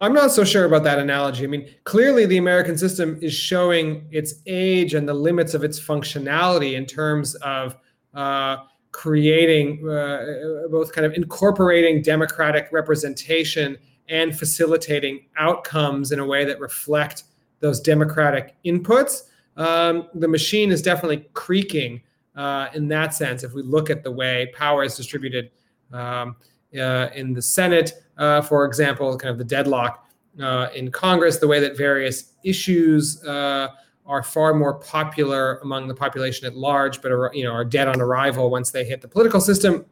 I'm 0.00 0.12
not 0.12 0.30
so 0.30 0.44
sure 0.44 0.64
about 0.64 0.84
that 0.84 0.98
analogy. 0.98 1.44
I 1.44 1.46
mean, 1.46 1.68
clearly 1.84 2.26
the 2.26 2.36
American 2.36 2.76
system 2.76 3.18
is 3.22 3.32
showing 3.32 4.06
its 4.10 4.34
age 4.46 4.94
and 4.94 5.08
the 5.08 5.14
limits 5.14 5.54
of 5.54 5.64
its 5.64 5.80
functionality 5.80 6.74
in 6.74 6.86
terms 6.86 7.34
of 7.36 7.76
uh, 8.14 8.58
creating 8.96 9.86
uh, 9.86 10.62
both 10.70 10.90
kind 10.90 11.04
of 11.04 11.12
incorporating 11.12 12.00
democratic 12.00 12.66
representation 12.72 13.76
and 14.08 14.38
facilitating 14.38 15.26
outcomes 15.36 16.12
in 16.12 16.18
a 16.18 16.24
way 16.24 16.46
that 16.46 16.58
reflect 16.60 17.24
those 17.60 17.78
democratic 17.78 18.54
inputs. 18.64 19.24
Um, 19.58 20.08
the 20.14 20.26
machine 20.26 20.72
is 20.72 20.80
definitely 20.80 21.28
creaking 21.34 22.00
uh, 22.36 22.68
in 22.72 22.88
that 22.88 23.12
sense. 23.12 23.44
If 23.44 23.52
we 23.52 23.62
look 23.62 23.90
at 23.90 24.02
the 24.02 24.10
way 24.10 24.50
power 24.54 24.82
is 24.82 24.96
distributed 24.96 25.50
um, 25.92 26.36
uh, 26.74 27.08
in 27.14 27.34
the 27.34 27.42
Senate, 27.42 27.92
uh, 28.16 28.40
for 28.40 28.64
example, 28.64 29.14
kind 29.18 29.30
of 29.30 29.36
the 29.36 29.44
deadlock 29.44 30.08
uh, 30.42 30.68
in 30.74 30.90
Congress, 30.90 31.36
the 31.36 31.48
way 31.48 31.60
that 31.60 31.76
various 31.76 32.32
issues 32.44 33.22
uh, 33.24 33.68
are 34.06 34.22
far 34.22 34.54
more 34.54 34.74
popular 34.74 35.58
among 35.58 35.88
the 35.88 35.94
population 35.94 36.46
at 36.46 36.56
large, 36.56 37.02
but 37.02 37.10
are, 37.10 37.30
you 37.34 37.44
know 37.44 37.52
are 37.52 37.64
dead 37.64 37.88
on 37.88 38.00
arrival 38.00 38.50
once 38.50 38.70
they 38.70 38.84
hit 38.84 39.00
the 39.00 39.08
political 39.08 39.40
system. 39.40 39.84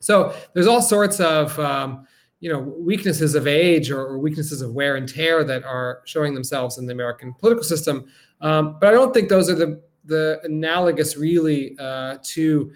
So 0.00 0.34
there's 0.52 0.66
all 0.66 0.82
sorts 0.82 1.20
of 1.20 1.58
um, 1.58 2.06
you 2.40 2.52
know 2.52 2.58
weaknesses 2.58 3.34
of 3.34 3.46
age 3.46 3.90
or, 3.90 4.18
weaknesses 4.18 4.62
of 4.62 4.72
wear 4.72 4.96
and 4.96 5.08
tear 5.08 5.44
that 5.44 5.64
are 5.64 6.02
showing 6.04 6.34
themselves 6.34 6.78
in 6.78 6.86
the 6.86 6.92
American 6.92 7.32
political 7.34 7.64
system. 7.64 8.06
Um, 8.40 8.76
but 8.80 8.88
I 8.88 8.92
don't 8.92 9.14
think 9.14 9.28
those 9.28 9.48
are 9.48 9.54
the 9.54 9.82
the 10.04 10.40
analogous 10.44 11.16
really 11.16 11.76
uh, 11.78 12.18
to 12.22 12.70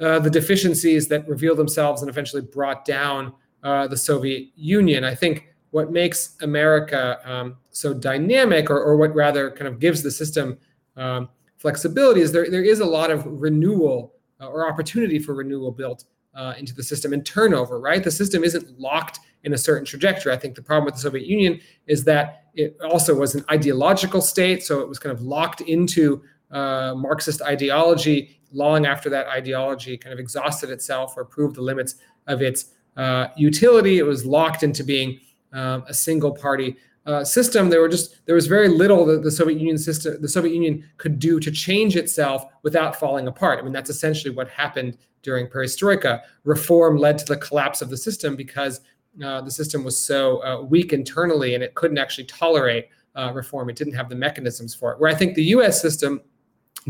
uh, 0.00 0.18
the 0.18 0.30
deficiencies 0.30 1.08
that 1.08 1.26
revealed 1.28 1.58
themselves 1.58 2.02
and 2.02 2.08
eventually 2.08 2.42
brought 2.42 2.84
down 2.84 3.32
uh, 3.62 3.86
the 3.86 3.96
Soviet 3.96 4.48
Union. 4.54 5.04
I 5.04 5.14
think 5.14 5.48
what 5.70 5.90
makes 5.90 6.36
America 6.42 7.18
um, 7.24 7.56
so 7.76 7.92
dynamic, 7.92 8.70
or, 8.70 8.82
or, 8.82 8.96
what 8.96 9.14
rather 9.14 9.50
kind 9.50 9.68
of 9.68 9.78
gives 9.78 10.02
the 10.02 10.10
system 10.10 10.56
um, 10.96 11.28
flexibility, 11.58 12.22
is 12.22 12.32
there, 12.32 12.50
there 12.50 12.64
is 12.64 12.80
a 12.80 12.84
lot 12.84 13.10
of 13.10 13.26
renewal 13.26 14.14
uh, 14.40 14.46
or 14.46 14.66
opportunity 14.66 15.18
for 15.18 15.34
renewal 15.34 15.70
built 15.70 16.04
uh, 16.34 16.54
into 16.58 16.74
the 16.74 16.82
system 16.82 17.12
and 17.12 17.26
turnover, 17.26 17.78
right? 17.78 18.02
The 18.02 18.10
system 18.10 18.44
isn't 18.44 18.80
locked 18.80 19.20
in 19.44 19.52
a 19.52 19.58
certain 19.58 19.84
trajectory. 19.84 20.32
I 20.32 20.38
think 20.38 20.54
the 20.54 20.62
problem 20.62 20.86
with 20.86 20.94
the 20.94 21.00
Soviet 21.00 21.26
Union 21.26 21.60
is 21.86 22.02
that 22.04 22.44
it 22.54 22.78
also 22.82 23.14
was 23.14 23.34
an 23.34 23.44
ideological 23.50 24.22
state, 24.22 24.62
so 24.62 24.80
it 24.80 24.88
was 24.88 24.98
kind 24.98 25.12
of 25.12 25.20
locked 25.20 25.60
into 25.60 26.22
uh, 26.50 26.94
Marxist 26.96 27.42
ideology 27.42 28.40
long 28.52 28.86
after 28.86 29.10
that 29.10 29.26
ideology 29.26 29.98
kind 29.98 30.14
of 30.14 30.18
exhausted 30.18 30.70
itself 30.70 31.12
or 31.14 31.26
proved 31.26 31.56
the 31.56 31.62
limits 31.62 31.96
of 32.26 32.40
its 32.40 32.72
uh, 32.96 33.26
utility. 33.36 33.98
It 33.98 34.06
was 34.06 34.24
locked 34.24 34.62
into 34.62 34.82
being 34.82 35.20
um, 35.52 35.84
a 35.88 35.92
single 35.92 36.32
party 36.32 36.76
uh, 37.06 37.24
system. 37.24 37.70
There 37.70 37.80
were 37.80 37.88
just 37.88 38.26
there 38.26 38.34
was 38.34 38.46
very 38.46 38.68
little 38.68 39.06
that 39.06 39.22
the 39.22 39.30
Soviet 39.30 39.58
Union 39.58 39.78
system, 39.78 40.20
the 40.20 40.28
Soviet 40.28 40.52
Union 40.52 40.84
could 40.96 41.18
do 41.18 41.40
to 41.40 41.50
change 41.50 41.96
itself 41.96 42.44
without 42.62 42.96
falling 42.96 43.28
apart. 43.28 43.58
I 43.58 43.62
mean, 43.62 43.72
that's 43.72 43.90
essentially 43.90 44.34
what 44.34 44.48
happened 44.48 44.98
during 45.22 45.46
Perestroika. 45.46 46.22
Reform 46.44 46.98
led 46.98 47.18
to 47.18 47.24
the 47.24 47.36
collapse 47.36 47.80
of 47.82 47.90
the 47.90 47.96
system 47.96 48.36
because 48.36 48.80
uh, 49.24 49.40
the 49.40 49.50
system 49.50 49.82
was 49.84 49.98
so 49.98 50.44
uh, 50.44 50.62
weak 50.62 50.92
internally 50.92 51.54
and 51.54 51.64
it 51.64 51.74
couldn't 51.74 51.98
actually 51.98 52.24
tolerate 52.24 52.88
uh, 53.14 53.32
reform. 53.34 53.70
It 53.70 53.76
didn't 53.76 53.94
have 53.94 54.08
the 54.08 54.14
mechanisms 54.14 54.74
for 54.74 54.92
it. 54.92 55.00
Where 55.00 55.10
I 55.10 55.14
think 55.14 55.34
the 55.34 55.44
U.S. 55.44 55.80
system 55.80 56.20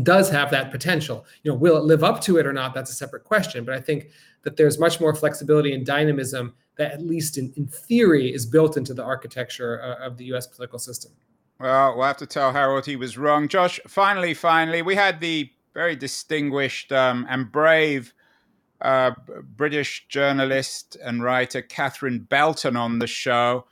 does 0.03 0.29
have 0.29 0.51
that 0.51 0.71
potential. 0.71 1.25
You 1.43 1.51
know, 1.51 1.57
will 1.57 1.77
it 1.77 1.83
live 1.83 2.03
up 2.03 2.21
to 2.21 2.37
it 2.37 2.45
or 2.45 2.53
not? 2.53 2.73
That's 2.73 2.91
a 2.91 2.95
separate 2.95 3.23
question. 3.23 3.63
But 3.63 3.75
I 3.75 3.81
think 3.81 4.09
that 4.43 4.57
there's 4.57 4.77
much 4.77 4.99
more 4.99 5.15
flexibility 5.15 5.73
and 5.73 5.85
dynamism 5.85 6.53
that, 6.77 6.91
at 6.91 7.01
least 7.01 7.37
in, 7.37 7.53
in 7.55 7.67
theory, 7.67 8.33
is 8.33 8.45
built 8.45 8.77
into 8.77 8.93
the 8.93 9.03
architecture 9.03 9.81
uh, 9.81 10.05
of 10.05 10.17
the 10.17 10.25
U.S. 10.25 10.47
political 10.47 10.79
system. 10.79 11.11
Well, 11.59 11.95
we'll 11.95 12.05
have 12.05 12.17
to 12.17 12.27
tell 12.27 12.53
Harold 12.53 12.85
he 12.85 12.95
was 12.95 13.17
wrong. 13.17 13.47
Josh, 13.47 13.79
finally, 13.87 14.33
finally, 14.33 14.81
we 14.81 14.95
had 14.95 15.19
the 15.19 15.49
very 15.73 15.95
distinguished 15.95 16.91
um, 16.91 17.25
and 17.29 17.51
brave 17.51 18.13
uh, 18.81 19.11
British 19.55 20.07
journalist 20.07 20.97
and 21.03 21.23
writer 21.23 21.61
Catherine 21.61 22.19
Belton 22.19 22.75
on 22.75 22.99
the 22.99 23.07
show 23.07 23.65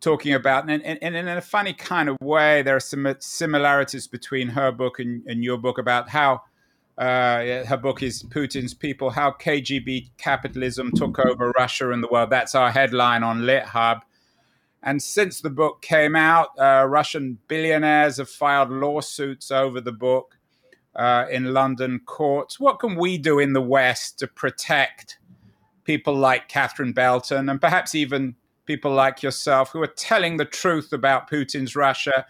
talking 0.00 0.34
about, 0.34 0.68
and, 0.68 0.82
and, 0.82 0.98
and, 1.00 1.16
in 1.16 1.28
a 1.28 1.40
funny 1.40 1.72
kind 1.72 2.08
of 2.08 2.16
way, 2.20 2.60
there 2.62 2.74
are 2.74 2.80
some 2.80 3.14
similarities 3.20 4.08
between 4.08 4.48
her 4.48 4.72
book 4.72 4.98
and, 4.98 5.24
and 5.26 5.44
your 5.44 5.56
book 5.56 5.78
about 5.78 6.08
how 6.08 6.42
uh, 6.98 7.64
her 7.64 7.78
book 7.80 8.02
is 8.02 8.22
Putin's 8.22 8.74
People, 8.74 9.10
how 9.10 9.30
KGB 9.30 10.10
capitalism 10.18 10.92
took 10.92 11.18
over 11.18 11.50
Russia 11.58 11.90
and 11.90 12.02
the 12.02 12.08
world. 12.08 12.30
That's 12.30 12.54
our 12.54 12.70
headline 12.70 13.22
on 13.22 13.40
LitHub. 13.40 14.02
And 14.82 15.02
since 15.02 15.40
the 15.40 15.50
book 15.50 15.80
came 15.80 16.16
out, 16.16 16.48
uh, 16.58 16.86
Russian 16.86 17.38
billionaires 17.48 18.18
have 18.18 18.28
filed 18.28 18.70
lawsuits 18.70 19.50
over 19.50 19.80
the 19.80 19.92
book 19.92 20.38
uh, 20.94 21.26
in 21.30 21.54
London 21.54 22.00
courts. 22.04 22.60
What 22.60 22.78
can 22.78 22.96
we 22.96 23.16
do 23.16 23.38
in 23.38 23.52
the 23.52 23.62
West 23.62 24.18
to 24.18 24.26
protect 24.26 25.18
people 25.84 26.14
like 26.14 26.48
Catherine 26.48 26.92
Belton 26.92 27.48
and 27.48 27.60
perhaps 27.60 27.94
even 27.94 28.34
people 28.66 28.92
like 28.92 29.22
yourself 29.22 29.70
who 29.70 29.82
are 29.82 29.86
telling 29.86 30.36
the 30.36 30.44
truth 30.44 30.92
about 30.92 31.30
Putin's 31.30 31.74
Russia 31.74 32.26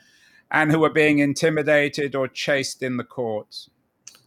and 0.50 0.70
who 0.70 0.84
are 0.84 0.90
being 0.90 1.18
intimidated 1.18 2.14
or 2.14 2.28
chased 2.28 2.82
in 2.82 2.96
the 2.96 3.04
courts? 3.04 3.70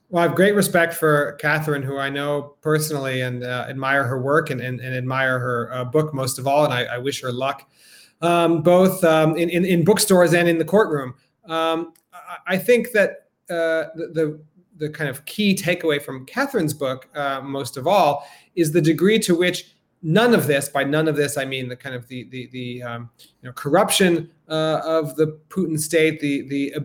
Well, 0.09 0.23
I 0.23 0.27
have 0.27 0.35
great 0.35 0.53
respect 0.53 0.93
for 0.93 1.33
Catherine, 1.33 1.81
who 1.81 1.97
I 1.97 2.09
know 2.09 2.55
personally 2.61 3.21
and 3.21 3.43
uh, 3.43 3.65
admire 3.67 4.03
her 4.03 4.21
work 4.21 4.51
and, 4.51 4.61
and, 4.61 4.79
and 4.79 4.95
admire 4.95 5.39
her 5.39 5.73
uh, 5.73 5.83
book 5.83 6.13
most 6.13 6.37
of 6.37 6.47
all. 6.47 6.63
And 6.63 6.73
I, 6.73 6.83
I 6.83 6.97
wish 6.99 7.21
her 7.21 7.31
luck, 7.31 7.67
um, 8.21 8.61
both 8.61 9.03
um, 9.03 9.35
in, 9.35 9.49
in, 9.49 9.65
in, 9.65 9.83
bookstores 9.83 10.33
and 10.33 10.47
in 10.47 10.59
the 10.59 10.65
courtroom. 10.65 11.15
Um, 11.45 11.93
I 12.47 12.57
think 12.57 12.91
that 12.91 13.29
uh, 13.49 13.89
the, 13.95 14.11
the, 14.13 14.39
the 14.77 14.89
kind 14.89 15.09
of 15.09 15.25
key 15.25 15.55
takeaway 15.55 16.01
from 16.01 16.25
Catherine's 16.25 16.73
book, 16.73 17.09
uh, 17.15 17.41
most 17.41 17.75
of 17.75 17.87
all, 17.87 18.27
is 18.55 18.71
the 18.71 18.81
degree 18.81 19.19
to 19.19 19.35
which 19.35 19.75
none 20.03 20.35
of 20.35 20.45
this, 20.45 20.69
by 20.69 20.83
none 20.83 21.07
of 21.07 21.15
this, 21.15 21.37
I 21.37 21.45
mean 21.45 21.67
the 21.67 21.75
kind 21.75 21.95
of 21.95 22.07
the 22.07 22.25
the, 22.29 22.47
the 22.51 22.83
um, 22.83 23.09
you 23.19 23.49
know 23.49 23.53
corruption 23.53 24.29
uh, 24.47 24.81
of 24.83 25.15
the 25.15 25.39
Putin 25.49 25.79
state, 25.79 26.19
the 26.19 26.47
the 26.47 26.75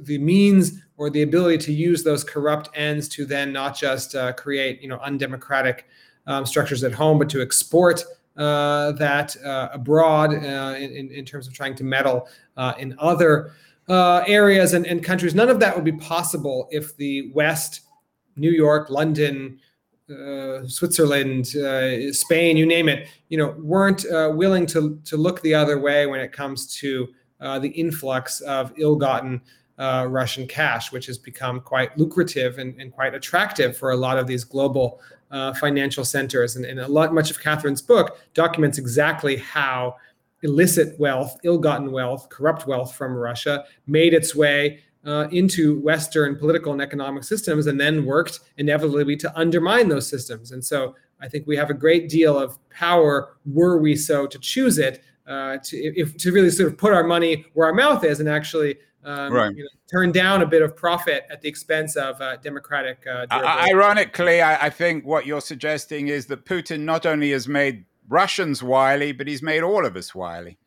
the 0.00 0.18
means 0.18 0.82
or 0.98 1.08
the 1.08 1.22
ability 1.22 1.56
to 1.56 1.72
use 1.72 2.02
those 2.02 2.22
corrupt 2.22 2.68
ends 2.74 3.08
to 3.08 3.24
then 3.24 3.52
not 3.52 3.78
just 3.78 4.14
uh, 4.14 4.32
create 4.34 4.82
you 4.82 4.88
know 4.88 4.98
undemocratic 4.98 5.86
um, 6.26 6.44
structures 6.44 6.84
at 6.84 6.92
home, 6.92 7.18
but 7.18 7.30
to 7.30 7.40
export 7.40 8.04
uh, 8.36 8.92
that 8.92 9.36
uh, 9.44 9.68
abroad 9.72 10.34
uh, 10.34 10.74
in, 10.76 11.10
in 11.10 11.24
terms 11.24 11.46
of 11.46 11.54
trying 11.54 11.74
to 11.74 11.84
meddle 11.84 12.28
uh, 12.56 12.74
in 12.78 12.94
other 12.98 13.52
uh, 13.88 14.22
areas 14.26 14.74
and, 14.74 14.86
and 14.86 15.02
countries. 15.02 15.34
None 15.34 15.48
of 15.48 15.58
that 15.60 15.74
would 15.74 15.84
be 15.84 15.92
possible 15.92 16.68
if 16.70 16.94
the 16.96 17.32
West, 17.32 17.80
New 18.36 18.50
York, 18.50 18.90
London, 18.90 19.58
Switzerland, 20.66 21.48
Spain, 22.14 22.56
you 22.56 22.64
name 22.64 22.88
it, 22.88 23.08
you 23.28 23.36
know, 23.36 23.54
weren't 23.58 24.06
willing 24.36 24.64
to 24.66 24.98
to 25.04 25.16
look 25.16 25.42
the 25.42 25.54
other 25.54 25.78
way 25.78 26.06
when 26.06 26.18
it 26.20 26.32
comes 26.32 26.74
to 26.78 27.08
the 27.40 27.68
influx 27.68 28.40
of 28.40 28.72
ill-gotten 28.78 29.40
uh, 29.78 30.06
Russian 30.08 30.46
cash, 30.46 30.92
which 30.92 31.06
has 31.06 31.18
become 31.18 31.60
quite 31.60 31.96
lucrative 31.96 32.58
and, 32.58 32.78
and 32.80 32.92
quite 32.92 33.14
attractive 33.14 33.76
for 33.76 33.92
a 33.92 33.96
lot 33.96 34.18
of 34.18 34.26
these 34.26 34.44
global 34.44 35.00
uh, 35.30 35.54
financial 35.54 36.04
centers. 36.04 36.56
And, 36.56 36.64
and, 36.64 36.80
a 36.80 36.88
lot, 36.88 37.14
much 37.14 37.30
of 37.30 37.40
Catherine's 37.40 37.82
book 37.82 38.18
documents 38.34 38.78
exactly 38.78 39.36
how 39.36 39.96
illicit 40.42 40.98
wealth, 40.98 41.38
ill-gotten 41.44 41.92
wealth, 41.92 42.28
corrupt 42.28 42.66
wealth 42.66 42.94
from 42.94 43.14
Russia 43.14 43.64
made 43.86 44.14
its 44.14 44.34
way 44.34 44.80
uh, 45.04 45.28
into 45.30 45.80
Western 45.80 46.36
political 46.36 46.72
and 46.72 46.82
economic 46.82 47.24
systems, 47.24 47.66
and 47.66 47.80
then 47.80 48.04
worked 48.04 48.40
inevitably 48.56 49.16
to 49.16 49.38
undermine 49.38 49.88
those 49.88 50.08
systems. 50.08 50.52
And 50.52 50.64
so, 50.64 50.94
I 51.20 51.28
think 51.28 51.46
we 51.46 51.56
have 51.56 51.70
a 51.70 51.74
great 51.74 52.08
deal 52.08 52.38
of 52.38 52.58
power, 52.70 53.36
were 53.44 53.78
we 53.78 53.96
so 53.96 54.26
to 54.26 54.38
choose 54.38 54.78
it, 54.78 55.02
uh, 55.26 55.58
to 55.64 55.76
if, 55.76 56.16
to 56.18 56.32
really 56.32 56.50
sort 56.50 56.70
of 56.70 56.78
put 56.78 56.92
our 56.92 57.04
money 57.04 57.44
where 57.54 57.66
our 57.66 57.74
mouth 57.74 58.04
is, 58.04 58.20
and 58.20 58.28
actually 58.28 58.78
um, 59.04 59.32
right. 59.32 59.54
you 59.54 59.62
know, 59.62 59.68
turn 59.90 60.12
down 60.12 60.42
a 60.42 60.46
bit 60.46 60.62
of 60.62 60.76
profit 60.76 61.24
at 61.30 61.40
the 61.40 61.48
expense 61.48 61.96
of 61.96 62.20
uh, 62.20 62.36
democratic. 62.36 63.04
Uh, 63.06 63.26
ironically, 63.30 64.42
I, 64.42 64.66
I, 64.66 64.70
think 64.70 65.06
what 65.06 65.24
you're 65.24 65.40
suggesting 65.40 66.08
is 66.08 66.26
that 66.26 66.44
Putin 66.44 66.80
not 66.80 67.06
only 67.06 67.30
has 67.30 67.46
made 67.46 67.84
Russians 68.08 68.62
wily, 68.62 69.12
but 69.12 69.28
he's 69.28 69.42
made 69.42 69.62
all 69.62 69.86
of 69.86 69.96
us 69.96 70.14
wily. 70.14 70.58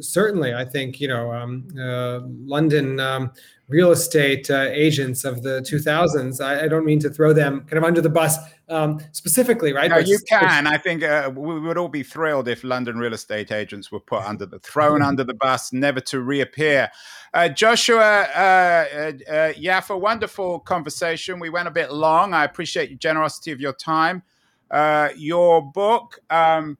Certainly, 0.00 0.54
I 0.54 0.64
think 0.64 0.98
you 0.98 1.08
know 1.08 1.32
um, 1.32 1.68
uh, 1.78 2.20
London 2.24 2.98
um, 3.00 3.32
real 3.68 3.92
estate 3.92 4.50
uh, 4.50 4.68
agents 4.70 5.24
of 5.24 5.42
the 5.42 5.60
2000s. 5.62 6.44
I, 6.44 6.64
I, 6.64 6.68
don't 6.68 6.84
mean 6.84 6.98
to 7.00 7.08
throw 7.08 7.32
them 7.32 7.60
kind 7.62 7.78
of 7.78 7.84
under 7.84 8.02
the 8.02 8.10
bus 8.10 8.36
um, 8.68 9.00
specifically, 9.12 9.72
right? 9.72 9.88
No, 9.88 9.96
but 9.96 10.06
you 10.06 10.18
can. 10.28 10.66
I 10.66 10.76
think 10.76 11.02
uh, 11.02 11.30
we 11.34 11.58
would 11.60 11.78
all 11.78 11.88
be 11.88 12.02
thrilled 12.02 12.46
if 12.46 12.62
London 12.62 12.98
real 12.98 13.14
estate 13.14 13.50
agents 13.52 13.90
were 13.90 14.00
put 14.00 14.22
under 14.22 14.44
the 14.44 14.58
thrown 14.58 15.00
mm-hmm. 15.00 15.08
under 15.08 15.24
the 15.24 15.34
bus, 15.34 15.72
never 15.72 16.00
to 16.00 16.20
reappear. 16.20 16.90
Uh, 17.32 17.48
Joshua 17.48 18.00
uh, 18.00 18.38
uh, 18.38 19.12
uh, 19.32 19.52
Yaffe, 19.54 19.98
wonderful 19.98 20.60
conversation. 20.60 21.40
We 21.40 21.48
went 21.48 21.66
a 21.66 21.72
bit 21.72 21.90
long. 21.90 22.34
I 22.34 22.44
appreciate 22.44 22.90
your 22.90 22.98
generosity 22.98 23.50
of 23.50 23.60
your 23.60 23.72
time. 23.72 24.22
your 25.16 25.62
book, 25.72 26.20
um, 26.28 26.76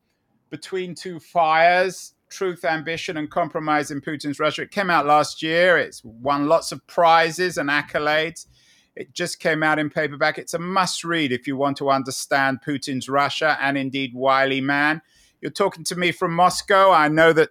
Between 0.51 0.95
Two 0.95 1.19
Fires 1.19 2.15
Truth, 2.35 2.65
Ambition, 2.65 3.17
and 3.17 3.31
Compromise 3.31 3.93
in 3.93 4.01
Putin's 4.01 4.41
Russia. 4.41 4.63
It 4.63 4.73
came 4.73 4.91
out 4.91 5.07
last 5.07 5.41
year. 5.41 5.79
It's 5.79 6.03
won 6.03 6.49
lots 6.49 6.73
of 6.73 6.85
prizes 6.89 7.59
and 7.59 7.71
accolades. 7.71 8.47
It 8.97 9.13
just 9.13 9.39
came 9.39 9.63
out 9.63 9.79
in 9.79 9.89
paperback. 9.89 10.37
It's 10.37 10.55
a 10.55 10.59
must 10.59 11.05
read 11.05 11.31
if 11.31 11.47
you 11.47 11.57
want 11.57 11.77
to 11.77 11.91
understand 11.91 12.59
Putin's 12.67 13.09
Russia 13.09 13.57
and 13.61 13.79
indeed 13.79 14.15
Wily 14.15 14.61
Man. 14.61 15.01
You're 15.41 15.53
talking 15.53 15.85
to 15.85 15.95
me 15.95 16.11
from 16.11 16.35
Moscow. 16.35 16.91
I 16.91 17.07
know 17.07 17.33
that 17.33 17.51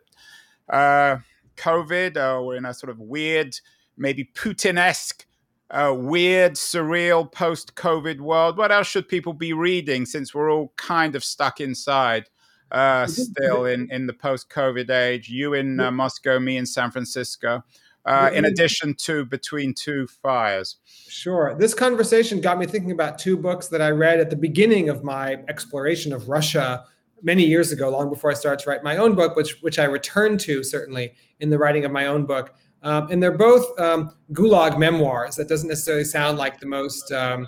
uh, 0.70 1.18
COVID, 1.56 2.18
uh, 2.18 2.44
we're 2.44 2.58
in 2.58 2.66
a 2.66 2.74
sort 2.74 2.90
of 2.90 3.00
weird, 3.00 3.56
maybe 3.98 4.30
Putin 4.36 4.78
esque, 4.78 5.26
uh, 5.72 5.94
weird, 5.96 6.54
surreal 6.54 7.32
post 7.32 7.76
COVID 7.76 8.20
world. 8.20 8.58
What 8.58 8.74
else 8.74 8.88
should 8.88 9.08
people 9.08 9.34
be 9.34 9.54
reading 9.54 10.06
since 10.06 10.34
we're 10.34 10.52
all 10.52 10.74
kind 10.76 11.16
of 11.16 11.24
stuck 11.24 11.62
inside? 11.62 12.30
Uh, 12.74 13.08
still 13.08 13.66
in, 13.66 13.90
in 13.92 14.08
the 14.08 14.14
post 14.14 14.50
COVID 14.50 14.90
age. 14.90 15.30
You 15.30 15.54
in 15.54 15.80
uh, 15.80 15.92
Moscow, 15.92 16.40
me 16.40 16.58
in 16.58 16.66
San 16.66 16.92
Francisco. 16.92 17.64
Uh, 18.06 18.30
in 18.34 18.44
addition 18.44 18.94
to 18.96 19.24
Between 19.24 19.74
Two 19.74 20.08
Fires. 20.08 20.76
Sure. 21.08 21.56
This 21.58 21.74
conversation 21.74 22.42
got 22.42 22.60
me 22.60 22.66
thinking 22.66 22.92
about 22.92 23.18
two 23.18 23.38
books 23.38 23.70
that 23.70 23.82
I 23.82 23.92
read 23.92 24.20
at 24.20 24.30
the 24.30 24.36
beginning 24.36 24.90
of 24.90 25.06
my 25.06 25.36
exploration 25.48 26.12
of 26.12 26.28
Russia 26.28 26.84
many 27.22 27.46
years 27.46 27.72
ago, 27.72 27.90
long 27.90 28.10
before 28.10 28.30
I 28.30 28.34
started 28.34 28.62
to 28.66 28.70
write 28.70 28.84
my 28.84 28.98
own 28.98 29.16
book, 29.16 29.38
which 29.38 29.62
which 29.62 29.80
I 29.80 29.86
returned 29.86 30.42
to 30.42 30.64
certainly 30.64 31.14
in 31.40 31.50
the 31.50 31.58
writing 31.58 31.86
of 31.86 31.94
my 31.94 32.08
own 32.08 32.26
book. 32.26 32.54
Um, 32.82 33.08
and 33.10 33.24
they're 33.24 33.38
both 33.38 33.80
um, 33.80 34.14
Gulag 34.34 34.78
memoirs. 34.78 35.38
That 35.38 35.48
doesn't 35.48 35.70
necessarily 35.70 36.04
sound 36.04 36.38
like 36.38 36.60
the 36.60 36.66
most 36.66 37.10
um, 37.14 37.48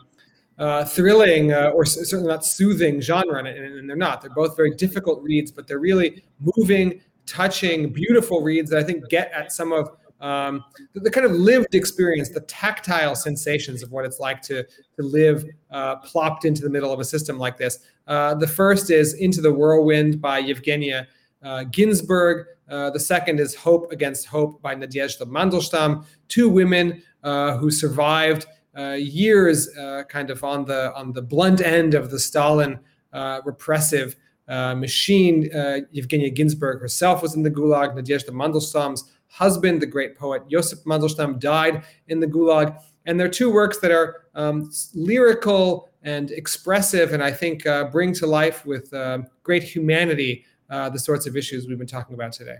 uh, 0.58 0.86
thrilling 0.86 1.51
uh, 1.51 1.72
or 1.74 1.86
certainly 1.86 2.28
not 2.28 2.45
soothing 2.45 3.01
genre, 3.01 3.39
and, 3.39 3.47
and, 3.47 3.89
they're 3.89 3.97
not. 3.97 4.22
They're 4.22 4.30
both 4.30 4.56
very 4.56 4.72
difficult 4.72 5.22
reads, 5.22 5.51
but 5.51 5.68
they're 5.68 5.80
really 5.80 6.24
moving, 6.56 7.01
touching, 7.26 7.91
beautiful 7.91 8.41
reads 8.41 8.70
that 8.70 8.80
I 8.80 8.84
think 8.84 9.10
get 9.10 9.32
at 9.34 9.51
some 9.51 9.74
of 9.74 9.89
um, 10.22 10.64
the, 10.93 11.01
the, 11.01 11.12
kind 11.12 11.26
of 11.26 11.34
lived 11.34 11.76
experience, 11.76 12.30
the 12.30 12.39
tactile 12.41 13.16
sensations 13.16 13.84
of 13.84 13.91
what 13.91 14.06
it's 14.06 14.20
like 14.20 14.41
to 14.43 14.64
to 14.64 15.03
live 15.03 15.43
uh, 15.72 15.97
plopped 15.97 16.45
into 16.45 16.62
the 16.62 16.70
middle 16.70 16.93
of 16.93 17.01
a 17.01 17.03
system 17.03 17.38
like 17.38 17.58
this. 17.58 17.80
Uh, 18.08 18.34
the 18.34 18.47
first 18.47 18.89
is 18.91 19.16
Into 19.16 19.41
the 19.41 19.51
Whirlwind 19.51 20.22
by 20.22 20.41
Yevgenia 20.41 21.06
uh, 21.43 21.66
Ginzburg. 21.66 22.45
Uh, 22.70 22.89
the 22.91 22.99
second 22.99 23.41
is 23.41 23.53
Hope 23.53 23.91
Against 23.91 24.26
Hope 24.26 24.62
by 24.62 24.74
Nadezhda 24.74 25.24
Mandelstam. 25.24 26.06
Two 26.30 26.47
women 26.47 27.03
who 27.60 27.70
survived 27.70 28.45
years 28.78 29.76
uh, 29.78 30.04
kind 30.10 30.30
of 30.30 30.44
on 30.44 30.66
the 30.66 30.94
on 30.96 31.14
the 31.14 31.22
blunt 31.22 31.62
end 31.62 31.94
of 31.94 32.12
the 32.12 32.20
Stalin 32.20 32.80
uh, 33.14 33.42
repressive 33.46 34.16
machine. 34.48 35.50
Yevgenia 35.54 36.36
Ginzburg 36.36 36.80
herself 36.82 37.22
was 37.22 37.36
in 37.36 37.44
the 37.44 37.52
Gulag. 37.52 37.96
Nadezhda 37.96 38.30
Mandelstam's 38.30 39.12
husband, 39.28 39.82
the 39.82 39.86
great 39.86 40.18
poet 40.18 40.44
Osip 40.54 40.84
Mandelstam, 40.86 41.40
died 41.40 41.84
in 42.08 42.20
the 42.20 42.28
Gulag. 42.28 42.80
And 43.06 43.20
they're 43.20 43.30
two 43.30 43.52
works 43.52 43.80
that 43.80 43.92
are 43.92 44.24
um, 44.34 44.72
lyrical 44.94 45.90
and 46.04 46.32
expressive, 46.32 47.14
and 47.14 47.24
I 47.24 47.32
think 47.32 47.66
uh, 47.66 47.86
bring 47.86 48.14
to 48.14 48.28
life 48.28 48.66
with 48.66 48.94
uh, 48.94 49.20
great 49.44 49.64
humanity 49.64 50.46
uh, 50.70 50.90
the 50.90 51.00
sorts 51.00 51.28
of 51.28 51.36
issues 51.36 51.68
we've 51.68 51.78
been 51.78 51.88
talking 51.88 52.14
about 52.14 52.32
today. 52.32 52.58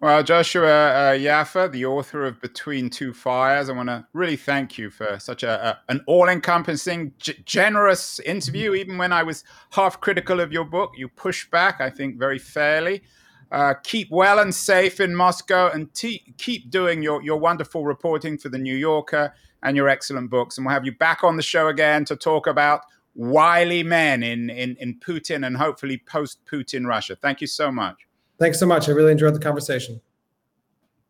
Well, 0.00 0.22
Joshua 0.22 0.64
uh, 0.64 1.12
Yaffe, 1.14 1.72
the 1.72 1.84
author 1.84 2.24
of 2.24 2.40
Between 2.40 2.88
Two 2.88 3.12
Fires, 3.12 3.68
I 3.68 3.72
want 3.72 3.88
to 3.88 4.06
really 4.12 4.36
thank 4.36 4.78
you 4.78 4.90
for 4.90 5.18
such 5.18 5.42
a, 5.42 5.70
a 5.70 5.92
an 5.92 6.02
all-encompassing, 6.06 7.14
g- 7.18 7.42
generous 7.44 8.20
interview. 8.20 8.74
Even 8.74 8.96
when 8.96 9.12
I 9.12 9.24
was 9.24 9.42
half 9.72 10.00
critical 10.00 10.38
of 10.38 10.52
your 10.52 10.64
book, 10.64 10.92
you 10.96 11.08
pushed 11.08 11.50
back, 11.50 11.80
I 11.80 11.90
think, 11.90 12.16
very 12.16 12.38
fairly. 12.38 13.02
Uh, 13.50 13.74
keep 13.82 14.08
well 14.12 14.38
and 14.38 14.54
safe 14.54 15.00
in 15.00 15.16
Moscow, 15.16 15.68
and 15.68 15.92
keep 15.92 16.70
doing 16.70 17.02
your 17.02 17.20
your 17.22 17.38
wonderful 17.38 17.84
reporting 17.84 18.38
for 18.38 18.50
the 18.50 18.58
New 18.58 18.76
Yorker 18.76 19.34
and 19.64 19.76
your 19.76 19.88
excellent 19.88 20.30
books. 20.30 20.58
And 20.58 20.64
we'll 20.64 20.74
have 20.74 20.86
you 20.86 20.92
back 20.92 21.24
on 21.24 21.36
the 21.36 21.42
show 21.42 21.66
again 21.66 22.04
to 22.04 22.14
talk 22.14 22.46
about 22.46 22.82
wily 23.16 23.82
men 23.82 24.22
in 24.22 24.48
in, 24.48 24.76
in 24.78 25.00
Putin 25.00 25.44
and 25.44 25.56
hopefully 25.56 26.00
post-Putin 26.06 26.86
Russia. 26.86 27.16
Thank 27.16 27.40
you 27.40 27.48
so 27.48 27.72
much. 27.72 28.07
Thanks 28.38 28.58
so 28.60 28.66
much. 28.66 28.88
I 28.88 28.92
really 28.92 29.12
enjoyed 29.12 29.34
the 29.34 29.40
conversation. 29.40 30.00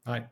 Bye. 0.05 0.29